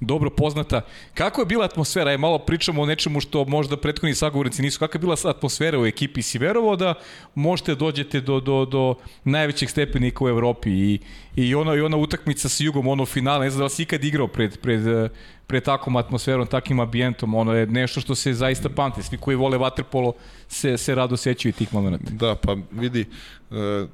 [0.00, 0.80] dobro poznata.
[1.14, 2.10] Kako je bila atmosfera?
[2.10, 4.78] Je malo pričamo o nečemu što možda prethodni sagovornici nisu.
[4.78, 6.22] Kakva je bila atmosfera u ekipi?
[6.22, 6.94] Si verovao da
[7.34, 10.98] možete dođete do, do, do najvećeg stepenika u Evropi i,
[11.36, 14.04] i, ona, i ona utakmica sa Jugom, ono finale, ne znam da li si ikad
[14.04, 15.10] igrao pred, pred,
[15.50, 19.02] pred takvom atmosferom, takim ambijentom, ono je nešto što se zaista pamti.
[19.02, 20.12] Svi koji vole vaterpolo
[20.48, 22.10] se, se rado sećaju tih momenta.
[22.10, 23.06] Da, pa vidi,
[23.50, 23.86] e,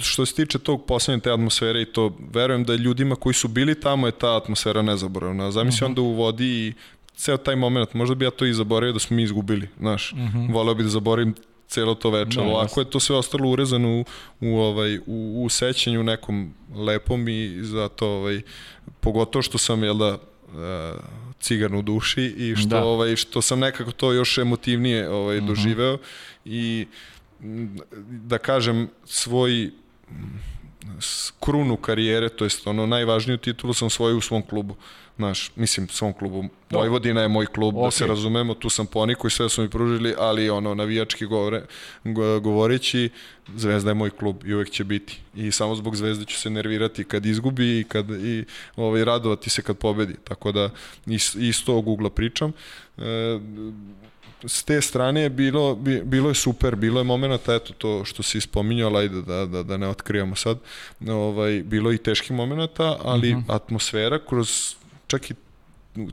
[0.00, 3.80] što se tiče tog poslednje te atmosfere i to, verujem da ljudima koji su bili
[3.80, 5.50] tamo je ta atmosfera nezaboravna.
[5.50, 5.98] Zamisli uh mhm.
[5.98, 6.00] -huh.
[6.00, 6.72] onda u vodi i
[7.16, 10.18] ceo taj moment, možda bi ja to i zaboravio da smo mi izgubili, znaš, uh
[10.18, 10.38] mhm.
[10.38, 10.52] -huh.
[10.52, 11.34] voleo bi da zaboravim
[11.68, 14.04] celo to veče, no, ovako je to sve ostalo urezano u,
[14.40, 18.40] u, ovaj, u, u sećanju nekom lepom i zato ovaj,
[19.00, 20.18] pogotovo što sam, jel da,
[21.40, 22.84] cigan u duši i što da.
[22.84, 25.46] ovaj što sam nekako to još emotivnije ovaj mhm.
[25.46, 25.98] doživeo
[26.44, 26.86] i
[28.00, 29.70] da kažem svoj
[31.40, 34.76] krunu karijere, to jest ono najvažniju titulu sam svoj u svom klubu.
[35.18, 36.44] Naš, mislim, svom klubu.
[36.70, 37.84] Vojvodina je moj klub, okay.
[37.84, 41.62] da se razumemo, tu sam poniku i sve su mi pružili, ali ono, navijački govore,
[42.42, 43.10] govoreći,
[43.56, 45.20] Zvezda je moj klub i uvek će biti.
[45.34, 48.44] I samo zbog Zvezde ću se nervirati kad izgubi i, kad, i
[48.76, 50.14] ovaj, radovati se kad pobedi.
[50.24, 50.70] Tako da
[51.06, 52.52] iz, iz tog ugla pričam.
[52.98, 53.02] E,
[54.44, 58.40] s te strane je bilo, bilo je super, bilo je momenta, eto to što si
[58.40, 60.58] spominjao, ajde da, da, da ne otkrijemo sad,
[61.08, 63.46] ovaj, bilo i teških momenta, ali uh mhm.
[63.46, 63.54] -huh.
[63.54, 64.74] atmosfera kroz
[65.06, 65.34] čak i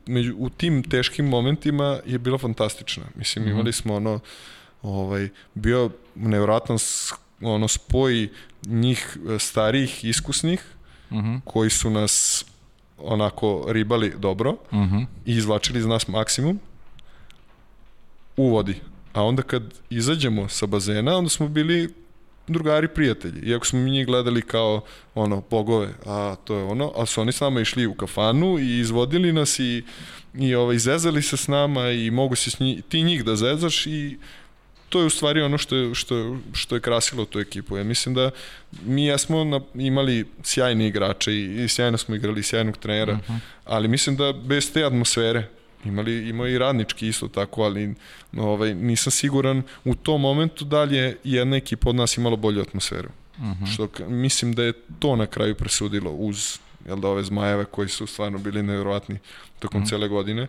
[0.06, 3.04] među, u tim teškim momentima je bila fantastična.
[3.14, 3.50] Mislim, mhm.
[3.50, 3.54] -huh.
[3.54, 4.20] imali smo ono,
[4.82, 6.76] ovaj, bio nevjerojatan
[7.40, 8.28] ono spoj
[8.66, 10.64] njih e, starijih, iskusnih,
[11.10, 11.40] uh -huh.
[11.44, 12.44] koji su nas
[12.98, 15.06] onako ribali dobro uh -huh.
[15.26, 16.60] i izvlačili iz nas maksimum
[18.36, 18.80] u vodi.
[19.12, 21.94] A onda kad izađemo sa bazena, onda smo bili
[22.46, 23.40] drugari prijatelji.
[23.50, 24.80] Iako smo mi njih gledali kao
[25.14, 28.78] ono bogove, a to je ono, ali su oni s nama išli u kafanu i
[28.78, 29.84] izvodili nas i
[30.38, 33.86] i ovaj zezali se s nama i mogu se s njih, ti njih da zezaš
[33.86, 34.18] i
[34.88, 37.76] to je u stvari ono što je, što je, što je krasilo tu ekipu.
[37.76, 38.30] Ja mislim da
[38.84, 43.32] mi jesmo na, imali sjajne igrače i, i sjajno smo igrali, sjajnog trenera, uh mhm.
[43.32, 43.38] -huh.
[43.64, 45.48] ali mislim da bez te atmosfere
[45.84, 47.94] imali ima i radnički isto tako, ali
[48.36, 52.60] ovaj nisam siguran u tom momentu da li je jedna ekipa od nas imala bolju
[52.60, 53.08] atmosferu.
[53.38, 53.46] Mhm.
[53.46, 53.74] -huh.
[53.74, 58.06] Što mislim da je to na kraju presudilo uz jel da ove zmajeve koji su
[58.06, 59.18] stvarno bili nevjerovatni
[59.58, 59.86] tokom mm.
[59.86, 60.46] cele godine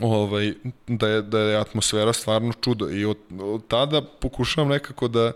[0.00, 0.54] ovaj,
[0.86, 5.32] da, je, da je atmosfera stvarno čudo i od, od tada pokušavam nekako da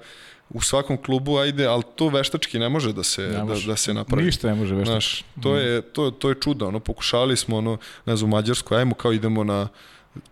[0.51, 3.67] u svakom klubu ajde, ali to veštački ne može da se ne može.
[3.67, 4.25] da, da se napravi.
[4.25, 4.93] Ništa ne može veštački.
[4.93, 8.79] Znaš, to je to to je čudo, ono pokušali smo ono ne znam u Mađarskoj,
[8.79, 9.69] ajmo kao idemo na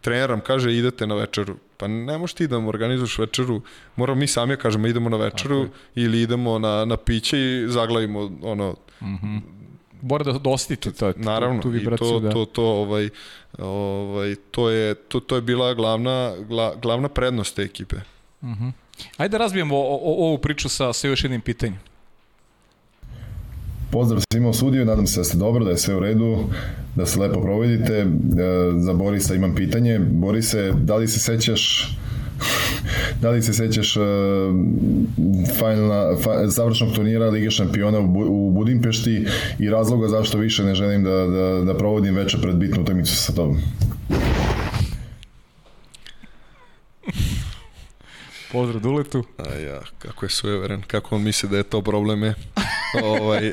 [0.01, 1.57] treneram kaže idete na večeru.
[1.77, 3.63] Pa ne možeš ti da mu organizuješ večeru,
[3.97, 8.31] moramo mi sami da kažemo idemo na večeru ili idemo na, na piće i zaglavimo
[8.43, 9.41] ono mm -hmm.
[10.03, 12.31] Mora da dostite to, Naravno, tu, tu vibraciju, i to, da.
[12.31, 13.09] to, to, ovaj,
[13.59, 17.97] ovaj, to, je, to, to je bila glavna, gla, glavna prednost te ekipe.
[18.43, 18.53] Mhm.
[18.53, 18.73] -huh.
[19.17, 21.79] Ajde da razbijemo o, o, ovu priču sa, sa još jednim pitanjem.
[23.91, 26.45] Pozdrav svima u studiju, nadam se da ste dobro, da je sve u redu,
[26.95, 27.95] da se lepo provedite.
[27.95, 28.07] E,
[28.79, 29.99] za Borisa imam pitanje.
[29.99, 31.97] Borise, da li se sećaš
[33.23, 34.05] da li se sećaš uh,
[35.59, 39.27] finalna, fa, završnog turnira Lige šampiona u, u Budimpešti
[39.59, 43.33] i razloga zašto više ne želim da, da, da provodim večer pred bitnu utakmicu sa
[43.33, 43.59] tobom?
[48.57, 49.25] Pozdrav Duletu.
[49.39, 52.35] A ja, kako je sujeveren, kako on misli da je to probleme.
[53.03, 53.53] ovaj,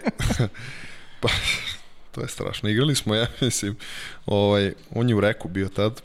[1.21, 1.29] pa,
[2.11, 2.69] to je strašno.
[2.69, 3.75] Igrali smo, ja mislim,
[4.25, 6.01] ovaj, on je u reku bio tad.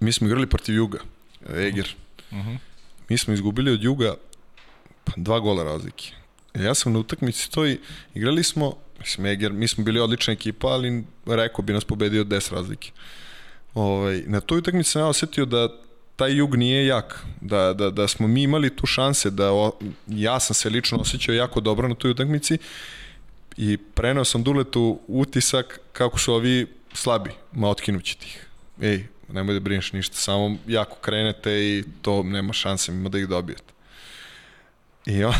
[0.00, 0.98] Mi smo igrali protiv Juga,
[1.54, 1.94] Eger.
[2.30, 2.48] Uh mhm.
[2.50, 2.58] -huh.
[3.08, 4.14] Mi smo izgubili od Juga
[5.04, 6.12] pa, dva gola razlike.
[6.54, 7.78] Ja sam na utakmici to i
[8.14, 12.52] igrali smo, mislim, Eger, mi smo bili odlična ekipa, ali rekao bi nas pobedio 10
[12.52, 12.90] razlike.
[13.74, 15.68] Ovaj, na toj utakmici sam ja osetio da
[16.20, 19.72] taj jug nije jak, da, da, da smo mi imali tu šanse, da o,
[20.06, 22.58] ja sam se lično osjećao jako dobro na toj utakmici
[23.56, 28.46] i preneo sam Duletu utisak kako su ovi slabi, ma otkinući tih.
[28.82, 33.28] Ej, nemoj da brineš ništa, samo jako krenete i to nema šanse ima da ih
[33.28, 33.72] dobijete.
[35.06, 35.34] I, on,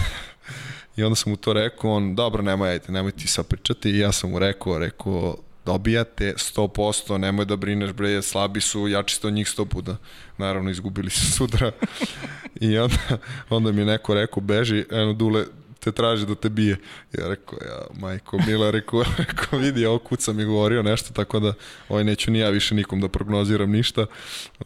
[0.97, 3.99] I onda sam mu to rekao, on, dobro, nemoj, ajte, nemoj ti sad pričati, i
[3.99, 5.37] ja sam mu rekao, rekao,
[5.67, 9.97] dobijate 100%, nemoj da brineš, bre, slabi su, jači ste od njih 100 puta.
[10.39, 11.73] Naravno, izgubili su sutra.
[12.61, 13.19] I onda,
[13.51, 15.45] onda mi neko rekao, beži, eno, Dule,
[15.81, 16.77] te traži da te bije.
[17.19, 21.53] Ja rekao, ja, majko, Mila, rekao, rekao vidi, ovo kuca mi govorio nešto, tako da
[21.89, 24.07] ovaj, neću ni ja više nikom da prognoziram ništa,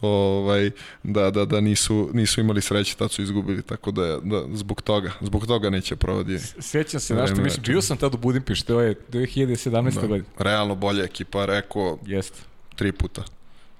[0.01, 0.71] ovaj,
[1.03, 5.11] da, da, da nisu, nisu imali sreće, tad su izgubili, tako da, da zbog toga,
[5.21, 6.39] zbog toga neće provodi.
[6.59, 9.93] Sećam se, znaš što mislim, bio sam tad u Budimpešti, to je 2017.
[9.95, 10.29] Da, godine.
[10.37, 12.39] Realno bolja ekipa, rekao, Jeste.
[12.75, 13.23] tri puta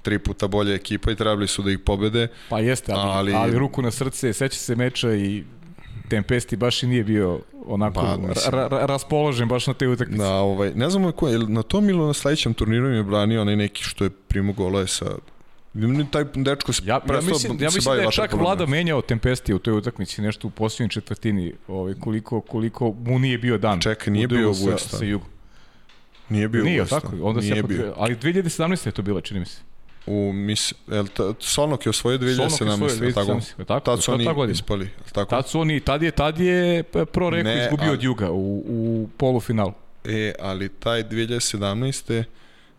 [0.05, 2.27] tri puta bolja ekipa i trebali su da ih pobede.
[2.49, 5.43] Pa jeste, ali, ali, ali ruku na srce, seća se meča i
[6.09, 10.23] Tempesti baš i nije bio onako pa, ra, ra, raspoložen baš na te utakmice.
[10.23, 13.55] Da, ovaj, ne znam ko je, na tom ili na sledećem turniru je branio onaj
[13.55, 15.05] neki što je primo golove sa
[16.11, 19.59] taj dečko se ja, ja mislim, ja mislim da je čak Vlada menjao Tempesti u
[19.59, 23.79] toj utakmici nešto u posljednjoj četvrtini ovaj, koliko, koliko mu nije bio dan.
[23.79, 25.27] Čekaj, nije bio u sa, sa jugom.
[26.29, 27.93] Nije bio nije, tako, onda nije se bio.
[27.97, 28.85] Ali 2017.
[28.85, 29.61] je to bilo, čini mi se
[30.07, 33.13] u mis, el, ta, Solnok je osvojio 2017.
[33.13, 34.89] Tako, tako, tad su oni ispali.
[35.11, 35.29] Tako?
[35.29, 39.09] Tad su oni, tad je, tad je Pro Reko izgubio ali, od Juga u, u
[39.17, 39.73] polufinalu.
[40.03, 42.23] E, ali taj 2017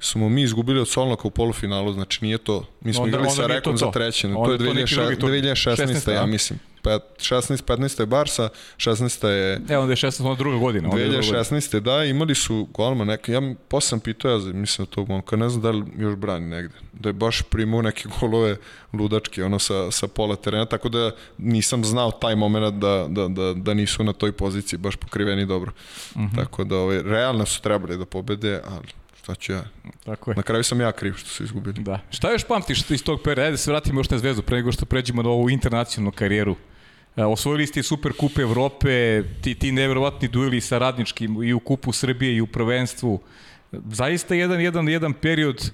[0.01, 2.65] smo mi izgubili od Solnoka u polufinalu, znači nije to.
[2.81, 6.59] Mi smo onda, igrali onda sa Rekom za treće, to je 2016, 2016 ja mislim.
[6.91, 9.61] 16, 15 je Barsa, 16 je...
[9.69, 10.89] E, onda je 16, onda druga godina.
[10.89, 11.81] 2016.
[11.81, 15.49] da, imali su golma neke, ja posle sam pitao, ja mislim da tog momka, ne
[15.49, 18.57] znam da li još brani negde, da je baš primao neke golove
[18.93, 23.55] ludačke, ono sa, sa pola terena, tako da nisam znao taj moment da, da, da,
[23.55, 25.73] da nisu na toj poziciji baš pokriveni dobro.
[26.15, 26.27] Uh mhm.
[26.27, 26.37] -huh.
[26.37, 28.87] Tako da, ovaj, realno su trebali da pobede, ali
[29.27, 29.65] šta ću ja?
[30.05, 30.37] Tako je.
[30.37, 31.83] Na kraju sam ja kriv što su izgubili.
[31.83, 32.01] Da.
[32.11, 33.43] Šta još pamtiš iz tog perioda?
[33.43, 36.57] Ajde da se vratimo još na zvezdu pre nego što pređemo na ovu internacionalnu karijeru.
[37.17, 41.93] E, osvojili ste Super Kup Evrope, ti, ti nevjerovatni dueli sa radničkim i u Kupu
[41.93, 43.21] Srbije i u prvenstvu.
[43.73, 45.73] Zaista jedan, jedan, jedan period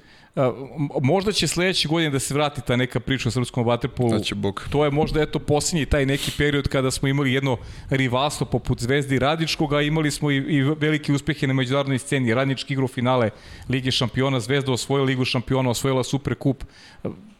[1.03, 4.09] možda će sledeće godine da se vrati ta neka priča o srpskom vaterpolu.
[4.09, 4.67] Znači, Bog.
[4.71, 7.57] To je možda eto posljednji taj neki period kada smo imali jedno
[7.91, 12.35] rivalstvo poput Zvezdi i Radničkog, a imali smo i, i velike uspehe na međunarodnoj sceni.
[12.35, 13.31] Radnički igru finale
[13.69, 16.65] Lige šampiona, Zvezda osvojila Ligu šampiona, osvojila Super kup.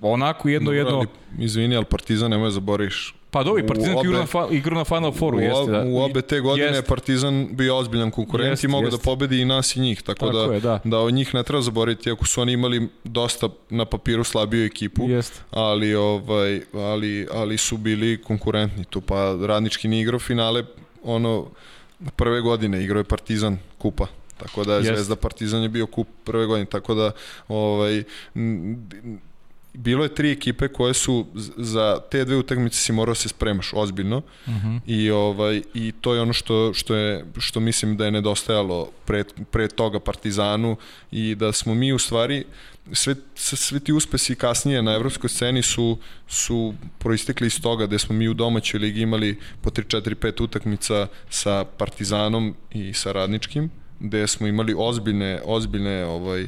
[0.01, 0.97] Onako jedno, no, jedno...
[0.97, 1.07] Ali,
[1.39, 4.85] izvini, ali Partizan nemoj da zaboriš Pa dobro, i Partizan obe, igra, na, igra na
[4.85, 5.73] Final Fouru, jeste.
[5.73, 5.85] Da.
[5.87, 6.77] U obe te godine jest.
[6.77, 10.27] je Partizan bio ozbiljan konkurent jest, i mogao da pobedi i nas i njih, tako,
[10.27, 10.81] tako da, je, da.
[10.85, 15.09] da od njih ne treba zaboriti, ako su oni imali dosta na papiru slabiju ekipu,
[15.09, 15.43] jest.
[15.51, 20.65] ali, ovaj, ali, ali su bili konkurentni tu, pa radnički ni igrao finale,
[21.05, 21.47] ono,
[22.17, 24.07] prve godine igrao je Partizan kupa.
[24.37, 27.11] Tako da je Zvezda Partizan je bio kup prve godine, tako da
[27.49, 28.03] ovaj,
[29.75, 31.27] bilo je tri ekipe koje su
[31.57, 34.69] za te dve utakmice si morao da se spremaš ozbiljno uh mhm.
[34.69, 34.81] -huh.
[34.87, 39.25] i ovaj i to je ono što što je što mislim da je nedostajalo pre,
[39.51, 40.77] pre toga Partizanu
[41.11, 42.45] i da smo mi u stvari
[42.93, 48.15] sve, sve ti uspesi kasnije na evropskoj sceni su, su proistekli iz toga da smo
[48.15, 53.71] mi u domaćoj ligi imali po 3, 4, 5 utakmica sa Partizanom i sa Radničkim,
[54.01, 56.47] gde smo imali ozbiljne, ozbiljne ovaj,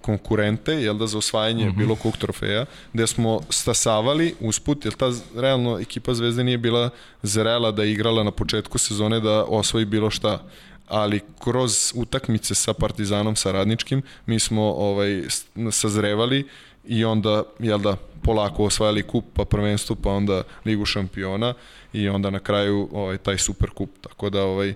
[0.00, 1.78] konkurente, jel da, za osvajanje mm -hmm.
[1.78, 6.90] bilo kog trofeja, gde smo stasavali usput, jer ta realno ekipa Zvezde nije bila
[7.22, 10.42] zrela da igrala na početku sezone da osvoji bilo šta
[10.88, 15.22] ali kroz utakmice sa Partizanom, sa Radničkim, mi smo ovaj,
[15.70, 16.48] sazrevali
[16.84, 21.54] i onda, jel da, polako osvajali kup, pa prvenstvo, pa onda Ligu šampiona
[21.92, 23.90] i onda na kraju ovaj, taj super kup.
[24.00, 24.74] Tako da ovaj,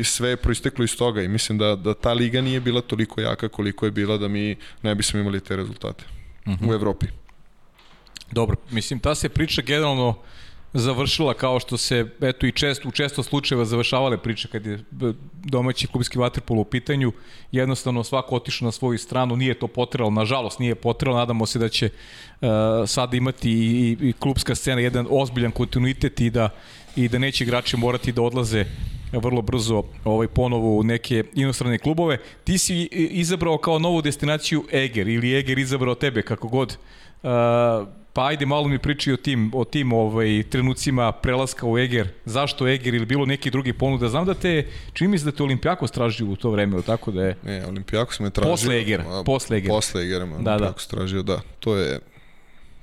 [0.00, 3.20] i sve je proisteklo iz toga i mislim da, da ta liga nije bila toliko
[3.20, 6.04] jaka koliko je bila da mi ne bismo imali te rezultate
[6.46, 6.70] uh -huh.
[6.70, 7.06] u Evropi.
[8.32, 10.14] Dobro, mislim, ta se priča generalno
[10.72, 14.84] završila kao što se eto i često u često slučajeva završavale priče kad je
[15.44, 17.12] domaći klubski vaterpolo u pitanju
[17.52, 21.68] jednostavno svako otišao na svoju stranu nije to potrebalo nažalost nije potrebalo nadamo se da
[21.68, 21.88] će
[22.40, 22.48] uh,
[22.88, 26.48] sad imati i, i klubska scena jedan ozbiljan kontinuitet i da
[26.96, 28.64] i da neće igrači morati da odlaze
[29.12, 32.18] vrlo brzo ovaj ponovo u neke inostrane klubove.
[32.44, 36.76] Ti si izabrao kao novu destinaciju Eger ili Eger izabrao tebe kako god.
[37.22, 37.30] Uh,
[38.16, 42.08] Pa ajde malo mi priči o tim, o tim ovaj, trenucima prelaska u Eger.
[42.24, 44.08] Zašto Eger ili bilo neki drugi ponuda?
[44.08, 47.24] Znam da te, čini mi se da te Olimpijakos tražio u to vreme, tako da
[47.24, 47.36] je...
[47.42, 48.50] Ne, Olimpijakos me tražio...
[48.50, 49.74] Posle Egera, a, posle Egera.
[49.74, 50.96] Posle Egera me da, Olimpijakos da.
[50.96, 51.40] tražio, da.
[51.60, 52.00] To je,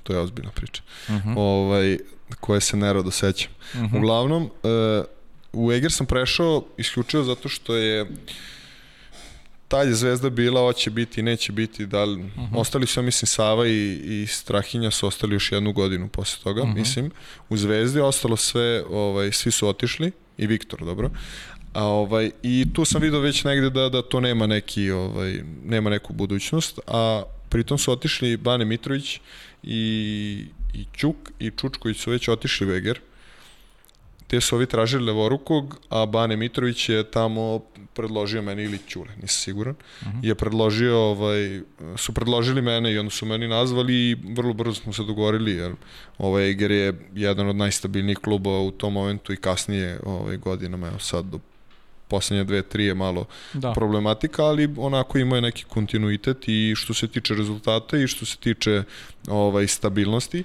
[0.04, 0.82] to je ozbiljna priča.
[1.08, 1.28] Uh mhm.
[1.28, 1.34] -huh.
[1.36, 1.98] ovaj,
[2.40, 3.52] koje se nerado sećam.
[3.74, 3.94] Uh mhm.
[3.94, 3.98] -huh.
[3.98, 5.04] Uglavnom, uh,
[5.52, 8.06] u Eger sam prešao isključivo zato što je
[9.68, 12.40] tad je Zvezda bila, hoće biti, neće biti, da li, uh mhm.
[12.40, 12.60] -huh.
[12.60, 16.68] ostali su, mislim, Sava i, i Strahinja su ostali još jednu godinu posle toga, uh.
[16.68, 16.74] -huh.
[16.74, 17.10] mislim,
[17.48, 21.10] u Zvezdi ostalo sve, ovaj, svi su otišli, i Viktor, dobro,
[21.74, 25.90] A ovaj i tu sam video već negde da da to nema neki ovaj nema
[25.90, 29.20] neku budućnost, a pritom su otišli Bane Mitrović
[29.66, 32.98] i i Ćuk i Čučković su već otišli u Eger.
[32.98, 33.14] Uh
[34.34, 37.60] gde su ovi tražili levorukog, a Bane Mitrović je tamo
[37.94, 40.18] predložio meni ili Ćule, nisam siguran, uh mhm.
[40.18, 40.26] -huh.
[40.26, 41.60] je predložio, ovaj,
[41.96, 45.72] su predložili mene i onda su meni nazvali i vrlo brzo smo se dogovorili, jer
[46.18, 50.98] ovaj Eger je jedan od najstabilnijih klubova u tom momentu i kasnije ovaj, godinama, evo
[50.98, 51.38] sad do
[52.08, 53.72] poslednje dve, tri je malo da.
[53.72, 58.82] problematika, ali onako ima neki kontinuitet i što se tiče rezultata i što se tiče
[59.28, 60.44] ovaj, stabilnosti.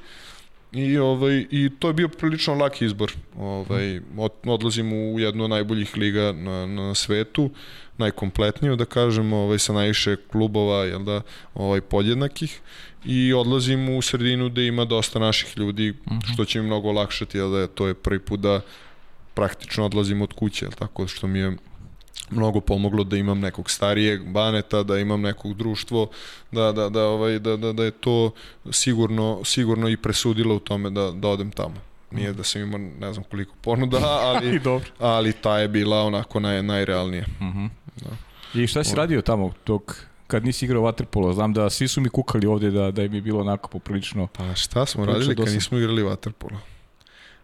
[0.72, 3.14] I, ovaj, I to je bio prilično laki izbor.
[3.38, 7.50] Ovaj, od, odlazim u jednu od najboljih liga na, na svetu,
[7.98, 11.22] najkompletniju, da kažem, ovaj, sa najviše klubova jel da,
[11.54, 12.60] ovaj, podjednakih
[13.06, 16.16] i odlazim u sredinu gde ima dosta naših ljudi, mhm.
[16.16, 16.34] -huh.
[16.34, 18.62] što će mi mnogo olakšati, jel da to je prvi put da
[19.34, 21.58] praktično odlazim od kuće, tako, što mi je
[22.30, 26.10] mnogo pomoglo da imam nekog starijeg baneta, da imam nekog društvo,
[26.52, 28.32] da, da, da, ovaj, da, da, da je to
[28.72, 31.76] sigurno, sigurno i presudilo u tome da, da odem tamo.
[32.12, 33.98] Nije da sam imao ne znam koliko ponuda,
[34.30, 34.62] ali,
[35.00, 37.26] ali ta je bila onako naj, najrealnija.
[37.40, 37.66] Uh mhm.
[37.66, 37.70] -huh.
[37.96, 38.10] da.
[38.62, 39.96] I šta si radio tamo tog
[40.28, 41.34] kad nisi igrao waterpolo?
[41.34, 44.28] Znam da svi su mi kukali ovde da, da je bilo onako poprilično...
[44.28, 46.58] Pa šta smo radili kad nismo igrali waterpolo?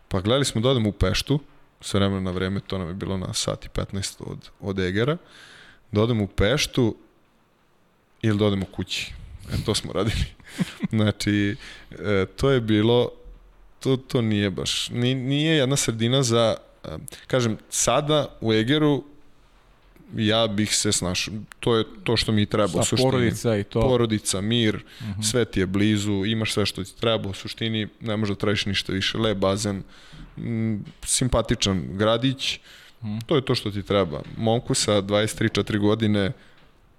[0.07, 1.39] Pa gledali smo da odemo u Peštu,
[1.85, 5.17] s vremena na vreme, to nam je bilo na sat i 15 od, od Egera,
[5.91, 6.95] da odemo u Peštu
[8.21, 9.13] ili da odemo kući.
[9.53, 10.25] E, to smo radili.
[10.97, 11.55] znači,
[11.91, 13.09] e, to je bilo,
[13.79, 16.89] to, to nije baš, nije jedna sredina za, e,
[17.27, 19.03] kažem, sada u Egeru
[20.15, 21.33] ja bih se snašao.
[21.59, 23.11] To je to što mi treba Sa u suštini.
[23.11, 23.81] porodica i to.
[23.81, 25.21] Porodica, mir, uh mhm.
[25.21, 25.31] -huh.
[25.31, 28.93] sve ti je blizu, imaš sve što ti treba, u suštini ne možda tražiš ništa
[28.93, 29.83] više, le bazen,
[30.37, 32.59] m, simpatičan gradić,
[33.01, 33.21] hmm.
[33.21, 34.21] to je to što ti treba.
[34.37, 36.31] Momku sa 23-4 godine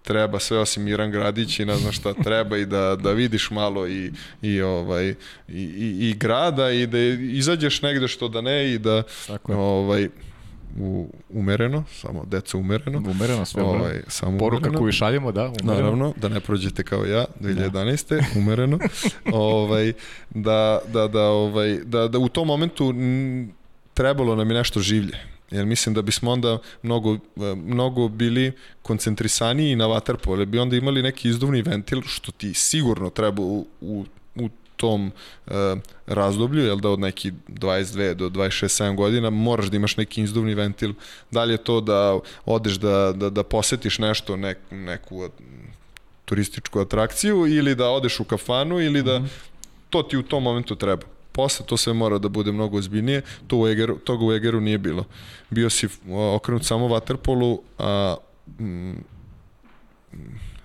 [0.06, 3.88] treba sve osim Miran Gradić i ne znam šta treba i da, da vidiš malo
[3.88, 5.14] i, i, ovaj, i,
[5.48, 9.58] i, i grada i da izađeš negde što da ne i da Tako je.
[9.58, 10.08] ovaj,
[10.78, 12.98] u, umereno, samo deca umereno.
[13.11, 14.78] Umereno sve, ovaj, samo Poruka umereno.
[14.78, 15.73] koju šaljemo, da, umereno.
[15.74, 18.23] Naravno, da ne prođete kao ja 2011.
[18.36, 18.78] umereno.
[19.32, 19.93] ovaj
[20.31, 23.53] da da da ovaj da da u tom momentu m,
[23.94, 25.19] trebalo nam je nešto življe.
[25.51, 27.19] Jer mislim da bismo onda mnogo, e,
[27.55, 33.11] mnogo bili koncentrisaniji na vaterpolo, jer bi onda imali neki izduvni ventil, što ti sigurno
[33.11, 34.05] treba u, u,
[34.35, 35.12] u tom
[35.47, 35.77] e,
[36.07, 40.94] razdoblju, jel da od neki 22 do 26-7 godina moraš da imaš neki izduvni ventil.
[41.31, 45.28] Da li je to da odeš da, da, da posetiš nešto, nek, neku
[46.24, 49.23] turističku atrakciju ili da odeš u kafanu ili da
[49.90, 51.07] to ti u tom momentu treba.
[51.32, 54.78] Posle to sve mora da bude mnogo ozbiljnije, to u Egeru, toga u Egeru nije
[54.78, 55.05] bilo.
[55.51, 55.89] Bio si
[56.35, 58.16] okrenut samo vaterpolu, a
[58.61, 58.94] mm,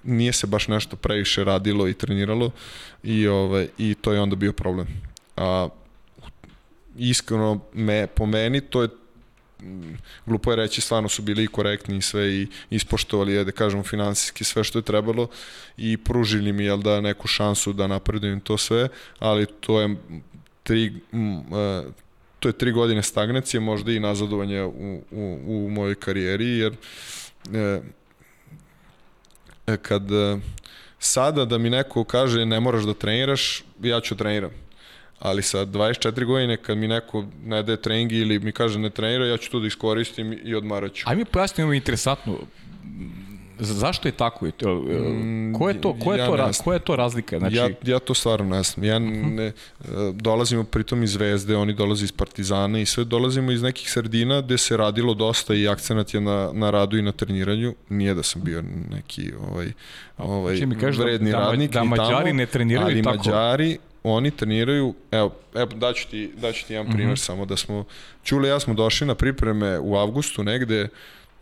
[0.03, 2.51] nije se baš nešto previše radilo i treniralo
[3.03, 4.87] i ovaj i to je onda bio problem.
[5.37, 5.69] A
[6.97, 8.89] iskreno me po meni to je
[9.61, 9.93] mm,
[10.25, 13.83] glupo je reći, stvarno su bili i korektni i sve i ispoštovali je, da kažemo,
[13.83, 15.27] finansijski sve što je trebalo
[15.77, 18.87] i pružili mi, jel da, neku šansu da napredujem to sve,
[19.19, 19.95] ali to je
[20.63, 21.83] tri, e,
[22.39, 26.73] to je tri godine stagnacije, možda i nazadovanje u, u, u mojoj karijeri, jer
[27.53, 27.81] e,
[29.81, 30.37] kad e,
[30.99, 34.51] sada da mi neko kaže ne moraš da treniraš, ja ću treniram.
[35.19, 39.25] Ali sa 24 godine kad mi neko ne daje treningi ili mi kaže ne trenira,
[39.25, 41.03] ja ću to da iskoristim i odmarat ću.
[41.09, 42.37] Aj mi pojasni ovo interesantno.
[43.63, 44.45] Zašto je tako?
[44.45, 47.39] Je to, mm, ko je to, ko je ja to, ra- koja je to razlika?
[47.39, 48.83] Znači, Ja, ja to stvarno ne znam.
[48.83, 49.53] Ja ne, e,
[50.13, 54.57] dolazimo pritom iz Zvezde, oni dolaze iz Partizana i sve dolazimo iz nekih sredina gde
[54.57, 57.75] se radilo dosta i akcenat je na, na radu i na treniranju.
[57.89, 59.71] Nije da sam bio neki ovaj,
[60.17, 63.17] ovaj mi kažeš da- vredni da radnik da tamo, Mađari ne treniraju ali tako?
[63.17, 66.95] Mađari oni treniraju, evo, evo daću ti, daću ti jedan Mhm.
[66.95, 67.83] primjer samo da smo,
[68.23, 70.87] Čule ja smo došli na pripreme u avgustu negde,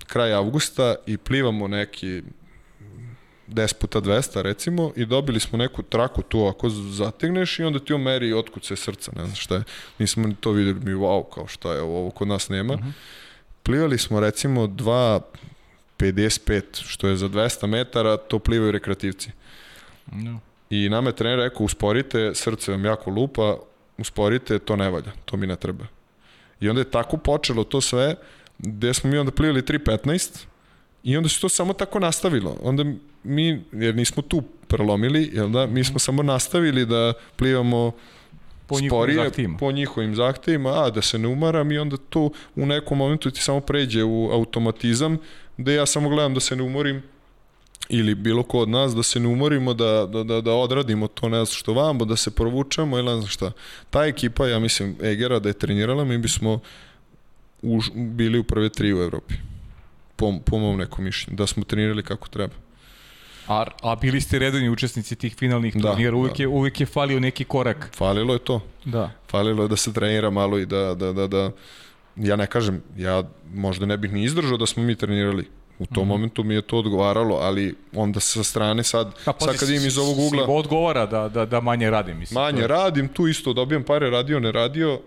[0.10, 2.22] kraj avgusta i plivamo neki
[3.48, 7.94] 10 puta 200 recimo i dobili smo neku traku tu ako zategneš i onda ti
[7.94, 9.64] on meri otkuce srca, ne znam šta je.
[10.00, 12.76] Nismo ni to videli, mi wow, kao šta je ovo, ovo kod nas nema.
[12.76, 12.90] Mhm.
[13.64, 19.32] Plivali smo recimo 2.55, što je za 200 metara, to plivaju rekreativci.
[20.12, 20.40] no.
[20.70, 23.58] I nama je trener rekao, usporite, srce vam jako lupa,
[23.98, 25.86] usporite, to ne valja, to mi ne treba.
[26.60, 28.16] I onda je tako počelo to sve,
[28.60, 30.46] gde smo mi onda plivali 3.15
[31.04, 32.58] i onda se to samo tako nastavilo.
[32.62, 32.86] Onda
[33.24, 37.92] mi, jer nismo tu prelomili, jel da, mi smo samo nastavili da plivamo
[38.68, 39.58] Po njihovim sporije, zahtevima.
[39.58, 43.42] po njihovim zahtevima, a da se ne umaram i onda to u nekom momentu ti
[43.42, 45.18] samo pređe u automatizam,
[45.58, 47.04] da ja samo gledam da se ne umorim
[47.90, 51.30] ili bilo ko od nas da se ne umorimo, da, da, da, da odradimo to
[51.30, 53.52] ne znam što vamo, da se provučemo ili ne znam šta.
[53.90, 56.60] Ta ekipa, ja mislim, Egera da je trenirala, mi bismo
[57.62, 59.34] už, bili u prve tri u Evropi.
[60.16, 61.38] Po, po mom nekom mišljenju.
[61.38, 62.54] Da smo trenirali kako treba.
[63.48, 66.44] A, a bili ste redovni učesnici tih finalnih Da, turnira, uvijek, da.
[66.44, 67.90] je, uvijek je falio neki korak.
[67.96, 68.62] Falilo je to.
[68.86, 69.12] Da.
[69.28, 71.52] Falilo je da se trenira malo i da, da, da, da
[72.16, 73.24] ja ne kažem, ja
[73.54, 75.48] možda ne bih ni izdržao da smo mi trenirali.
[75.80, 76.10] U tom mm -hmm.
[76.10, 79.88] momentu mi je to odgovaralo, ali onda sa strane sad, Pa, pazi, sad kad imam
[79.88, 82.36] iz ovog ugla, odgovara da, da, da manje radi, mislim.
[82.36, 85.00] To manje je- radim, tu isto dobijam pare, radio, ne radio,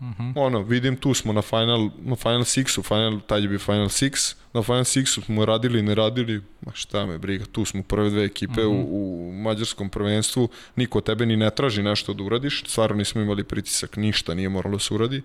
[0.00, 0.22] mm Mhm.
[0.22, 0.32] -hmm.
[0.36, 4.34] ono, vidim tu smo na Final, na Final Sixu, final, taj je bio Final Six,
[4.52, 8.24] na Final Sixu smo radili, ne radili, ma šta me briga, tu smo prve dve
[8.24, 8.76] ekipe mm Mhm.
[8.76, 8.84] -hmm.
[8.88, 13.20] u, u mađarskom prvenstvu, niko od tebe ni ne traži nešto da uradiš, stvarno nismo
[13.20, 15.22] imali pritisak, ništa nije moralo da se uradi.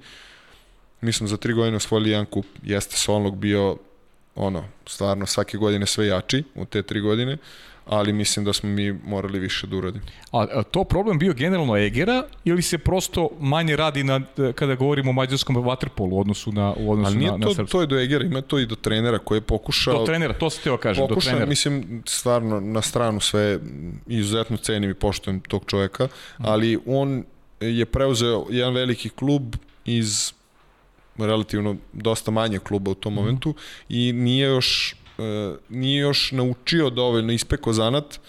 [1.02, 3.78] Mi smo za tri godine osvojili jedan kup, jeste Solnog bio
[4.36, 7.38] ono, stvarno svake godine sve jači u te tri godine,
[7.90, 10.06] ali mislim da smo mi morali više da uradimo.
[10.32, 14.22] A, a to problem bio generalno Egera ili se prosto manje radi na,
[14.56, 17.54] kada govorimo o mađarskom vaterpolu u odnosu na, u odnosu Ali nije na, na to,
[17.54, 17.78] srpsko?
[17.78, 20.00] to je do Egera, ima to i do trenera koji je pokušao...
[20.00, 21.50] Do trenera, to se teo kažem, do pokušao, trenera.
[21.50, 23.60] mislim, stvarno na stranu sve,
[24.08, 26.08] izuzetno cenim i poštujem tog čoveka,
[26.38, 27.24] ali on
[27.60, 29.56] je preuzeo jedan veliki klub
[29.86, 30.34] iz
[31.18, 33.54] relativno dosta manje kluba u tom momentu
[33.90, 34.96] i nije još
[35.70, 38.20] nije još naučio dovoljno ispeko zanat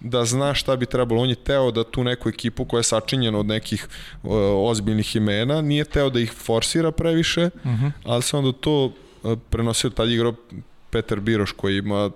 [0.00, 1.22] da zna šta bi trebalo.
[1.22, 5.60] On je teo da tu neku ekipu koja je sačinjena od nekih e, ozbiljnih imena,
[5.62, 7.92] nije teo da ih forsira previše, uh -huh.
[8.04, 8.92] ali se onda to
[9.24, 10.34] e, prenosio, tad igrao
[10.90, 12.10] Petar Biroš koji ima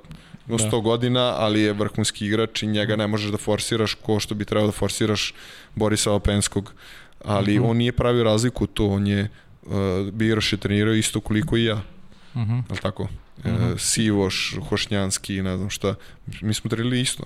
[0.47, 0.77] no 100 da.
[0.77, 4.67] godina, ali je vrhunski igrač i njega ne možeš da forsiraš ko što bi trebao
[4.67, 5.35] da forsiraš
[5.75, 6.73] Borisa Openskog.
[7.25, 7.71] Ali uh -huh.
[7.71, 9.29] on nije pravio razliku to, on je
[9.63, 9.73] uh,
[10.13, 11.83] Biroš je trenirao isto koliko i ja.
[12.35, 12.63] Uh -huh.
[12.69, 13.03] ali tako?
[13.03, 13.75] Uh -huh.
[13.75, 15.95] e, Sivoš, Hošnjanski, ne znam šta.
[16.41, 17.25] Mi smo trenirali isto.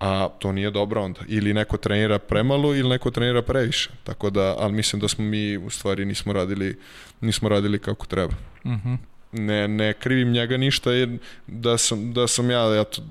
[0.00, 1.20] A to nije dobro onda.
[1.28, 3.90] Ili neko trenira premalo ili neko trenira previše.
[4.04, 6.78] Tako da, ali mislim da smo mi u stvari nismo radili,
[7.20, 8.34] nismo radili kako treba.
[8.64, 8.96] Uh -huh
[9.32, 13.02] ne, ne krivim njega ništa jer da sam, da sam ja eto,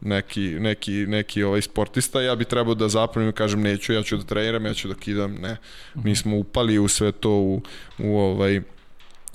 [0.00, 4.16] neki, neki, neki ovaj sportista, ja bi trebao da zapravim i kažem neću, ja ću
[4.16, 5.56] da treniram, ja ću da kidam, ne.
[5.94, 7.62] Mi smo upali u sve to, u,
[7.98, 8.60] u, ovaj,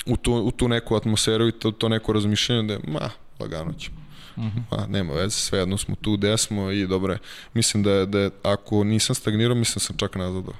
[0.10, 3.10] u, tu, u tu neku atmosferu i to, to neko razmišljanje da je, ma,
[3.40, 3.98] lagano ćemo.
[4.36, 4.62] Uh -huh.
[4.72, 7.20] Ma, nema veze, svejedno smo tu gde smo i dobro je.
[7.54, 10.54] Mislim da je, da je, ako nisam stagnirao, mislim da sam čak nazadao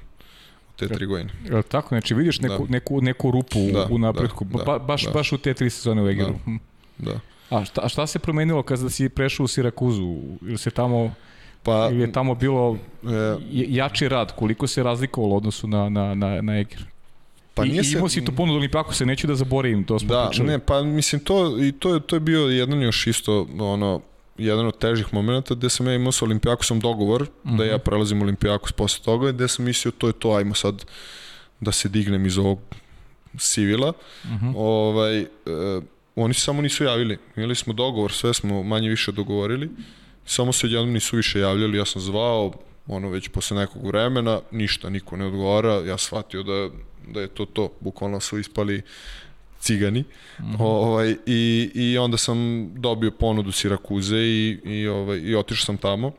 [0.76, 1.30] te tri godine.
[1.50, 1.88] Je tako?
[1.88, 2.72] Znači vidiš neku, da.
[2.72, 5.10] neku, neku rupu da, u napretku, da, ba, baš, da.
[5.10, 6.34] baš u te tri sezone u Egeru.
[6.98, 7.12] Da.
[7.12, 7.20] Da.
[7.56, 10.16] A šta, a šta se promenilo kada si prešao u Sirakuzu?
[10.42, 11.14] Ili se tamo
[11.62, 13.08] Pa, ili je tamo bilo e,
[13.50, 16.84] jači rad, koliko se razlikovalo odnosu na, na, na, na Eger?
[17.60, 18.14] Pa nije I, imao se...
[18.14, 20.48] si tu ponudu Olimpijako, se neću da zaboravim, to smo da, pričali.
[20.48, 24.00] ne, pa mislim to, i to, je, to je bio jedan još isto, ono,
[24.38, 27.56] jedan od težih momenta gde sam ja imao sa Olimpijakosom dogovor mm -hmm.
[27.56, 27.84] da ja mhm.
[27.84, 30.84] prelazim Olimpijakos posle toga i gde sam mislio to je to, ajmo sad
[31.60, 32.58] da se dignem iz ovog
[33.38, 33.92] sivila.
[34.24, 34.52] Mm -hmm.
[34.56, 35.26] ovaj, e,
[36.16, 37.18] oni se samo nisu javili.
[37.36, 39.70] Imali smo dogovor, sve smo manje više dogovorili.
[40.24, 42.52] Samo se jednom nisu više javljali, ja sam zvao,
[42.86, 46.68] ono već posle nekog vremena, ništa, niko ne odgovara, ja shvatio da,
[47.10, 48.82] da je to to, bukvalno su ispali
[49.60, 50.00] cigani.
[50.00, 50.56] Mm -hmm.
[50.60, 56.12] ovaj, i, I onda sam dobio ponudu Sirakuze i, i, ovaj, i otišao sam tamo.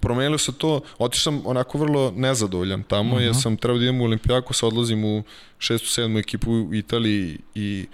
[0.00, 3.22] Promenilo se to, otišao sam onako vrlo nezadovoljan tamo, mm -hmm.
[3.22, 5.22] jer sam trebao da idem u Olimpijakos, odlazim u
[5.58, 7.86] šestu, sedmu ekipu u Italiji i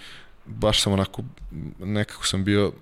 [0.47, 1.23] baš sam onako,
[1.79, 2.73] nekako sam bio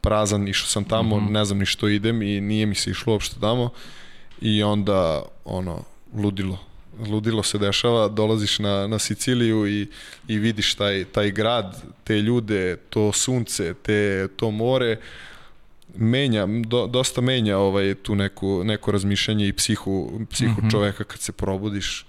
[0.00, 1.30] prazan, išao sam tamo, mm -hmm.
[1.30, 3.70] ne znam ni što idem i nije mi se išlo uopšte tamo
[4.40, 5.84] i onda ono,
[6.14, 6.58] ludilo,
[6.98, 9.86] ludilo se dešava, dolaziš na, na Siciliju i,
[10.28, 14.96] i vidiš taj, taj grad, te ljude, to sunce, te, to more,
[15.96, 20.70] menja, do, dosta menja ovaj, tu neku, neko razmišljanje i psihu, psihu mm -hmm.
[20.70, 22.06] čoveka kad se probudiš.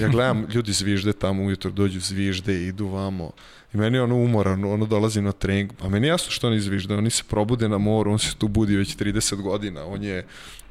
[0.00, 3.30] Ja gledam, ljudi zvižde tamo ujutro, dođu zvižde i idu vamo.
[3.74, 6.60] I meni je ono umoran, ono dolazi na trening, a meni je jasno što oni
[6.60, 10.26] zvižde, oni se probude na moru, on se tu budi već 30 godina, on je,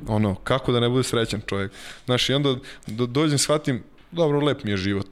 [0.07, 1.71] ono, kako da ne bude srećan čovjek.
[2.05, 2.55] Znaš, i onda
[2.87, 5.07] do, dođem, shvatim, dobro, lep mi je život.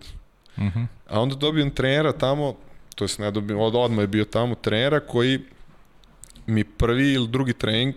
[0.58, 0.80] Uh mhm.
[0.80, 0.86] -huh.
[1.10, 2.56] A onda dobijem trenera tamo,
[2.96, 5.40] to jest ne dobijem, od, odmah je bio tamo trenera koji
[6.46, 7.96] mi prvi ili drugi trening,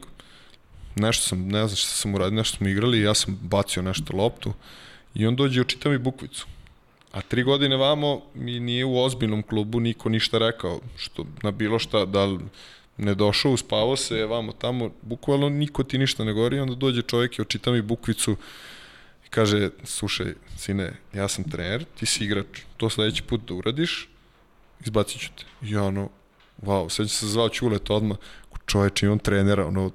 [0.97, 4.53] nešto sam, ne znam što sam uradio, nešto smo igrali, ja sam bacio nešto loptu
[5.15, 6.47] i on dođe i očita mi bukvicu.
[7.15, 11.79] A tri godine vamo mi nije u ozbiljnom klubu niko ništa rekao, što na bilo
[11.79, 12.39] šta, da li
[12.97, 17.39] ne došao, uspavao se, vamo tamo, bukvalno niko ti ništa ne govori, onda dođe čovjek
[17.39, 18.37] i očita mi bukvicu
[19.27, 24.09] i kaže, slušaj, sine, ja sam trener, ti si igrač, to sledeći put da uradiš,
[24.81, 25.45] izbacit ću te.
[25.63, 26.09] I ono,
[26.63, 28.17] wow, će se zvao Čulet odmah,
[28.67, 29.91] čoveč, imam trenera, ono,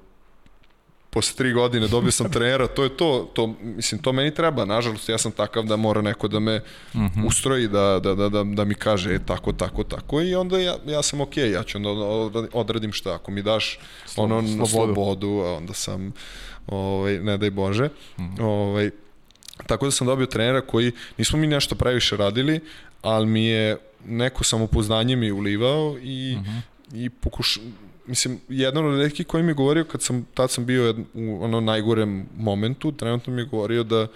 [1.09, 5.09] posle tri godine dobio sam trenera, to je to, to, mislim, to meni treba, nažalost,
[5.09, 6.61] ja sam takav da mora neko da me
[6.95, 7.25] mhm.
[7.25, 10.75] ustroji, da, da, da, da, da mi kaže e, tako, tako, tako i onda ja,
[10.85, 11.89] ja sam okej, okay, ja ću onda
[12.53, 13.79] odradim šta, ako mi daš
[14.15, 14.67] ono slobodu.
[14.67, 16.13] slobodu, onda sam,
[16.67, 18.35] ovaj, ne daj Bože, mhm.
[18.35, 18.43] -huh.
[18.43, 18.89] ovaj,
[19.67, 22.59] tako da sam dobio trenera koji, nismo mi nešto previše radili,
[23.01, 26.49] ali mi je neko samopouzdanje mi ulivao i, mhm.
[26.49, 26.61] -huh.
[27.05, 27.59] i pokuš,
[28.09, 31.61] mislim, jedan od redkih koji mi je govorio kad sam, tad sam bio u ono
[31.61, 34.07] najgorem momentu, trenutno mi je govorio da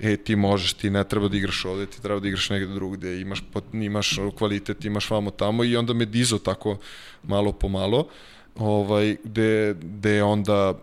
[0.00, 3.20] e, ti možeš, ti ne treba da igraš ovde, ti treba da igraš negde drugde,
[3.20, 3.42] imaš,
[3.72, 5.64] imaš kvalitet, imaš vamo tamo.
[5.64, 6.78] I onda me dizo tako
[7.22, 8.08] malo po malo,
[8.56, 10.74] ovaj, gde, gde onda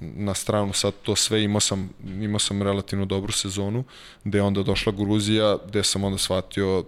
[0.00, 3.84] na stranu sad to sve imao sam, imao sam relativno dobru sezonu,
[4.24, 6.84] gde je onda došla Gruzija, gde sam onda shvatio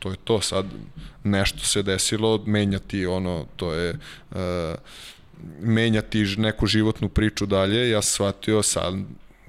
[0.00, 0.66] to je to sad
[1.24, 3.98] nešto se desilo menjati ono to je
[4.30, 4.38] uh,
[5.60, 8.94] menjati neku životnu priču dalje ja sam shvatio sad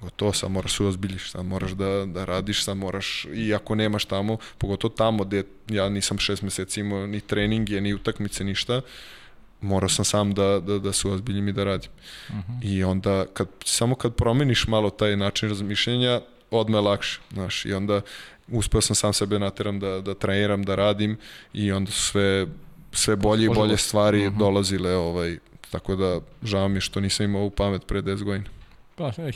[0.01, 4.05] gotovo sad moraš se ozbiljiš, sad moraš da, da radiš, sad moraš, i ako nemaš
[4.05, 8.81] tamo, pogotovo tamo gde ja nisam šest meseci imao ni treninge, ni utakmice, ništa,
[9.61, 11.89] morao sam sam da, da, da se ozbiljim i da radim.
[12.29, 12.51] Uh mhm.
[12.51, 12.73] -huh.
[12.73, 16.21] I onda, kad, samo kad promeniš malo taj način razmišljenja,
[16.51, 18.01] odme lakše, znaš, i onda
[18.51, 21.17] uspeo sam sam sebe nateram da, da treniram, da radim
[21.53, 22.47] i onda su sve,
[22.91, 24.35] sve bolje i bolje stvari uh mhm.
[24.35, 24.39] -huh.
[24.39, 25.37] dolazile, ovaj,
[25.71, 28.49] tako da žao mi što nisam imao ovu pamet pre 10 godina.
[28.95, 29.33] Pa, ej,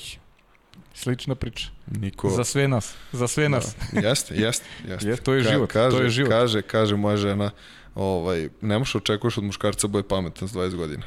[0.94, 1.68] slična priča.
[1.88, 2.30] Niko...
[2.30, 3.76] Za sve nas, za sve nas.
[3.92, 5.10] Da, jeste, jeste, jeste.
[5.10, 6.32] Je, to je život, kaže, to je život.
[6.32, 7.52] Kaže, kaže moja žena,
[7.96, 11.04] ovaj, ne možeš da očekuješ od muškarca da bude pametan s 20 godina.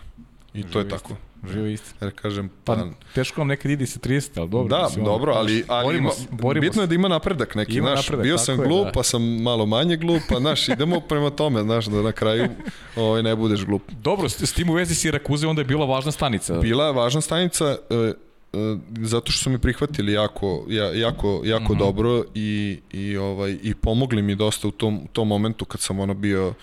[0.59, 1.17] I to je Živa tako.
[1.53, 1.95] Živo isti.
[2.01, 4.77] Jer kažem, Pa, pa, teško vam nekad ide sa 30, ali dobro.
[4.77, 6.89] Da, mislim, dobro, ali, ali borimo ima, se, borimo bitno je se.
[6.89, 8.93] da ima napredak neki, Ima znaš, napredak, bio sam je, glup, da.
[8.93, 12.49] pa sam malo manje glup, pa znaš, idemo prema tome, znaš, da na kraju
[12.97, 13.83] ovaj, ne budeš glup.
[14.03, 16.61] Dobro, s, s tim u vezi Sirakuze onda je bila važna stanica.
[16.61, 18.13] Bila je važna stanica e, e,
[19.01, 21.79] zato što su mi prihvatili jako, ja, jako, jako mm -hmm.
[21.79, 26.01] dobro i, i, ovaj, i pomogli mi dosta u tom, u tom momentu kad sam
[26.01, 26.55] ono bio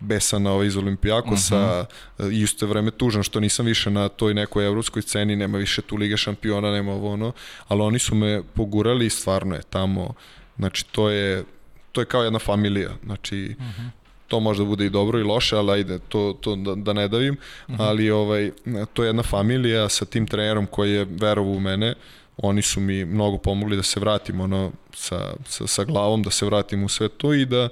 [0.00, 1.86] besan ovaj, iz Olimpijakosa
[2.18, 2.32] uh -huh.
[2.32, 5.96] i isto vreme tužan što nisam više na toj nekoj evropskoj sceni, nema više tu
[5.96, 7.32] Lige šampiona, nema ovo ono,
[7.68, 10.14] ali oni su me pogurali i stvarno je tamo,
[10.56, 11.44] znači to je,
[11.92, 13.90] to je kao jedna familija, znači uh -huh
[14.28, 17.36] to možda bude i dobro i loše, ali ajde, to, to da, da ne davim,
[17.68, 17.82] uh -huh.
[17.88, 18.50] ali ovaj,
[18.92, 21.94] to je jedna familija sa tim trenerom koji je verovo u mene,
[22.36, 26.46] oni su mi mnogo pomogli da se vratim ono, sa, sa, sa glavom, da se
[26.46, 27.68] vratim u sve to i da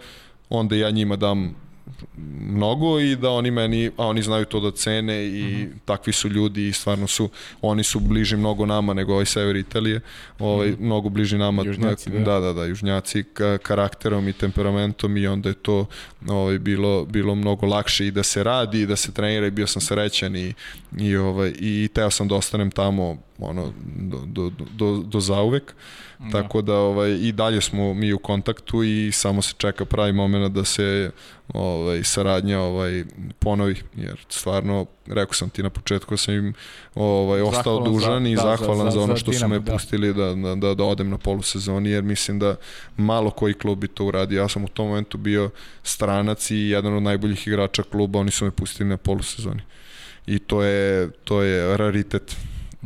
[0.49, 1.55] onda ja njima dam
[2.41, 5.69] mnogo i da oni meni, a oni znaju to da cene i mm -hmm.
[5.85, 7.29] takvi su ljudi i stvarno su,
[7.63, 10.01] oni su bliži mnogo nama nego ovaj sever Italije,
[10.39, 10.81] ovaj, mm -hmm.
[10.81, 12.19] mnogo bliži nama, južnjaci, da.
[12.19, 15.87] da, da, da, južnjaci ka, karakterom i temperamentom i onda je to
[16.29, 19.67] ovaj, bilo, bilo mnogo lakše i da se radi i da se trenira i bio
[19.67, 20.55] sam srećan i,
[20.99, 25.75] i, ovaj, i teo sam da ostanem tamo ono, do, do, do, do zauvek.
[26.19, 26.43] Da.
[26.43, 30.53] Tako da ovaj i dalje smo mi u kontaktu i samo se čeka pravi momenat
[30.53, 31.11] da se
[31.55, 33.05] ovaj saradnja ovaj
[33.39, 36.55] ponovi jer stvarno rekao sam ti na početku da sam im
[36.95, 39.59] ovaj ostao zahvalan dužan za, i da, zahvalan za, za, za ono što su me
[39.59, 39.73] da.
[39.73, 42.57] pustili da, da, da, da odem na polusezoni jer mislim da
[42.97, 44.41] malo koji klub bi to uradio.
[44.41, 45.51] Ja sam u tom momentu bio
[45.83, 49.63] stranac i jedan od najboljih igrača kluba, oni su me pustili na polusezoni.
[50.27, 52.37] I to je to je raritet.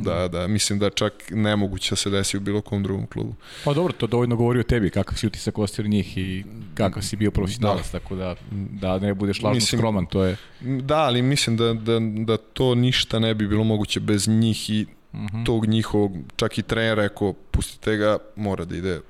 [0.05, 3.35] Da, da, mislim da čak nemoguće da se desi u bilo kom drugom klubu.
[3.65, 6.45] Pa dobro, to dovoljno govori o tebi, kakav si utisak ostavio njih i
[6.75, 7.99] kakav si bio profesionalac, da.
[7.99, 10.37] tako da, da ne budeš lažno mislim, skroman, to je...
[10.61, 14.87] Da, ali mislim da, da, da to ništa ne bi bilo moguće bez njih i
[15.12, 15.47] uh -huh.
[15.47, 19.01] tog njihovog, čak i trenera, ako pustite ga, mora da ide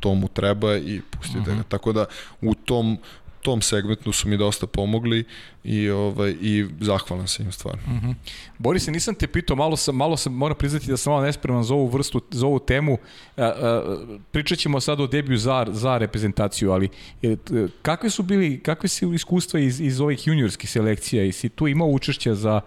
[0.00, 1.56] to mu treba i pustite uh -huh.
[1.56, 1.62] ga.
[1.62, 2.04] Tako da
[2.40, 2.98] u tom
[3.42, 5.24] tom segmentu su mi dosta pomogli
[5.64, 7.82] i ovaj i zahvalan sam im stvarno.
[7.86, 8.06] Mhm.
[8.06, 8.16] Mm
[8.58, 11.74] Boris, nisam te pitao, malo sam malo sam moram priznati da sam malo nespreman za
[11.74, 12.98] ovu vrstu za ovu temu.
[13.36, 13.98] A, a,
[14.30, 16.88] pričat ćemo sad o debiju za za reprezentaciju, ali
[17.22, 17.36] e,
[17.82, 21.88] kakve su bili kakve su iskustva iz iz ovih juniorskih selekcija i si tu imao
[21.88, 22.60] učešća za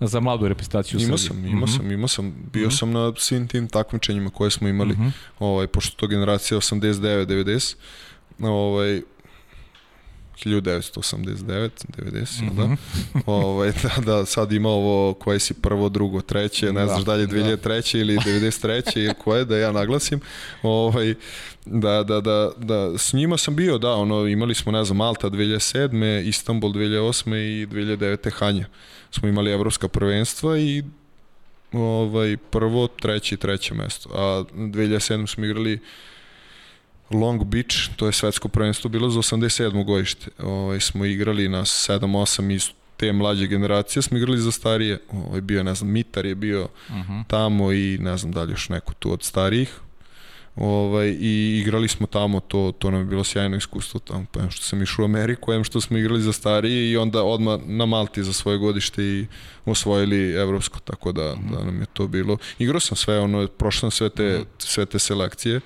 [0.00, 1.76] za mladu reprezentaciju Imao sam, imao mm -hmm.
[1.76, 2.78] sam, imao sam, bio mm -hmm.
[2.78, 4.94] sam na svim tim takmičenjima koje smo imali.
[4.94, 5.10] Mm -hmm.
[5.38, 7.74] Ovaj pošto to generacija 89 90
[8.38, 9.02] ovaj
[10.44, 12.56] 1989, 90, mm -hmm.
[12.56, 12.76] da?
[13.32, 17.26] ovaj, da, da, sad ima ovo koje si prvo, drugo, treće, ne da, znaš dalje
[17.26, 17.92] 2003.
[17.92, 17.98] Da.
[17.98, 18.98] ili 93.
[18.98, 20.20] ili koje, da ja naglasim.
[20.62, 21.14] Ovaj,
[21.66, 25.30] da, da, da, da, s njima sam bio, da, ono, imali smo, ne znam, Malta
[25.30, 26.28] 2007.
[26.28, 27.34] Istanbul 2008.
[27.36, 28.30] i 2009.
[28.32, 28.66] Hanja.
[29.10, 30.82] Smo imali evropska prvenstva i
[31.72, 34.08] ovaj, prvo, treće i treće mesto.
[34.12, 35.26] A 2007.
[35.26, 35.80] smo igrali
[37.10, 39.84] Long Beach, to je svetsko prvenstvo bilo za 87.
[39.84, 40.30] godište.
[40.38, 44.98] Ovaj, smo igrali na 7-8 iz te mlađe generacije, smo igrali za starije.
[45.12, 47.12] Ovaj, bio, ne znam, Mitar je bio uh mhm.
[47.12, 47.24] -huh.
[47.26, 49.80] tamo i ne znam da li još neko tu od starijih.
[50.56, 54.64] Ovaj, I igrali smo tamo, to, to nam je bilo sjajno iskustvo tamo, pa što
[54.64, 58.22] sam išao u Ameriku, em što smo igrali za starije i onda odmah na Malti
[58.22, 59.26] za svoje godište i
[59.64, 61.58] osvojili evropsko, tako da, uh -huh.
[61.58, 62.36] da nam je to bilo.
[62.58, 64.46] Igrao sam sve, ono, prošao sam sve te, uh -huh.
[64.58, 65.60] sve te selekcije.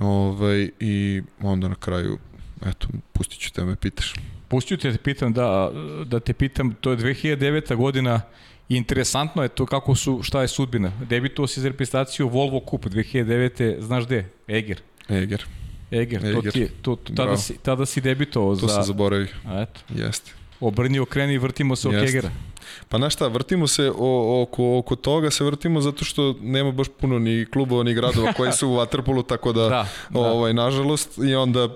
[0.00, 2.18] Ovaj, I onda na kraju,
[2.66, 4.14] eto, pustit ću te me pitaš.
[4.48, 5.70] Pustit ću te, te pitam, da,
[6.06, 7.76] da te pitam, to je 2009.
[7.76, 8.20] godina,
[8.68, 10.92] interesantno je to kako su, šta je sudbina.
[11.08, 13.80] Debituo si za reprezentaciju Volvo Cup 2009.
[13.80, 14.28] Znaš gde?
[14.48, 14.80] Eger.
[15.08, 15.44] Eger.
[15.90, 16.42] Eger, Eger.
[16.42, 18.60] to ti je, to, to, tada, si, tada si debitovao za...
[18.60, 19.28] To sam zaboravio.
[19.44, 19.80] A eto.
[19.94, 20.32] Jeste.
[20.60, 22.30] Obrni, okreni i vrtimo se oko Egera.
[22.88, 26.86] Pa znaš šta, vrtimo se o, oko, oko toga se vrtimo zato što nema baš
[27.00, 30.20] puno ni klubova ni gradova koji su u Waterpolu, tako da, da, da.
[30.20, 31.68] ovaj, nažalost, i onda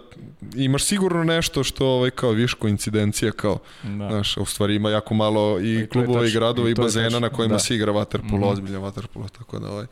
[0.57, 4.09] imaš sigurno nešto što ovaj, kao viš koincidencija kao, da.
[4.09, 7.29] znaš, u stvari ima jako malo i, I klubova i gradova i, i bazena na
[7.29, 7.59] kojima da.
[7.59, 8.53] se igra Waterpolo, mm -hmm.
[8.53, 9.87] ozbiljno Waterpolo, tako da ovaj,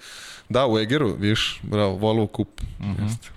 [0.48, 3.04] da, u Egeru, viš, bravo, Volvo kup, mm -hmm.
[3.04, 3.28] jeste.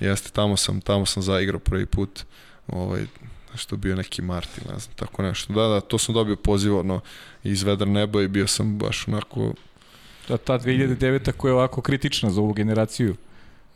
[0.00, 2.24] Jeste, tamo sam, tamo sam zaigrao prvi put,
[2.66, 3.06] ovaj,
[3.56, 5.52] što bio neki Martin, ne znam, tako nešto.
[5.52, 7.00] Da, da, to sam dobio poziv ono,
[7.44, 9.52] iz vedra neba i bio sam baš onako...
[10.28, 11.32] Da, ta 2009.
[11.32, 13.16] koja je ovako kritična za ovu generaciju.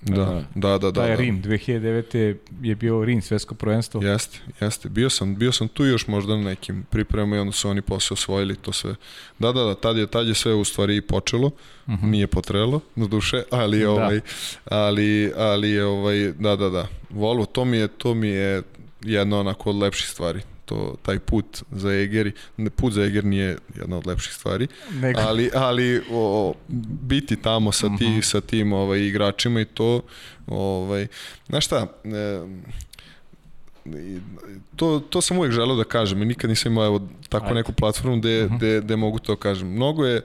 [0.01, 0.91] Da, da, da, da.
[0.91, 1.23] Da je da.
[1.23, 2.37] Rim, 2009.
[2.63, 4.03] je bio Rim, svetsko prvenstvo.
[4.03, 4.89] Jeste, jeste.
[4.89, 8.15] Bio sam, bio sam tu još možda na nekim pripremama i onda su oni posle
[8.15, 8.95] osvojili to sve.
[9.39, 11.47] Da, da, da, tad je, tad je sve u stvari počelo.
[11.47, 11.53] Uh
[11.87, 12.05] -huh.
[12.05, 13.91] Nije potrebalo, na duše, ali da.
[13.91, 14.21] ovaj,
[14.65, 16.87] ali, ali je ovaj, da, da, da.
[17.11, 18.63] Volvo, to mi je, to mi je
[19.03, 20.41] jedna onako od lepših stvari.
[20.69, 25.21] to, taj put za Eger, ne, put za Eger nije jedna od lepših stvari, Nego.
[25.21, 26.55] ali, ali o,
[27.09, 28.23] biti tamo sa, ti, uh -huh.
[28.23, 30.03] sa tim ovaj, igračima i to,
[30.47, 31.07] ovaj,
[31.49, 32.43] znaš šta, e,
[34.77, 37.55] to, to sam uvijek želeo da kažem i nikad nisam imao evo, tako Ajde.
[37.55, 38.57] neku platformu gde, uh -huh.
[38.57, 39.69] gde, gde mogu to kažem.
[39.69, 40.23] Mnogo je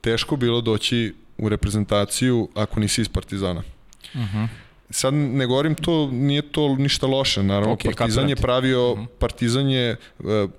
[0.00, 3.62] teško bilo doći u reprezentaciju ako nisi iz Partizana.
[4.14, 4.48] Uh -huh.
[4.94, 7.74] Sad ne govorim to, nije to ništa loše, naravno.
[7.76, 9.06] Okay, Partizan je pravio, uh -huh.
[9.18, 10.50] Partizan je uh,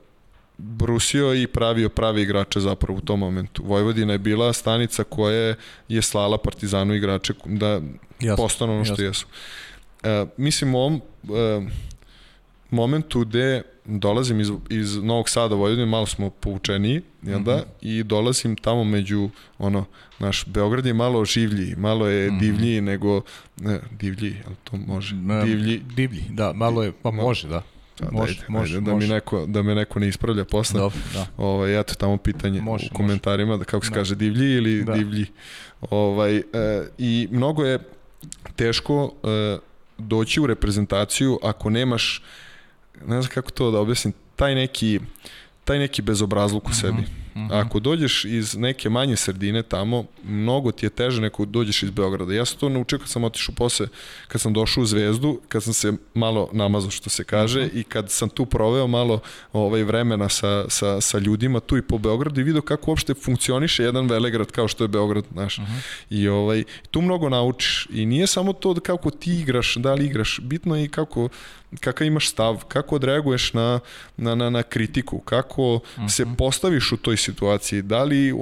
[0.57, 3.63] brusio i pravio pravi igrače zapravo u tom momentu.
[3.65, 5.55] Vojvodina je bila stanica koja
[5.87, 7.81] je slala Partizanu igrače da
[8.19, 9.05] jasno, postanu ono što jasno.
[9.05, 9.27] jesu.
[10.03, 11.31] Uh, mislim, u ovom uh,
[12.71, 17.55] momentu gde dolazim iz, iz Novog Sada, Vojvodine, malo smo povučeniji, jel da?
[17.55, 17.99] Mm -hmm.
[17.99, 19.85] I dolazim tamo među, ono,
[20.19, 22.39] naš Beograd je malo življi, malo je mm -hmm.
[22.39, 23.21] divljiji nego,
[23.57, 25.81] ne, divljiji, ali to može, divlji.
[25.95, 27.63] Divlji, da, malo je, pa može, da.
[27.99, 29.07] Da, može, ajde, može, ajde, da može.
[29.07, 30.79] mi neko da me neko ne ispravlja posle.
[30.79, 31.27] Dobro, da.
[31.37, 33.59] Ovaj eto tamo pitanje može, u komentarima može.
[33.59, 33.95] da kako se da.
[33.95, 34.93] kaže divlji ili da.
[34.93, 35.25] divlji.
[35.89, 36.43] Ovaj e,
[36.97, 37.79] i mnogo je
[38.55, 39.57] teško e,
[39.97, 42.21] doći u reprezentaciju ako nemaš
[43.07, 44.99] ne znam kako to da objasnim, taj neki,
[45.63, 47.01] taj neki bezobrazluk u mhm, sebi.
[47.01, 47.65] Mm -hmm.
[47.65, 52.33] Ako dođeš iz neke manje sredine tamo, mnogo ti je teže nego dođeš iz Beograda.
[52.33, 53.87] Ja sam to naučio kad sam otišao posle,
[54.27, 57.79] kad sam došao u Zvezdu, kad sam se malo namazao što se kaže mm -hmm.
[57.79, 59.19] i kad sam tu proveo malo
[59.53, 63.83] ovaj vremena sa, sa, sa ljudima tu i po Beogradu i video kako uopšte funkcioniše
[63.83, 65.57] jedan velegrad kao što je Beograd, znaš.
[65.57, 65.79] Mm -hmm.
[66.09, 70.05] I ovaj, tu mnogo naučiš i nije samo to da kako ti igraš, da li
[70.05, 71.29] igraš, bitno je i kako
[71.79, 73.79] kakav imaš stav, kako odreaguješ na,
[74.17, 76.09] na, na, na kritiku, kako uh -huh.
[76.09, 76.35] se mhm.
[76.35, 78.33] postaviš u toj situaciji, da li,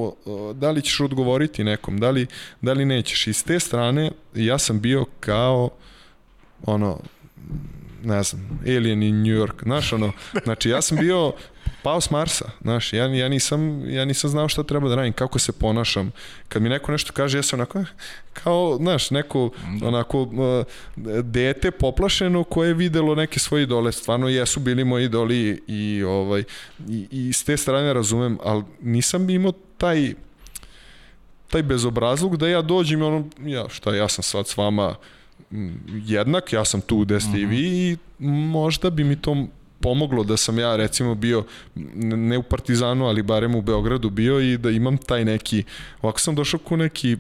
[0.54, 2.28] da li ćeš odgovoriti nekom, da li,
[2.62, 3.28] da li nećeš.
[3.28, 5.70] I s te strane ja sam bio kao
[6.66, 7.00] ono,
[8.04, 10.12] ne znam, Alien in New York, znaš, ono,
[10.44, 11.34] znači ja sam bio
[11.84, 15.40] pao s Marsa, znaš, ja, ja, nisam, ja nisam znao šta treba da radim, kako
[15.40, 16.12] se ponašam.
[16.50, 17.84] Kad mi neko nešto kaže, ja sam onako,
[18.34, 19.50] kao, znaš, neko,
[19.80, 19.88] da.
[19.88, 20.28] onako,
[21.24, 26.44] dete poplašeno koje je videlo neke svoje idole, stvarno jesu bili moji idoli i, ovaj,
[26.90, 30.14] i, i s te strane razumem, ali nisam imao taj
[31.54, 34.96] taj bezobrazluk da ja dođem i ono, ja, šta, ja sam sad s vama
[36.06, 39.48] jednak, ja sam tu gde ste i vi i možda bi mi to
[39.84, 41.44] pomoglo da sam ja recimo bio
[41.76, 45.64] ne u Partizanu, ali barem u Beogradu bio i da imam taj neki,
[46.02, 47.18] ovako sam došao ku neki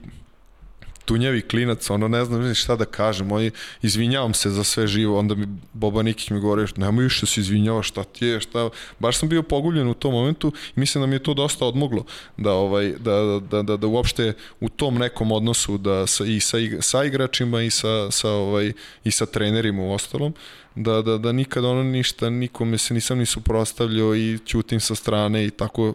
[1.05, 5.35] tunjavi klinac, ono ne znam šta da kažem, moj, izvinjavam se za sve živo, onda
[5.35, 8.69] mi Boba Nikić mi govori, nemoj više da se izvinjava, šta ti je, šta,
[8.99, 12.05] baš sam bio pogubljen u tom momentu i mislim da mi je to dosta odmoglo,
[12.37, 16.57] da, ovaj, da, da, da, da uopšte u tom nekom odnosu da sa, i sa,
[16.79, 18.73] sa igračima i sa, sa, ovaj,
[19.03, 20.33] i sa trenerima u ostalom,
[20.75, 25.45] da, da, da nikad ono ništa, nikome se nisam ni suprostavljao i ćutim sa strane
[25.45, 25.93] i tako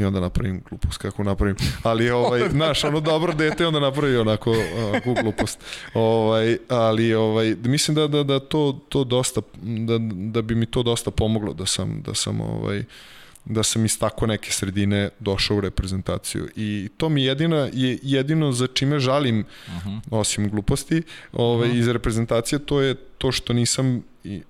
[0.00, 1.56] i onda napravim glupost kako napravim.
[1.82, 5.58] Ali ovaj znaš, ono dobro dete onda napravi onako uh, glupost.
[5.94, 10.82] Ovaj ali ovaj mislim da da da to to dosta da da bi mi to
[10.82, 12.84] dosta pomoglo da sam da sam ovaj
[13.44, 18.52] da sam iz tako neke sredine došao u reprezentaciju i to mi jedina je jedino
[18.52, 19.88] za čime žalim uh mhm.
[19.88, 20.00] -huh.
[20.10, 21.02] osim gluposti
[21.32, 21.76] ovaj uh mhm.
[21.76, 21.80] -huh.
[21.80, 24.02] iz reprezentacije to je to što nisam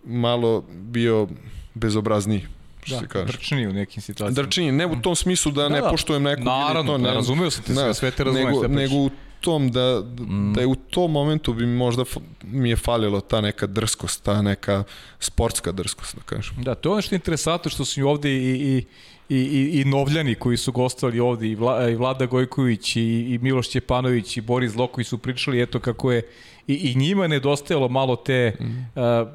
[0.04, 1.28] malo bio
[1.74, 2.46] bezobrazniji
[2.82, 3.26] što da, se kaže.
[3.26, 4.46] Drčni u nekim situacijama.
[4.46, 6.98] Drčni, ne u tom smislu da, da ne da, poštujem nekog naravno, to.
[6.98, 8.46] Ne, razumeo sam te sve, sve te razumeš.
[8.46, 9.10] Nego, nego u
[9.40, 10.52] tom da, mm.
[10.52, 12.04] da je u tom momentu bi možda
[12.42, 14.84] mi je falilo ta neka drskost, ta neka
[15.18, 16.62] sportska drskost, da kažem.
[16.62, 18.84] Da, to je ono što je interesantno što su ovde i, i,
[19.28, 23.38] i, i, i Novljani koji su gostovali ovde, i, Vla, i Vlada Gojković, i, i
[23.42, 26.28] Miloš Ćepanović, i Boris Loković su pričali, eto kako je
[26.66, 28.64] i, i njima nedostajalo malo te mm.
[28.64, 29.28] uh,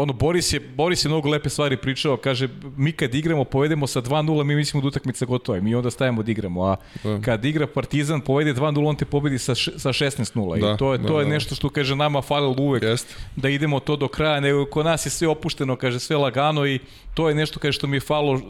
[0.00, 4.02] ono, Boris je, Boris je mnogo lepe stvari pričao, kaže, mi kad igramo, povedemo sa
[4.02, 7.20] 2-0, mi mislimo da utakmica gotova, mi onda stajemo da igramo, a da.
[7.20, 11.06] kad igra Partizan, povede 2-0, on te pobedi sa, sa 16-0 da, i to je,
[11.06, 11.30] to da, je da.
[11.30, 13.16] nešto što, kaže, nama falilo uvek, Jest.
[13.36, 16.78] da idemo to do kraja, nego kod nas je sve opušteno, kaže, sve lagano i
[17.14, 18.40] to je nešto, kaže, što mi je falo,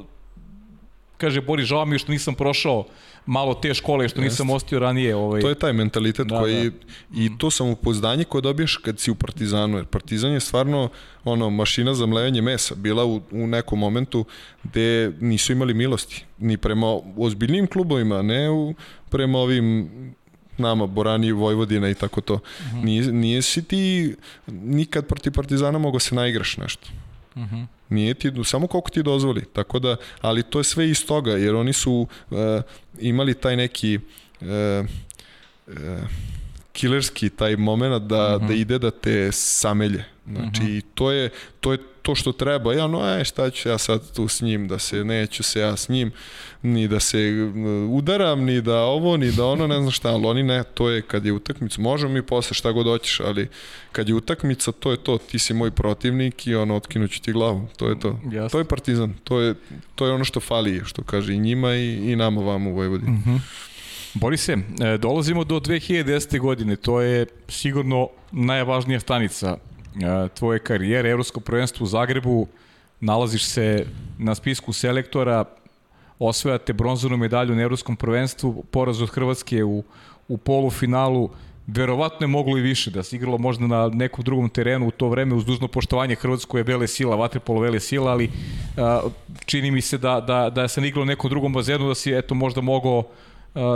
[1.19, 2.85] kaže, Boris, žao mi što nisam prošao
[3.27, 5.17] malo te škole što nisam ostio ranije.
[5.17, 5.41] Ovaj.
[5.41, 6.77] To je taj mentalitet da, koji, da.
[7.15, 10.89] i to samopouzdanje koje dobiješ kad si u Partizanu, jer Partizan je stvarno
[11.25, 14.25] ono, mašina za mlevanje mesa, bila u, u nekom momentu
[14.65, 16.87] gde nisu imali milosti, ni prema
[17.17, 18.75] ozbiljnim klubovima, ne u,
[19.11, 19.91] prema ovim
[20.59, 22.35] nama, Borani, Vojvodina i tako to.
[22.35, 22.77] Uh mhm.
[22.77, 22.85] -huh.
[22.85, 24.15] nije, nije si ti
[24.47, 26.89] nikad protiv Partizana mogao se naigraš nešto.
[27.39, 27.55] Mhm.
[27.55, 27.67] -huh.
[27.89, 29.45] Nije ti, samo koliko ti dozvoli.
[29.53, 32.39] Tako da, ali to je sve iz toga, jer oni su uh,
[32.99, 33.99] imali taj neki
[34.41, 34.49] uh,
[35.67, 35.75] uh,
[36.73, 38.39] killerski taj moment da, uh -huh.
[38.39, 38.53] da mhm.
[38.53, 40.05] ide da te samelje.
[40.27, 40.79] Znači, uh -huh.
[40.79, 41.79] i to je, to je
[42.09, 42.73] to što treba.
[42.75, 45.77] Ja, no, aj, šta ću ja sad tu s njim, da se, neću se ja
[45.77, 46.13] s njim,
[46.63, 47.19] ni da se
[47.91, 51.03] udaram, ni da ovo, ni da ono, ne znam šta, ali oni ne, to je
[51.03, 53.49] kad je utakmica, možemo mi posle šta god hoćeš, ali
[53.93, 57.69] kad je utakmica, to je to, ti si moj protivnik i ono, otkinuću ti glavu,
[57.77, 58.21] to je to.
[58.33, 58.49] Jasne.
[58.49, 59.55] To je partizan, to je,
[59.95, 63.11] to je ono što fali, što kaže i njima i, i nama vam u Vojvodini.
[63.11, 63.31] Mhm.
[63.31, 63.41] -huh.
[64.15, 66.41] Borise, e, dolazimo do 2010.
[66.41, 69.78] godine, to je sigurno najvažnija stanica e,
[70.35, 72.47] tvoje karijere, Evropsko prvenstvo u Zagrebu,
[73.01, 73.87] nalaziš se
[74.19, 75.45] na spisku selektora,
[76.19, 79.85] osvajate bronzanu medalju na Evropskom prvenstvu, poraz od Hrvatske u,
[80.29, 81.31] u polufinalu,
[81.67, 85.09] verovatno je moglo i više da se igralo možda na nekom drugom terenu u to
[85.09, 88.31] vreme uz dužno poštovanje Hrvatsko je vele sila, vaterpolo vele sila, ali
[88.77, 89.01] a,
[89.45, 92.61] čini mi se da, da, da se igralo nekom drugom bazenu da si eto možda
[92.61, 93.05] mogao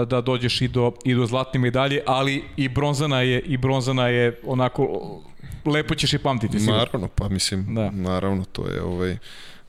[0.06, 4.40] da dođeš i do, i do zlatne medalje, ali i bronzana je, i bronzana je
[4.46, 5.22] onako
[5.64, 6.58] lepo ćeš i pamtiti.
[6.58, 6.78] Sigurno.
[6.78, 7.90] Naravno, pa mislim, da.
[7.90, 9.16] naravno, to je ovaj,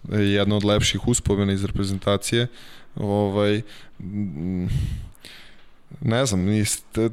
[0.09, 2.47] jedna od lepših uspomena iz reprezentacije.
[2.95, 3.61] Ovaj,
[6.01, 6.47] ne znam,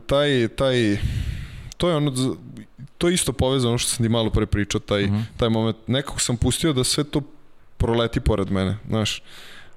[0.07, 0.99] taj, taj,
[1.77, 2.37] to je ono,
[2.99, 5.19] to je isto povezano što sam ti malo pre pričao, taj, uh mhm.
[5.19, 5.25] -huh.
[5.37, 5.77] taj moment.
[5.87, 7.21] Nekako sam pustio da sve to
[7.77, 9.23] proleti pored mene, znaš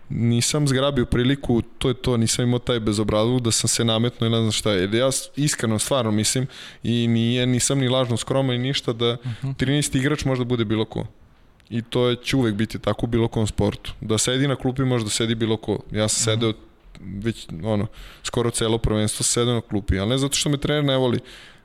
[0.09, 4.29] nisam zgrabio priliku, to je to, nisam imao taj bezobrazluk da sam se nametno i
[4.29, 4.71] ne znam šta.
[4.71, 6.47] Jer ja iskreno, stvarno mislim
[6.83, 9.55] i nije, nisam ni lažno skroman i ništa da uh -huh.
[9.55, 9.97] 13.
[9.97, 11.05] igrač možda bude bilo ko.
[11.69, 13.93] I to je, će uvek biti tako u bilo kom sportu.
[14.01, 15.79] Da sedi na klupi može da sedi bilo ko.
[15.91, 16.51] Ja sam uh -huh.
[16.51, 16.53] sedeo
[17.01, 17.87] već, ono,
[18.23, 21.19] skoro celo prvenstvo sedeo na klupi, ali ne zato što me trener ne voli,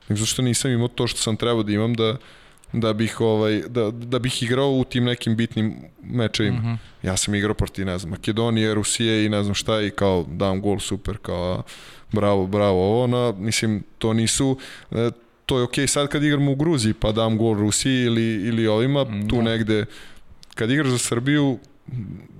[0.09, 2.17] nego zato što nisam imao to što sam trebao da imam da
[2.73, 6.59] da bih ovaj da, da bih igrao u tim nekim bitnim mečevima.
[6.59, 7.07] Mm -hmm.
[7.07, 10.61] Ja sam igrao protiv ne znam Makedonije, Rusije i ne znam šta i kao dam
[10.61, 11.63] gol super kao
[12.11, 14.57] bravo, bravo ovo, na, mislim to nisu
[14.91, 15.11] e,
[15.45, 18.67] to je okej okay sad kad igramo u Gruziji pa dam gol Rusiji ili, ili
[18.67, 19.41] ovima, mm, tu da.
[19.41, 19.85] negde
[20.55, 21.59] kad igraš za Srbiju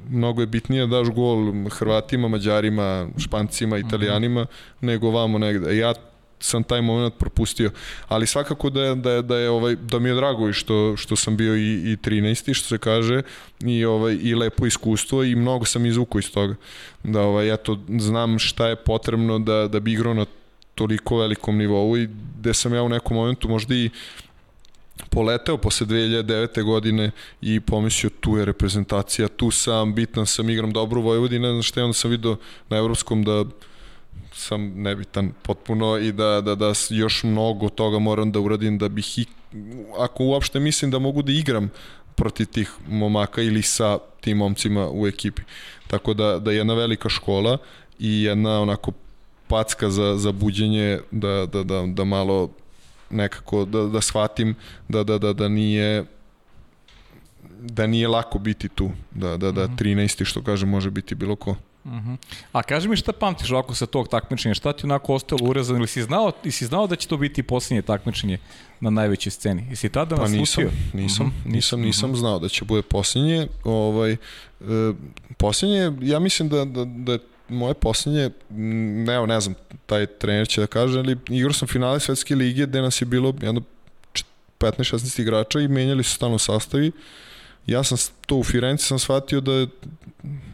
[0.10, 3.88] mnogo je bitnije da daš gol Hrvatima, Mađarima, Špancima, mhm.
[3.88, 4.86] Italijanima, mm -hmm.
[4.86, 5.78] nego vamo negde.
[5.78, 5.94] Ja
[6.40, 7.72] sam taj moment propustio.
[8.08, 10.98] Ali svakako da je, da je, da je ovaj, da mi je drago i što,
[10.98, 12.54] što sam bio i, i 13.
[12.54, 13.22] što se kaže
[13.60, 16.56] i, ovaj, i lepo iskustvo i mnogo sam izvukao iz toga.
[17.04, 20.26] Da ovaj, eto, znam šta je potrebno da, da bi igrao na
[20.76, 22.08] toliko velikom nivou i
[22.40, 23.90] gde sam ja u nekom momentu možda i
[25.10, 26.64] poleteo posle 2009.
[26.64, 27.12] godine
[27.42, 31.64] i pomislio tu je reprezentacija, tu sam, bitan sam, igram dobro u Vojvodini, ne znam
[31.64, 32.38] šta je, onda sam vidio
[32.70, 33.46] na evropskom da
[34.40, 39.20] sam nebitan potpuno i da, da, da još mnogo toga moram da uradim da bih
[39.20, 39.26] i,
[39.98, 41.70] ako uopšte mislim da mogu da igram
[42.16, 45.42] protiv tih momaka ili sa tim momcima u ekipi.
[45.88, 47.58] Tako da, da je jedna velika škola
[48.00, 48.92] i jedna onako
[49.48, 52.50] packa za, za buđenje da, da, da, da malo
[53.10, 54.56] nekako da, da shvatim
[54.88, 56.06] da, da, da, da nije
[57.60, 60.16] da nije lako biti tu, da, da, da 13.
[60.16, 60.26] Mhm.
[60.26, 61.56] što kaže može biti bilo ko.
[61.84, 62.18] Uh -huh.
[62.52, 65.88] A kaži mi šta pamtiš ovako sa tog takmičenja, šta ti onako ostalo urezano ili
[65.88, 68.38] si znao, i si znao da će to biti posljednje takmičenje
[68.80, 69.66] na najvećoj sceni?
[69.70, 71.54] Jesi tada pa nisam, nisam, nisam, uh -huh.
[71.54, 72.20] nisam, nisam uh -huh.
[72.20, 73.48] znao da će bude posljednje.
[73.64, 74.18] Ovaj, e,
[75.38, 77.20] posljednje, ja mislim da, da, da je
[77.50, 82.36] moje posljednje, ne, ne znam, taj trener će da kaže, ali igrao sam finale svetske
[82.36, 83.62] lige gde nas je bilo jedno
[84.60, 86.88] 15-16 igrača i menjali su stalno sastavi.
[86.88, 86.94] Uh,
[87.72, 89.68] ja sam to u Firenci sam shvatio da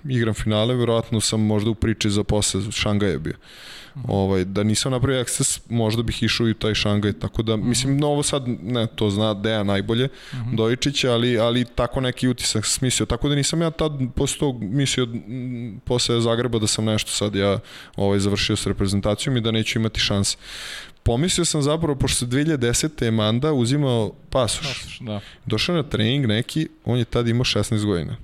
[0.10, 3.36] igram finale, verovatno sam možda u priči za posle Šangaja bio.
[3.98, 4.12] Mhm.
[4.12, 7.70] Ovaj, da nisam napravio ekses, možda bih išao i u taj Šangaj, tako da, mhm.
[7.70, 10.08] mislim, no, ovo sad, ne, to zna Deja najbolje.
[10.08, 10.56] -huh.
[10.56, 15.08] Dojičić, ali, ali tako neki utisak smislio, tako da nisam ja tad posle tog mislio,
[15.84, 17.60] posle Zagreba da sam nešto sad ja
[17.96, 20.38] ovaj, završio s reprezentacijom i da neću imati šanse
[21.06, 23.04] pomislio sam zapravo, pošto se 2010.
[23.04, 24.68] je Manda uzimao pasoš.
[24.68, 25.20] pasoš da.
[25.46, 28.16] Došao na trening neki, on je tad imao 16 godina.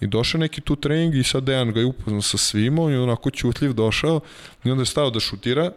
[0.00, 3.00] I došao neki tu trening i sad Dejan ga je upoznao sa svima, on je
[3.00, 4.20] onako ćutljiv došao
[4.64, 5.72] i onda je stao da šutira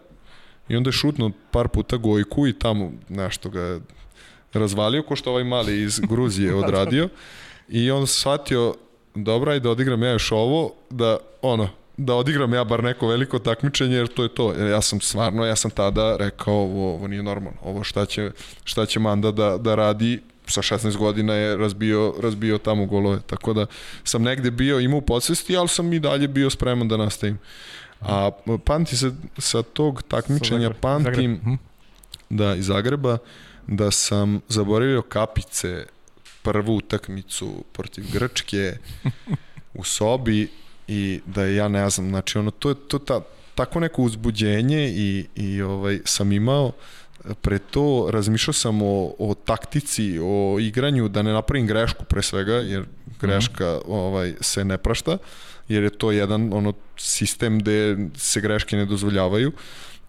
[0.69, 3.79] i onda je šutno par puta gojku i tamo nešto ga
[4.53, 7.09] razvalio, ko što ovaj mali iz Gruzije odradio.
[7.69, 8.75] I on shvatio,
[9.15, 11.69] dobra, i da odigram ja još ovo, da ono,
[11.99, 14.53] da odigram ja bar neko veliko takmičenje, jer to je to.
[14.53, 18.31] Ja sam stvarno, ja sam tada rekao, ovo, ovo nije normalno, ovo šta će,
[18.63, 23.53] šta će Manda da, da radi, sa 16 godina je razbio, razbio tamo golove, tako
[23.53, 23.65] da
[24.03, 27.37] sam negde bio, imao podsvesti, ali sam i dalje bio spreman da nastavim.
[28.01, 28.31] A
[28.65, 31.53] pamti se sa tog takmičenja, pamtim hm?
[32.29, 33.17] da iz Zagreba,
[33.67, 35.85] da sam zaboravio kapice
[36.41, 38.77] prvu utakmicu protiv Grčke
[39.79, 40.47] u sobi
[40.89, 43.21] i da ja ne znam, znači ono, to je to ta,
[43.55, 46.71] tako neko uzbuđenje i, i ovaj, sam imao
[47.41, 52.53] pre to razmišljao sam o, o taktici, o igranju, da ne napravim grešku pre svega,
[52.53, 52.85] jer
[53.21, 53.91] greška mm.
[53.91, 55.17] ovaj se ne prašta,
[55.67, 59.51] jer je to jedan ono sistem gde se greške ne dozvoljavaju.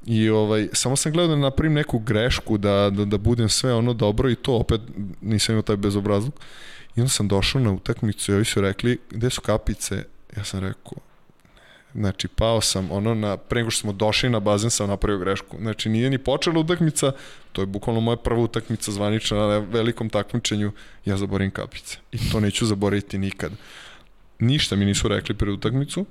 [0.07, 3.93] I ovaj, samo sam gledao da napravim neku grešku, da, da, da budem sve ono
[3.95, 4.81] dobro i to opet
[5.21, 6.35] nisam imao taj bezobrazluk.
[6.97, 10.05] I onda sam došao na utakmicu i ovi su rekli, gde su kapice?
[10.37, 10.93] Ja sam rekao,
[11.95, 15.57] Znači, pao sam, ono, na, pre nego što smo došli na bazen sam napravio grešku.
[15.61, 17.13] Znači, nije ni počela utakmica,
[17.53, 20.73] to je bukvalno moja prva utakmica zvanična na velikom takmičenju,
[21.05, 21.99] ja zaborim kapice.
[22.13, 23.53] I to neću zaboraviti nikad.
[24.39, 26.07] Ništa mi nisu rekli pred utakmicu,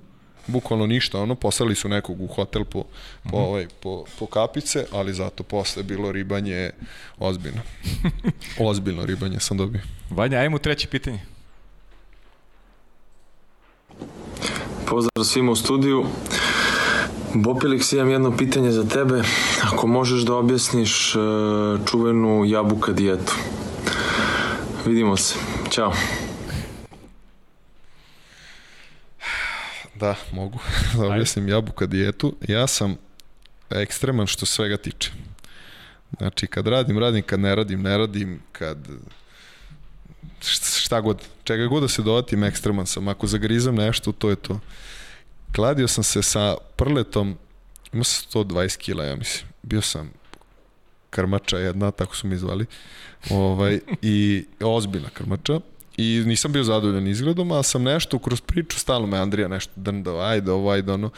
[0.47, 2.87] bukvalno ništa, ono, poslali su nekog u hotel po, po,
[3.29, 3.45] mm -hmm.
[3.47, 6.71] ovaj, po, po kapice, ali zato posle bilo ribanje
[7.17, 7.61] ozbiljno.
[8.69, 9.81] ozbiljno ribanje sam dobio.
[10.09, 11.19] Vanja, ajmo treće pitanje.
[14.85, 16.05] Pozdrav svima u studiju.
[17.33, 19.21] Bopilix, imam jedno pitanje za tebe.
[19.63, 21.21] Ako možeš da objasniš uh,
[21.85, 23.33] čuvenu jabuka dijetu.
[24.85, 25.35] Vidimo se.
[25.69, 25.93] Ćao.
[29.95, 30.59] Da, mogu
[30.97, 32.35] da objasnim jabuka dijetu.
[32.47, 32.95] Ja sam
[33.69, 35.11] ekstreman što svega tiče.
[36.17, 38.77] Znači, kad radim, radim, kad ne radim, ne radim, kad
[40.79, 43.07] šta god, čega god da se dovatim, ekstreman sam.
[43.07, 44.59] Ako zagrizam nešto, to je to.
[45.55, 47.37] Kladio sam se sa prletom,
[47.93, 49.49] imao sam 120 kila, ja mislim.
[49.63, 50.11] Bio sam
[51.09, 52.65] krmača jedna, tako su mi zvali.
[53.29, 55.59] Ovaj, I ozbiljna krmača.
[55.97, 60.19] I nisam bio zadovoljan izgledom, a sam nešto kroz priču, stalno me Andrija nešto drndao,
[60.19, 61.09] ajde ovo, ajde ono.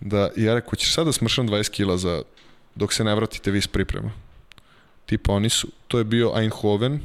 [0.00, 2.22] Da, ja rekao, ćeš sada da smršam 20 kila za,
[2.74, 4.10] dok se ne vratite vi s priprema.
[5.06, 7.00] Tipa oni su, to je bio Eindhoven.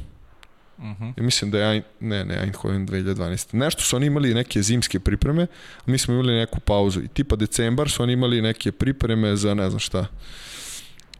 [0.82, 1.12] -huh.
[1.16, 3.54] Ja mislim da je, ne, ne, Eindhoven 2012.
[3.54, 5.46] Nešto su oni imali neke zimske pripreme,
[5.78, 7.00] a mi smo imali neku pauzu.
[7.00, 10.06] I tipa decembar su oni imali neke pripreme za ne znam šta.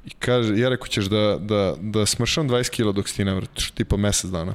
[0.06, 3.34] I kaže, ja rekao ćeš da, da, da smršam 20 kila dok si ti ne
[3.34, 4.54] vratiš, tipa mesec dana.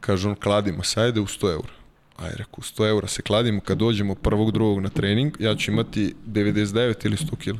[0.00, 1.72] Kaže on, kladimo se, ajde u 100 eura.
[2.16, 6.14] Aj, rekao, 100 eura se kladimo, kad dođemo prvog, drugog na trening, ja ću imati
[6.26, 7.58] 99 ili 100 kila.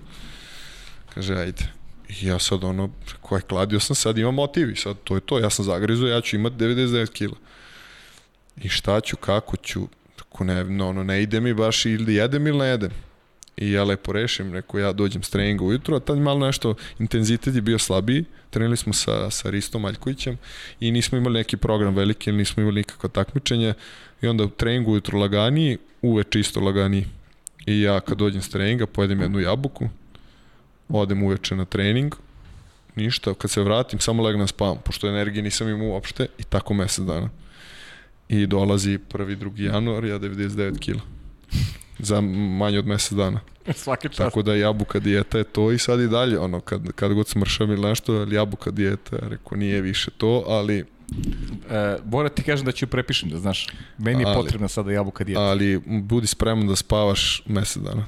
[1.14, 1.83] Kaže, ajde.
[2.20, 2.90] Ja sad ono,
[3.20, 6.20] koje kladio sam, sad imam motiv i sad to je to, ja sam zagrizo, ja
[6.20, 7.36] ću imati 99 kila.
[8.56, 12.46] I šta ću, kako ću, tako ne, no, ono, ne ide mi baš ili jedem
[12.46, 12.90] ili ne jedem.
[13.56, 17.54] I ja lepo rešim, rekao ja dođem s treninga ujutro, a tad malo nešto, intenzitet
[17.54, 20.38] je bio slabiji, trenili smo sa, sa Ristom Maljkovićem
[20.80, 23.74] i nismo imali neki program veliki, nismo imali nikakva takmičenja
[24.22, 27.06] i onda u treningu ujutro laganiji, uveče isto laganiji.
[27.66, 29.88] I ja kad dođem s treninga pojedem jednu jabuku,
[30.88, 32.14] odem uveče na trening,
[32.94, 37.04] ništa, kad se vratim, samo legnem spavam, pošto energije nisam imao uopšte i tako mesec
[37.04, 37.30] dana.
[38.28, 39.38] I dolazi 1.
[39.38, 39.60] 2.
[39.60, 41.00] januar, ja 99 kila.
[41.98, 43.40] Za manje od mesec dana.
[43.74, 44.18] Svaki čast.
[44.18, 47.70] Tako da jabuka dijeta je to i sad i dalje, ono, kad, kad god smršam
[47.70, 50.84] ili nešto, ali jabuka dijeta, rekao, nije više to, ali
[51.70, 53.66] E, Bora ti kažem da ću prepišem, da znaš.
[53.98, 55.42] Meni je ali, potrebna sada jabuka dijeta.
[55.42, 58.06] Ali budi spreman da spavaš mesec dana.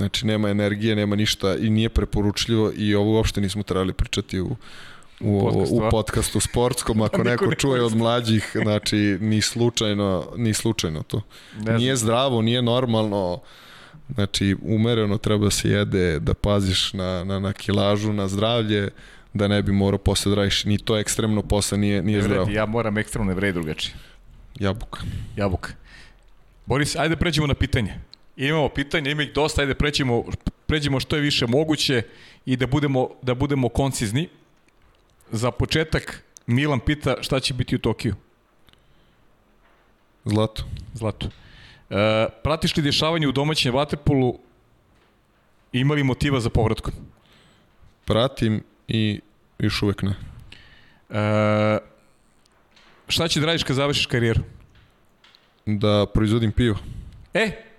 [0.00, 4.56] Znači, nema energije, nema ništa i nije preporučljivo i ovo uopšte nismo trebali pričati u,
[5.20, 10.54] u, podcastu, u podcastu sportskom, ako neko, neko čuje od mlađih, znači, ni slučajno, ni
[10.54, 11.22] slučajno to.
[11.58, 13.40] Ne nije zdravo, nije normalno,
[14.14, 18.88] znači, umereno treba da se jede, da paziš na, na, na kilažu, na zdravlje,
[19.32, 22.50] da ne bi morao posle da radiš, ni to ekstremno posle nije, nije ne zdravo.
[22.50, 23.94] Ja moram ekstremno ne vredi drugačije.
[24.60, 25.00] Jabuka.
[25.36, 25.72] Jabuka.
[26.66, 28.09] Boris, ajde pređemo na pitanje
[28.48, 30.24] imamo pitanje, ima ih dosta, ajde pređemo,
[30.66, 32.02] pređemo što je više moguće
[32.46, 34.28] i da budemo, da budemo koncizni.
[35.30, 38.14] Za početak, Milan pita šta će biti u Tokiju?
[40.24, 40.64] Zlato.
[40.94, 41.28] Zlato.
[41.90, 44.38] E, pratiš li dešavanje u domaćem Vaterpolu
[45.72, 46.94] imali motiva za povratkom?
[48.04, 49.20] Pratim i
[49.58, 50.14] još uvek ne.
[51.10, 51.78] E,
[53.08, 54.40] šta će da radiš kad završiš karijeru?
[55.66, 56.78] Da proizvodim pivo.
[57.34, 57.69] E,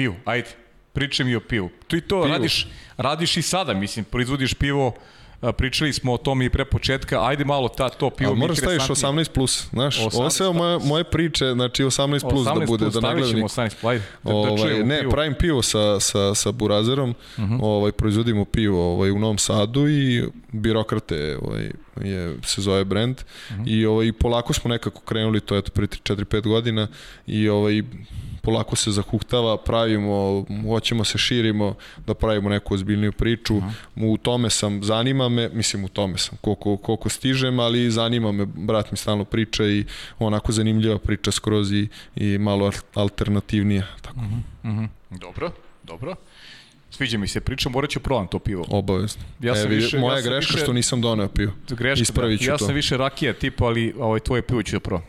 [0.00, 0.48] Pivo, ajde.
[0.92, 1.70] Pričaj mi o pivu.
[1.88, 2.34] Tu i to pivo.
[2.34, 2.66] radiš,
[2.96, 4.94] radiš i sada, mislim, proizvodiš pivo,
[5.56, 8.32] pričali smo o tom i pre početka, ajde malo ta, to pivo.
[8.32, 12.46] A moraš staviš 18 plus, znaš, 18, ovo sve moje, moje priče, znači 18 plus
[12.46, 15.00] 18 da bude, plus, da ne gledam 18 plus, ajde, da, da ovaj, da ne,
[15.00, 15.10] pivo.
[15.10, 17.54] pravim pivo sa, sa, sa burazerom, uh mhm.
[17.54, 17.58] -huh.
[17.62, 21.70] ovaj, proizvodimo pivo ovaj, u Novom Sadu i birokrate ovaj,
[22.04, 23.64] je, se zove brand uh mhm.
[23.64, 23.70] -huh.
[23.70, 26.88] i ovaj, polako smo nekako krenuli, to je to pre 4-5 godina
[27.26, 27.82] i ovaj,
[28.42, 31.74] polako se zahuktava, pravimo, hoćemo se širimo,
[32.06, 33.56] da pravimo neku ozbiljniju priču.
[33.56, 33.64] Uh
[33.96, 34.12] -huh.
[34.12, 38.46] U tome sam, zanima me, mislim u tome sam, koliko, koliko stižem, ali zanima me,
[38.46, 39.84] brat mi stalno priča i
[40.18, 43.86] onako zanimljiva priča skroz i, i malo alternativnija.
[44.02, 44.16] Tako.
[44.16, 44.40] Uh -huh.
[44.62, 44.88] Uh -huh.
[45.10, 45.50] Dobro,
[45.82, 46.14] dobro.
[46.90, 48.64] Sviđa mi se priča, morat ću probam to pivo.
[48.68, 49.22] Obavezno.
[49.40, 51.52] Ja sam e, više- moja ja greška više- što nisam doneo pivo.
[51.68, 52.52] Greška, Ispravit ću da.
[52.52, 52.64] Ja to.
[52.66, 55.06] sam više rakija tipa, ali ovaj, tvoje pivo ću da probam.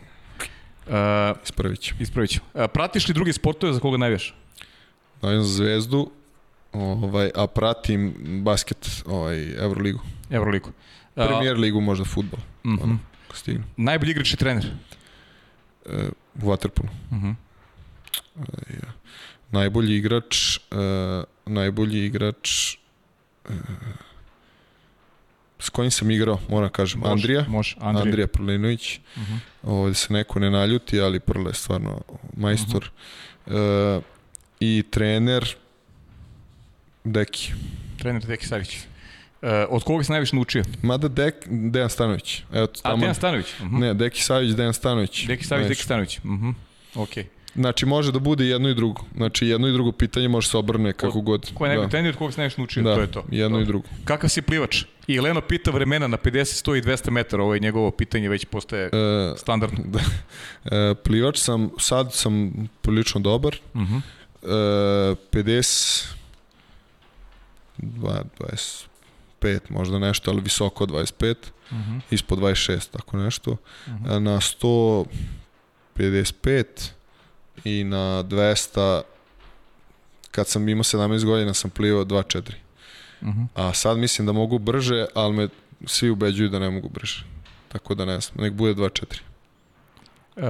[0.92, 1.96] Uh, Ispravit ću.
[2.00, 2.40] ispravit ću.
[2.54, 4.36] Uh, pratiš li drugi sportove za koga navijaš?
[5.22, 6.12] Dajem za zvezdu,
[6.74, 8.14] ovaj, a pratim
[8.44, 10.00] basket, ovaj, Euroligu.
[10.30, 10.70] Euroligu.
[10.70, 12.40] Uh, Premier ligu, možda futbol.
[12.66, 12.84] mhm.
[12.84, 12.98] ono,
[13.28, 13.64] ako stigne.
[13.78, 14.66] Najbolji igrač i trener?
[15.86, 16.10] E,
[16.42, 16.90] u Waterpolu.
[17.12, 17.32] Mhm.
[19.52, 23.54] Najbolji igrač, e, najbolji igrač e,
[25.62, 27.46] s kojim sam igrao, moram kažem, Može, Andrija.
[27.48, 28.04] Može, Andrija.
[28.04, 29.00] Andrija Prlinović.
[29.18, 29.34] Mhm.
[29.64, 32.02] Ovdje se neko ne naljuti, ali Prle je stvarno
[32.38, 32.90] majstor.
[33.48, 33.56] Mhm.
[33.58, 34.02] E,
[34.60, 35.56] I trener
[37.04, 37.52] Deki.
[37.98, 38.78] Trener Deki Savić.
[39.42, 40.64] Uh, od koga si najviše naučio?
[40.82, 42.44] Mada Dek, Dejan Stanović.
[42.54, 43.46] Evo, A, tamo, Dejan Stanović.
[43.60, 43.80] Mhm.
[43.80, 45.26] Ne, Deki Savić, Dejan Stanović.
[45.28, 46.20] Deki Savić, Znaš, Deki Stanović.
[46.24, 46.50] Mhm.
[46.96, 47.28] Okej.
[47.56, 49.02] Znači, može da bude jedno i drugo.
[49.16, 51.54] Znači, jedno i drugo pitanje može se obrne kako god.
[51.54, 51.92] Ko je najbolji da.
[51.92, 52.84] trener, od koga si najviše naučio?
[52.84, 53.24] Da, to je to.
[53.32, 53.62] jedno Dobro.
[53.62, 53.88] i drugo.
[54.06, 54.84] Kakav si plivač?
[55.08, 56.32] I Leno pita vremena na 50,
[56.66, 57.44] 100 i 200 metara.
[57.44, 58.90] Ovo je njegovo pitanje, već postaje E,
[59.38, 59.80] standardno.
[59.86, 60.00] da.
[60.68, 62.52] E, plivač sam, sad sam
[62.82, 63.56] prilično dobar.
[63.76, 63.96] Mhm.
[63.96, 64.02] E,
[65.32, 66.08] 50,
[67.78, 68.24] 2,
[69.42, 71.36] 25 možda nešto, ali visoko 25,
[71.72, 71.98] Mhm.
[72.12, 73.58] ispod 26, tako nešto.
[73.88, 74.12] Mhm.
[74.12, 74.40] E, Na
[75.96, 76.92] 155
[77.64, 79.02] i na 200
[80.32, 82.54] kad sam imao 17 godina sam plivao 2.4.
[83.24, 83.44] Mhm.
[83.56, 85.48] A sad mislim da mogu brže, ali me
[85.86, 87.26] svi ubeđuju da ne mogu brže.
[87.68, 89.22] Tako da ne znam, nek bude 2.4.
[90.36, 90.44] Uh,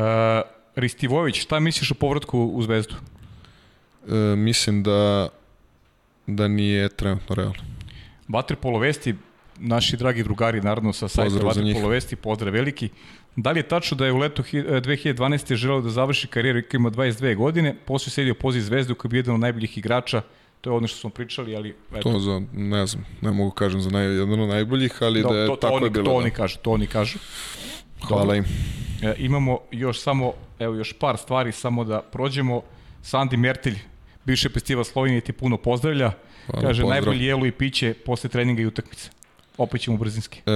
[0.76, 2.96] Ristivojević, šta misliš o povratku u Zvezdu?
[4.08, 5.30] E, mislim da
[6.28, 7.64] da nije trenutno realno.
[8.28, 9.16] Vaterpolo Vesti,
[9.62, 11.68] naši dragi drugari, naravno sa sajta Pozdrav za njih.
[11.70, 12.90] Vaterpolo Vesti, pozdrav veliki.
[13.36, 15.56] Da li je tačno da je u letu hi- e, 2012.
[15.56, 19.20] želeo da završi karijeru i ima 22 godine, posle sedio poziv Zvezdu koji je bio
[19.20, 20.22] jedan od najboljih igrača,
[20.62, 23.82] to je ono što smo pričali, ali eto, To za, ne znam, ne mogu kažem
[23.82, 26.06] za naj, jedan od najboljih, ali to, da je to, to, tako oni, je bilo.
[26.06, 26.18] to da.
[26.18, 27.20] oni kažu, to oni kažu.
[28.02, 28.46] Hvala im.
[29.04, 32.62] E, imamo još samo, evo još par stvari samo da prođemo.
[33.04, 33.80] Sandi Mertelj,
[34.26, 36.12] bivši festival Slovenije ti puno pozdravlja.
[36.46, 36.90] Hvala, Kaže pozdrav.
[36.90, 39.10] najbolji jelo i piće posle treninga i utakmice.
[39.58, 40.42] Opet ćemo brzinski.
[40.46, 40.52] E,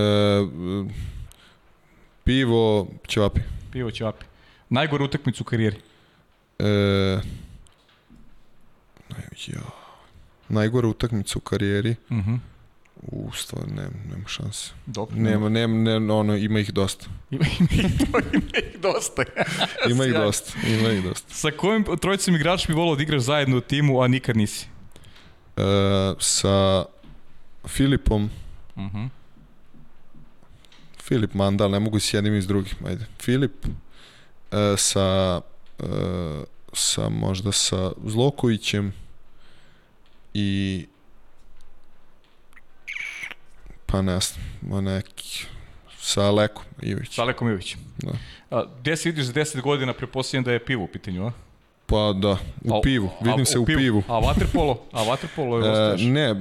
[2.24, 3.42] pivo, ćevapi.
[3.72, 4.26] Pivo ćevapi.
[4.70, 5.78] Najgore utakmicu u karijeri.
[6.60, 7.20] E,
[9.48, 9.62] ja.
[10.50, 11.96] Najgore utakmica u karijeri.
[12.10, 12.40] Uh -huh.
[13.02, 14.72] U, stvar, nema, nema šanse.
[14.86, 15.16] Dobro.
[15.16, 17.06] Nema, nema, ne, ono, ima ih dosta.
[17.32, 17.86] Ima, ima, ih,
[18.34, 19.24] ima ih dosta.
[19.92, 21.34] Ima ih dosta, ima ih dosta.
[21.34, 24.68] Sa kojim trojicom igrača bi volao da igraš zajedno u timu, a nikad nisi?
[25.58, 25.62] E,
[26.20, 26.86] sa
[27.68, 28.30] Filipom,
[28.76, 29.10] Uh -huh.
[31.04, 33.06] Filip Mandal, ne mogu s jednim i s drugim, ajde.
[33.22, 33.66] Filip,
[34.52, 35.42] e, sa,
[35.80, 35.86] e,
[36.74, 38.94] sa možda sa Zlokovićem
[40.34, 40.86] i
[43.86, 45.46] pa ne znam, neki,
[45.98, 47.16] sa Lekom Ivić.
[47.16, 47.76] Sa Alekom Ivić.
[47.98, 48.12] Da.
[48.52, 51.32] A, gde se vidiš za 10 godina, prepostavljam da je pivo u pitanju, a?
[51.88, 54.04] Pa da, u A- pivu, a- vidim se u pivu.
[54.08, 54.78] A vaterpolo?
[54.92, 56.02] A vaterpolo je E, ostaješ?
[56.04, 56.34] ne,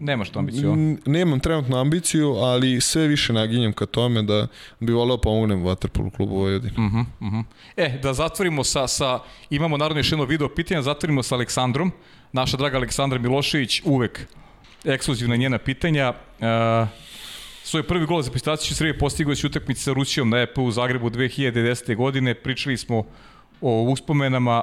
[0.00, 0.76] Nemaš tu ambiciju, a?
[1.06, 4.46] nemam trenutno ambiciju, ali sve više naginjem ka tome da
[4.80, 6.72] bi voleo pomognem Waterpolo klubu Vojvodine.
[6.72, 7.44] Uh -huh, uh -huh.
[7.76, 9.18] E, da zatvorimo sa, sa,
[9.50, 11.92] imamo naravno još jedno video pitanja, zatvorimo sa Aleksandrom.
[12.32, 14.26] Naša draga Aleksandra Milošević, uvek
[14.84, 16.12] ekskluzivna njena pitanja.
[16.40, 16.88] Uh,
[17.64, 21.10] svoj prvi gol za prestaciju Srbije postigao će utakmici sa Rusijom na EP u Zagrebu
[21.10, 21.96] 2010.
[21.96, 22.34] godine.
[22.34, 23.04] Pričali smo
[23.66, 24.62] o uspomenama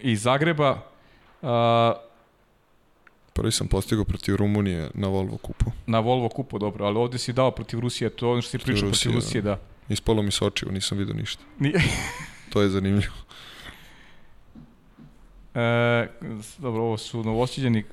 [0.00, 0.70] iz Zagreba.
[1.42, 1.48] Uh,
[3.32, 5.64] Prvi sam postigao protiv Rumunije na Volvo kupu.
[5.86, 8.58] na Volvo kupu, dobro, ali ovde si dao protiv Rusije, to je ono što si
[8.58, 9.58] pričao protiv Rusije, Rusije, da.
[9.88, 11.42] Ispalo mi s očiju, nisam vidio ništa.
[11.58, 11.82] Nije,
[12.52, 13.14] To je zanimljivo.
[15.54, 16.08] E,
[16.58, 17.84] dobro, ovo su novostiđeni...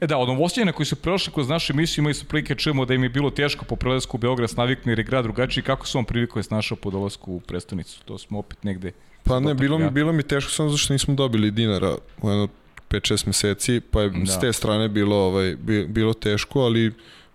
[0.00, 2.94] E da, od novostiđena koji su prošli kroz našu emisiju imali su prilike čujemo da
[2.94, 5.64] im je bilo teško po prelasku u Beograd s naviknu jer je grad drugačiji.
[5.64, 8.00] Kako su on privikao je snašao po dolasku u prestonicu?
[8.04, 8.92] To smo opet negde...
[9.24, 9.90] Pa ne, bilo mi, Ja.
[9.90, 12.48] bilo mi teško samo zašto nismo dobili dinara u jedno
[12.90, 14.26] 5-6 meseci, pa je Da.
[14.26, 16.92] s te strane bilo, ovaj, bi- bilo teško, ali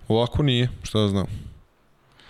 [0.08, 1.26] ovako nije, šta da znam.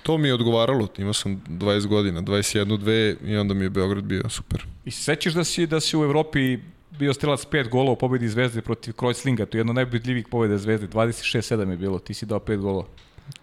[0.04, 4.04] To mi je odgovaralo, imao sam 20 godina, 21, 2 i onda mi je Beograd
[4.04, 4.66] bio super.
[4.86, 6.58] I se sećaš da si, da si u Evropi
[6.92, 10.58] bio strelac pet golova u pobedi Zvezde protiv Kreuzlinga, to je jedno od najbudljivih pobeda
[10.58, 12.88] Zvezde, 26-7 je bilo, ti si dao pet golova.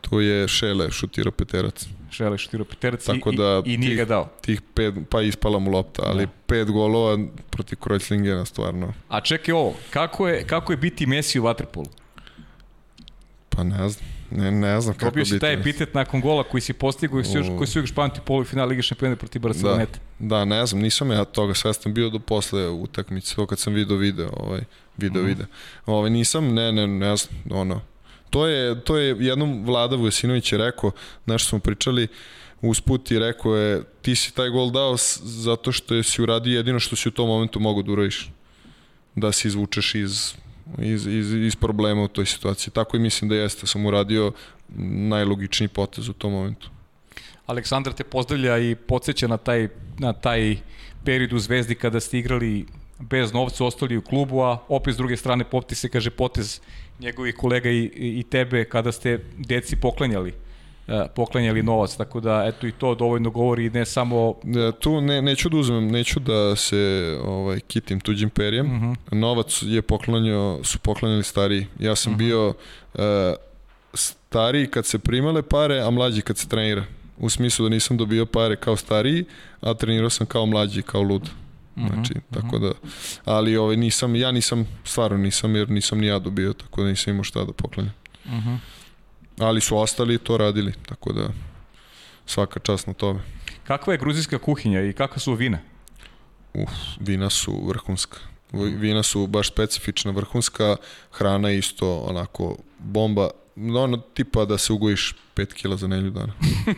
[0.01, 1.87] Tu je Šele šutirao peterac.
[2.11, 4.29] Šele šutiro peterac Tako i, da i, i nije tih- ga dao.
[4.41, 6.33] Tih pet, pa ispala mu lopta, ali Da.
[6.47, 7.19] pet golova
[7.51, 8.93] protiv Kreuzlingena stvarno.
[9.09, 11.87] A čekaj ovo, kako je, kako je biti Messi u Waterpolu?
[13.49, 14.18] Pa ne znam.
[14.31, 17.25] Ne, ne znam kako Dobio si bi taj epitet nakon gola koji si postigao i
[17.25, 17.57] si U.
[17.57, 19.99] koji si uvijek špamti polufinal Lige šampiona protiv Da, Barcelonete.
[20.19, 23.97] da, ne znam, nisam ja toga svestan bio do posle utakmice, to kad sam video
[23.97, 24.61] video, ovaj,
[24.97, 25.29] video, Mhm.
[25.29, 25.47] video.
[25.87, 27.81] Ovaj, nisam, ne, ne, ne znam, ono,
[28.31, 30.91] to je, to je jednom Vlada Vujasinović je rekao,
[31.27, 32.09] nešto smo pričali,
[32.63, 36.97] usput i rekao je, ti si taj gol dao zato što si uradio jedino što
[36.97, 38.31] si u tom momentu mogu da uradiš.
[39.15, 40.35] Da se izvučeš iz,
[40.79, 42.73] iz, iz, iz problema u toj situaciji.
[42.73, 44.33] Tako i mislim da jeste, sam uradio
[45.09, 46.71] najlogičniji potez u tom momentu.
[47.47, 49.69] Aleksandar te pozdravlja i podsjeća na taj,
[49.99, 50.57] na taj
[51.05, 52.67] period u Zvezdi kada ste igrali
[53.01, 56.61] bez novca, ostali u klubu, a opet s druge strane popti se, kaže, potez
[57.01, 60.35] njegovih kolega i, i tebe kada ste deci poklanjali
[61.15, 65.49] poklanjali novac, tako da eto i to dovoljno govori ne samo Da, tu ne, neću
[65.49, 68.67] da uzmem, neću da se ovaj, kitim tuđim perijem.
[68.67, 68.97] Uh -huh.
[69.11, 71.67] Novac je poklanjao, su poklanjali stariji.
[71.79, 72.19] Ja sam uh -huh.
[72.19, 73.03] bio uh,
[73.95, 76.85] stariji kad se primale pare, a mlađi kad se trenira.
[77.19, 79.25] U smislu da nisam dobio pare kao stariji,
[79.61, 81.31] a trenirao sam kao mlađi, kao lud.
[81.77, 82.35] Znači, uh -huh.
[82.35, 82.73] tako da,
[83.25, 87.11] ali ovaj, nisam, ja nisam, stvarno nisam, jer nisam ni ja dobio, tako da nisam
[87.11, 87.95] imao šta da poklanjam.
[88.25, 88.59] Uh -huh.
[89.41, 91.29] Ali su ostali i to radili, tako da
[92.27, 93.21] svaka čast na tome.
[93.65, 95.59] Kakva je gruzijska kuhinja i kakva su vina?
[96.55, 96.71] Uf,
[97.01, 98.19] vina su vrhunska.
[98.53, 100.77] Vina su baš specifična, vrhunska,
[101.13, 106.33] hrana isto onako bomba, ono tipa da se ugojiš 5 kila za nelju dana.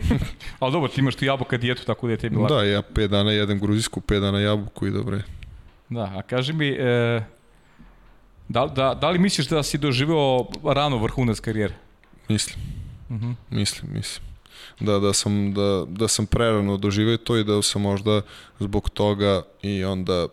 [0.61, 2.55] Ali dobro, ti imaš tu jabuka dijetu, tako da je tebi lako.
[2.55, 5.23] Da, ja 5 dana jedem gruzijsku, 5 dana jabuku i dobro je.
[5.89, 7.23] Da, a kaži mi, e,
[8.49, 11.75] da, da, da li misliš da si doživeo rano vrhunac karijere?
[12.31, 12.57] Mislim.
[13.09, 13.35] Uh -huh.
[13.51, 14.27] Mislim, mislim.
[14.81, 18.23] Da, da, sam, da, da sam prerano doživeo to i da sam možda
[18.61, 20.27] zbog toga i onda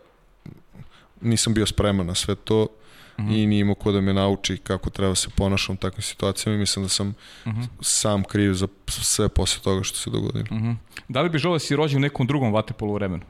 [1.21, 3.43] nisam bio spreman na sve to uh -huh.
[3.43, 6.59] i nije imao ko da me nauči kako treba se ponašam u takvim situacijama i
[6.59, 7.07] mislim da sam
[7.45, 7.67] uh -huh.
[7.81, 10.45] sam kriv za sve posle toga što se dogodilo.
[10.51, 10.75] Uh -huh.
[11.07, 13.23] Da li bi želeo da si rođen u nekom drugom vatepolu vremenu?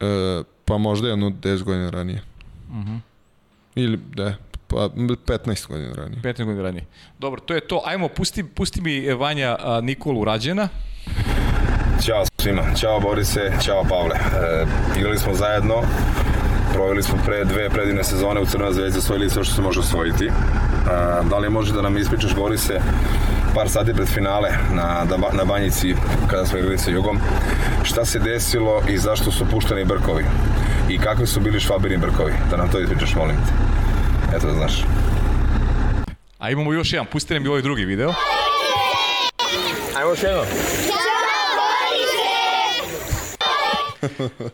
[0.00, 2.22] E, pa možda jedno 10 godina ranije.
[2.68, 2.98] Uh -huh.
[3.74, 4.36] Ili, da,
[4.68, 4.88] pa
[5.26, 6.22] 15 godina ranije.
[6.22, 6.84] 15 godina ranije.
[7.18, 7.82] Dobro, to je to.
[7.84, 10.68] Ajmo, pusti, pusti mi e, Vanja a, Nikolu Rađena.
[12.02, 14.16] Ćao svima, ćao Borise, ćao Pavle.
[14.16, 14.66] E,
[14.98, 15.74] igrali smo zajedno,
[16.72, 20.26] proveli smo pre dve predivne sezone u Crnoj zvezdi, osvojili sve što se može osvojiti.
[20.26, 20.30] E,
[21.30, 22.80] da li može da nam ispričaš Borise
[23.54, 25.94] par sati pred finale na, na Banjici
[26.30, 27.18] kada smo igrali sa Jugom,
[27.82, 30.24] šta se desilo i zašto su pušteni brkovi?
[30.88, 32.32] I kakvi su bili švabini brkovi?
[32.50, 33.52] Da nam to ispričaš, molim te.
[34.28, 34.72] Eto da znaš.
[36.38, 38.14] A imamo još jedan, pustite nam i ovaj drugi video.
[39.96, 40.44] Ajmo još jedno.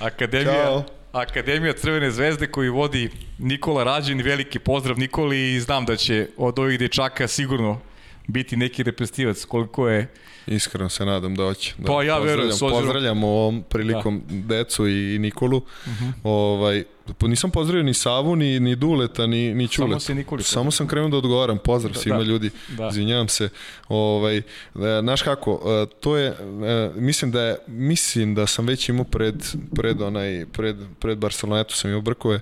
[0.00, 0.84] Akademija, Ćao.
[1.12, 3.08] Akademija Crvene zvezde koju vodi
[3.38, 7.80] Nikola Rađen, veliki pozdrav Nikoli i znam da će od ovih dečaka sigurno
[8.26, 10.06] biti neki reprezentativac koliko je
[10.46, 11.74] Iskreno se nadam da hoće.
[11.78, 14.56] Da, Pa ja verujem, s pozdravljam, obzirom- pozdravljam ovom prilikom da.
[14.56, 15.56] decu i, i Nikolu.
[15.56, 16.04] Uh Mhm.
[16.04, 16.12] -huh.
[16.24, 16.84] ovaj,
[17.22, 20.00] nisam pozdravio ni Savu, ni, ni Duleta, ni, ni Čuleta.
[20.00, 21.58] si Nikoli Samo sam krenuo da odgovaram.
[21.58, 22.24] Pozdrav da, svima da.
[22.24, 22.50] ljudi.
[22.68, 22.88] Da.
[22.88, 23.48] Izvinjavam se.
[23.88, 24.42] Ovaj,
[24.74, 29.04] da, znaš kako, e, to je, e, mislim da je, mislim da sam već imao
[29.04, 29.34] pred,
[29.74, 32.40] pred onaj, pred, pred Barcelonetu sam imao brkove.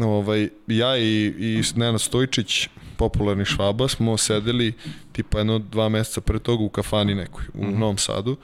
[0.00, 4.72] Ovaj, ja i, i Nenad Stojčić, popularni švaba, smo sedeli
[5.12, 7.78] tipa jedno dva meseca pre toga u kafani nekoj, u mm -hmm.
[7.78, 8.36] Novom Sadu.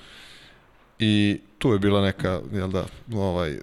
[0.98, 3.58] I tu je bila neka, jel da, ovaj,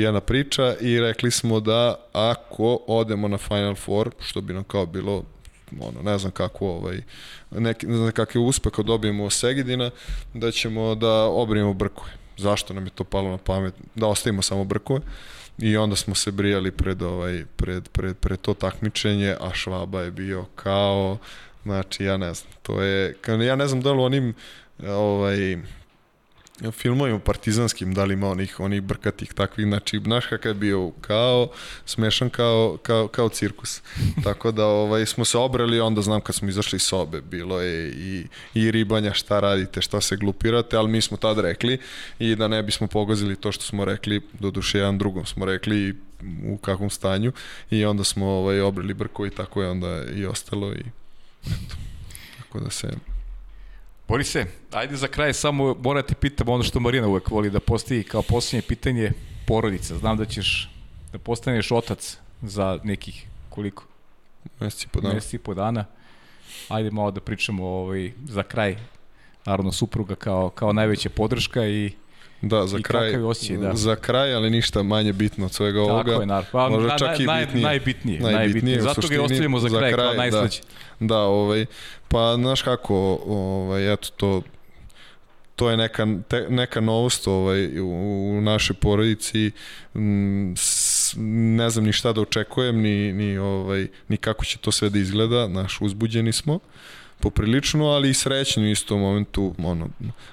[0.00, 4.86] pijana priča i rekli smo da ako odemo na Final Four, što bi nam kao
[4.86, 5.24] bilo
[5.80, 7.02] ono, ne znam kako ovaj,
[7.50, 9.90] neki, ne znam kakav uspeh kad dobijemo Segedina,
[10.34, 12.10] da ćemo da obrijemo brkove.
[12.36, 13.74] Zašto nam je to palo na pamet?
[13.94, 15.00] Da ostavimo samo brkove.
[15.58, 20.10] I onda smo se brijali pred ovaj pred pred pred to takmičenje, a Švaba je
[20.10, 21.18] bio kao
[21.62, 22.52] znači ja ne znam.
[22.62, 23.16] To je
[23.46, 24.34] ja ne znam da li onim
[24.86, 25.56] ovaj
[26.72, 31.48] filmovima partizanskim, da li ima onih, onih brkatih takvih, znači, znaš kakav je bio kao,
[31.86, 33.82] smešan kao, kao, kao cirkus.
[34.24, 37.88] Tako da ovaj, smo se obrali, onda znam kad smo izašli iz sobe, bilo je
[37.88, 41.78] i, i ribanja šta radite, šta se glupirate, ali mi smo tad rekli
[42.18, 45.96] i da ne bismo pogazili to što smo rekli, do duše jedan drugom smo rekli
[46.46, 47.32] u kakvom stanju
[47.70, 50.84] i onda smo ovaj, obrali brko i tako je onda i ostalo i
[51.46, 51.76] eto.
[52.38, 52.88] Tako da se
[54.10, 58.22] Borise, ajde za kraj samo morate pitam ono što Marina uvek voli da postavi kao
[58.22, 59.12] posljednje pitanje
[59.46, 59.96] porodica.
[59.96, 60.70] Znam da ćeš
[61.12, 63.84] da postaneš otac za nekih koliko?
[64.60, 65.14] Meseci po dana.
[65.14, 65.84] Meseci po dana.
[66.68, 68.76] Ajde malo da pričamo ovaj, za kraj.
[69.46, 71.92] Naravno, supruga kao, kao najveća podrška i
[72.42, 73.74] Da, za I kraj, osjećaj, da.
[73.74, 76.12] za kraj, ali ništa manje bitno od svega Tako ovoga.
[76.12, 76.48] je, naravno.
[76.52, 77.64] Pa, Možda na- čak i naj- bitnije.
[77.64, 78.78] najbitnije, najbitnije.
[78.78, 80.60] u Zato ga ostavljamo za kraj, kao najslađe.
[81.00, 81.66] Da, da ovaj,
[82.08, 82.96] pa znaš kako,
[83.26, 84.42] ovaj, eto to,
[85.56, 87.88] to je neka, te, neka novost ovaj, u,
[88.30, 89.50] u našoj porodici.
[89.94, 91.14] Mm, s,
[91.56, 94.98] ne znam ni šta da očekujem, ni, ni, ovaj, ni kako će to sve da
[94.98, 95.48] izgleda.
[95.48, 96.58] Naš, uzbuđeni smo
[97.20, 99.88] poprilično, ali i srećni u istom momentu, ono,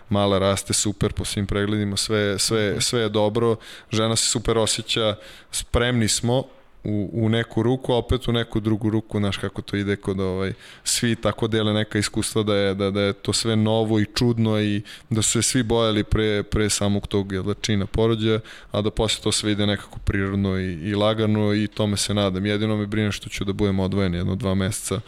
[0.09, 3.55] mala raste super po svim pregledima, sve, sve, sve je dobro,
[3.91, 5.15] žena se super osjeća,
[5.51, 6.43] spremni smo
[6.87, 10.19] u, u neku ruku, a opet u neku drugu ruku, znaš kako to ide kod
[10.19, 10.53] ovaj,
[10.83, 14.61] svi tako dele neka iskustva da je, da, da je to sve novo i čudno
[14.61, 18.39] i da su se svi bojali pre, pre samog tog jel, da, čina porođaja,
[18.71, 22.45] a da posle to sve ide nekako prirodno i, i lagano i tome se nadam.
[22.45, 24.99] Jedino me brine što ću da budem odvojen jedno dva meseca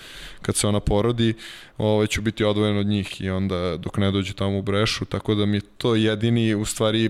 [0.41, 1.33] kad se ona porodi,
[1.77, 5.35] ovaj, ću biti odvojen od njih i onda dok ne dođe tamo u brešu, tako
[5.35, 7.09] da mi to jedini u stvari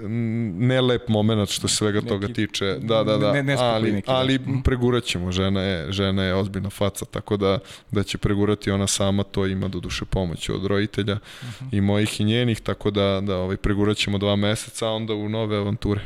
[0.00, 2.64] nelep moment što se svega Neki- toga tiče.
[2.74, 3.32] Da, da, da.
[3.32, 4.12] ne- nespokojni ali, neki, da.
[4.12, 5.32] ali pregurat ćemo.
[5.32, 7.58] Žena je, žena je ozbiljna faca, tako da,
[7.90, 11.64] da će pregurati ona sama, to ima do duše pomoć od roditelja Mhm.
[11.72, 15.28] i mojih i njenih, tako da, da ovaj, pregurat ćemo dva meseca, a onda u
[15.28, 16.00] nove avanture.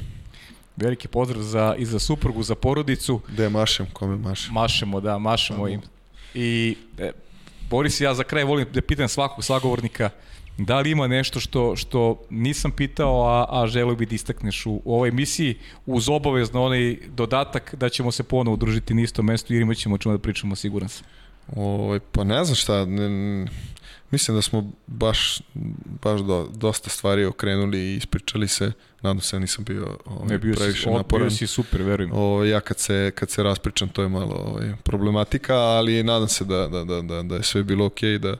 [0.77, 3.21] Veliki pozdrav za, i za suprugu, za porodicu.
[3.29, 4.55] Gde mašem, kome mašem?
[4.55, 5.81] Mašemo, da, mašemo im.
[6.35, 7.11] I e,
[7.71, 10.11] Boris, ja za kraj volim da pitam svakog sagovornika
[10.65, 14.81] da li ima nešto što, što nisam pitao, a, a želeo bi da istakneš u,
[14.85, 15.55] u ovoj emisiji,
[15.87, 19.95] uz obavezno onaj dodatak da ćemo se ponovo udružiti na istom mestu jer imat ćemo
[19.95, 21.07] o čemu da pričamo, siguran sam.
[21.57, 23.47] Ovaj, pa ne znam šta, ne,
[24.13, 25.41] mislim da smo baš,
[26.03, 28.73] baš do, dosta stvari okrenuli i ispričali se,
[29.03, 31.29] nadam se da nisam bio ovaj, Ne, bio si, previše od, naporan.
[31.29, 32.11] bio si super, verujem.
[32.15, 36.45] O, ja kad se, kad se raspričam to je malo ovaj, problematika, ali nadam se
[36.45, 38.37] da, da, da, da, da je sve bilo okej, da,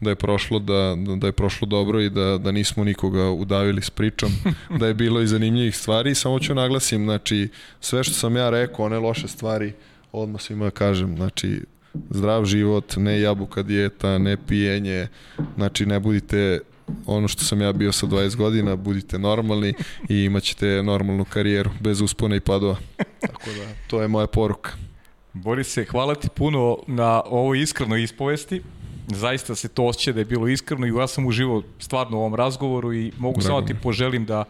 [0.00, 3.90] da je prošlo da, da je prošlo dobro i da, da nismo nikoga udavili s
[3.90, 4.32] pričom,
[4.80, 6.14] da je bilo i zanimljivih stvari.
[6.14, 7.48] Samo ću naglasim, znači,
[7.80, 9.72] sve što sam ja rekao, one loše stvari,
[10.12, 11.60] odmah svima kažem, znači,
[12.10, 15.08] zdrav život, ne jabuka dijeta, ne pijenje,
[15.56, 16.60] znači ne budite
[17.06, 19.74] ono što sam ja bio sa 20 godina, budite normalni
[20.08, 22.76] i imaćete normalnu karijeru bez uspona i padova.
[23.20, 24.72] Tako da, to je moja poruka.
[25.32, 28.62] Borise, hvala ti puno na ovoj iskrenoj ispovesti.
[29.08, 32.34] Zaista se to osjeća da je bilo iskreno i ja sam uživao stvarno u ovom
[32.34, 34.44] razgovoru i mogu Drago samo ti poželim da,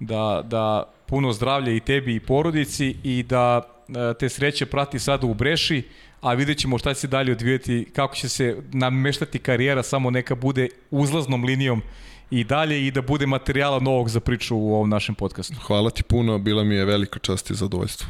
[0.00, 5.26] da, da puno zdravlja i tebi i porodici i da e, te sreće prati sada
[5.26, 5.82] u Breši,
[6.22, 10.34] a vidjet ćemo šta će se dalje odvijeti, kako će se nameštati karijera, samo neka
[10.34, 11.82] bude uzlaznom linijom
[12.30, 15.54] i dalje i da bude materijala novog za priču u ovom našem podcastu.
[15.66, 18.08] Hvala ti puno, bila mi je velika čast i zadovoljstvo.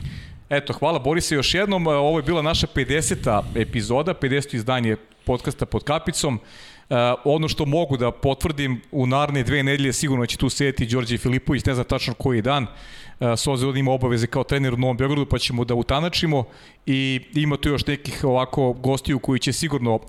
[0.51, 1.87] Eto, hvala Borise još jednom.
[1.87, 3.43] E, Ovo je bila naša 50.
[3.55, 4.55] epizoda, 50.
[4.55, 6.35] izdanje podcasta pod kapicom.
[6.35, 11.19] Uh, ono što mogu da potvrdim, u naredne dve nedelje sigurno će tu sedeti Đorđe
[11.19, 12.69] Filipović, ne znam tačno koji dan, uh,
[13.37, 16.45] s obzirom da ima obaveze kao trener u Novom Beogradu, pa ćemo da utanačimo
[16.87, 20.01] i ima tu još nekih ovako gostiju koji će sigurno uh,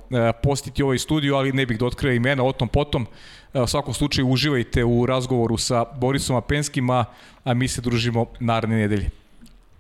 [0.43, 3.05] postiti ovaj studio, ali ne bih da otkrio imena o tom potom.
[3.53, 7.05] Uh, u svakom slučaju uživajte u razgovoru sa Borisom Apenskim, a
[7.45, 9.09] mi se družimo naredne nedelje.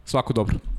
[0.05, 0.72] Svako dobro.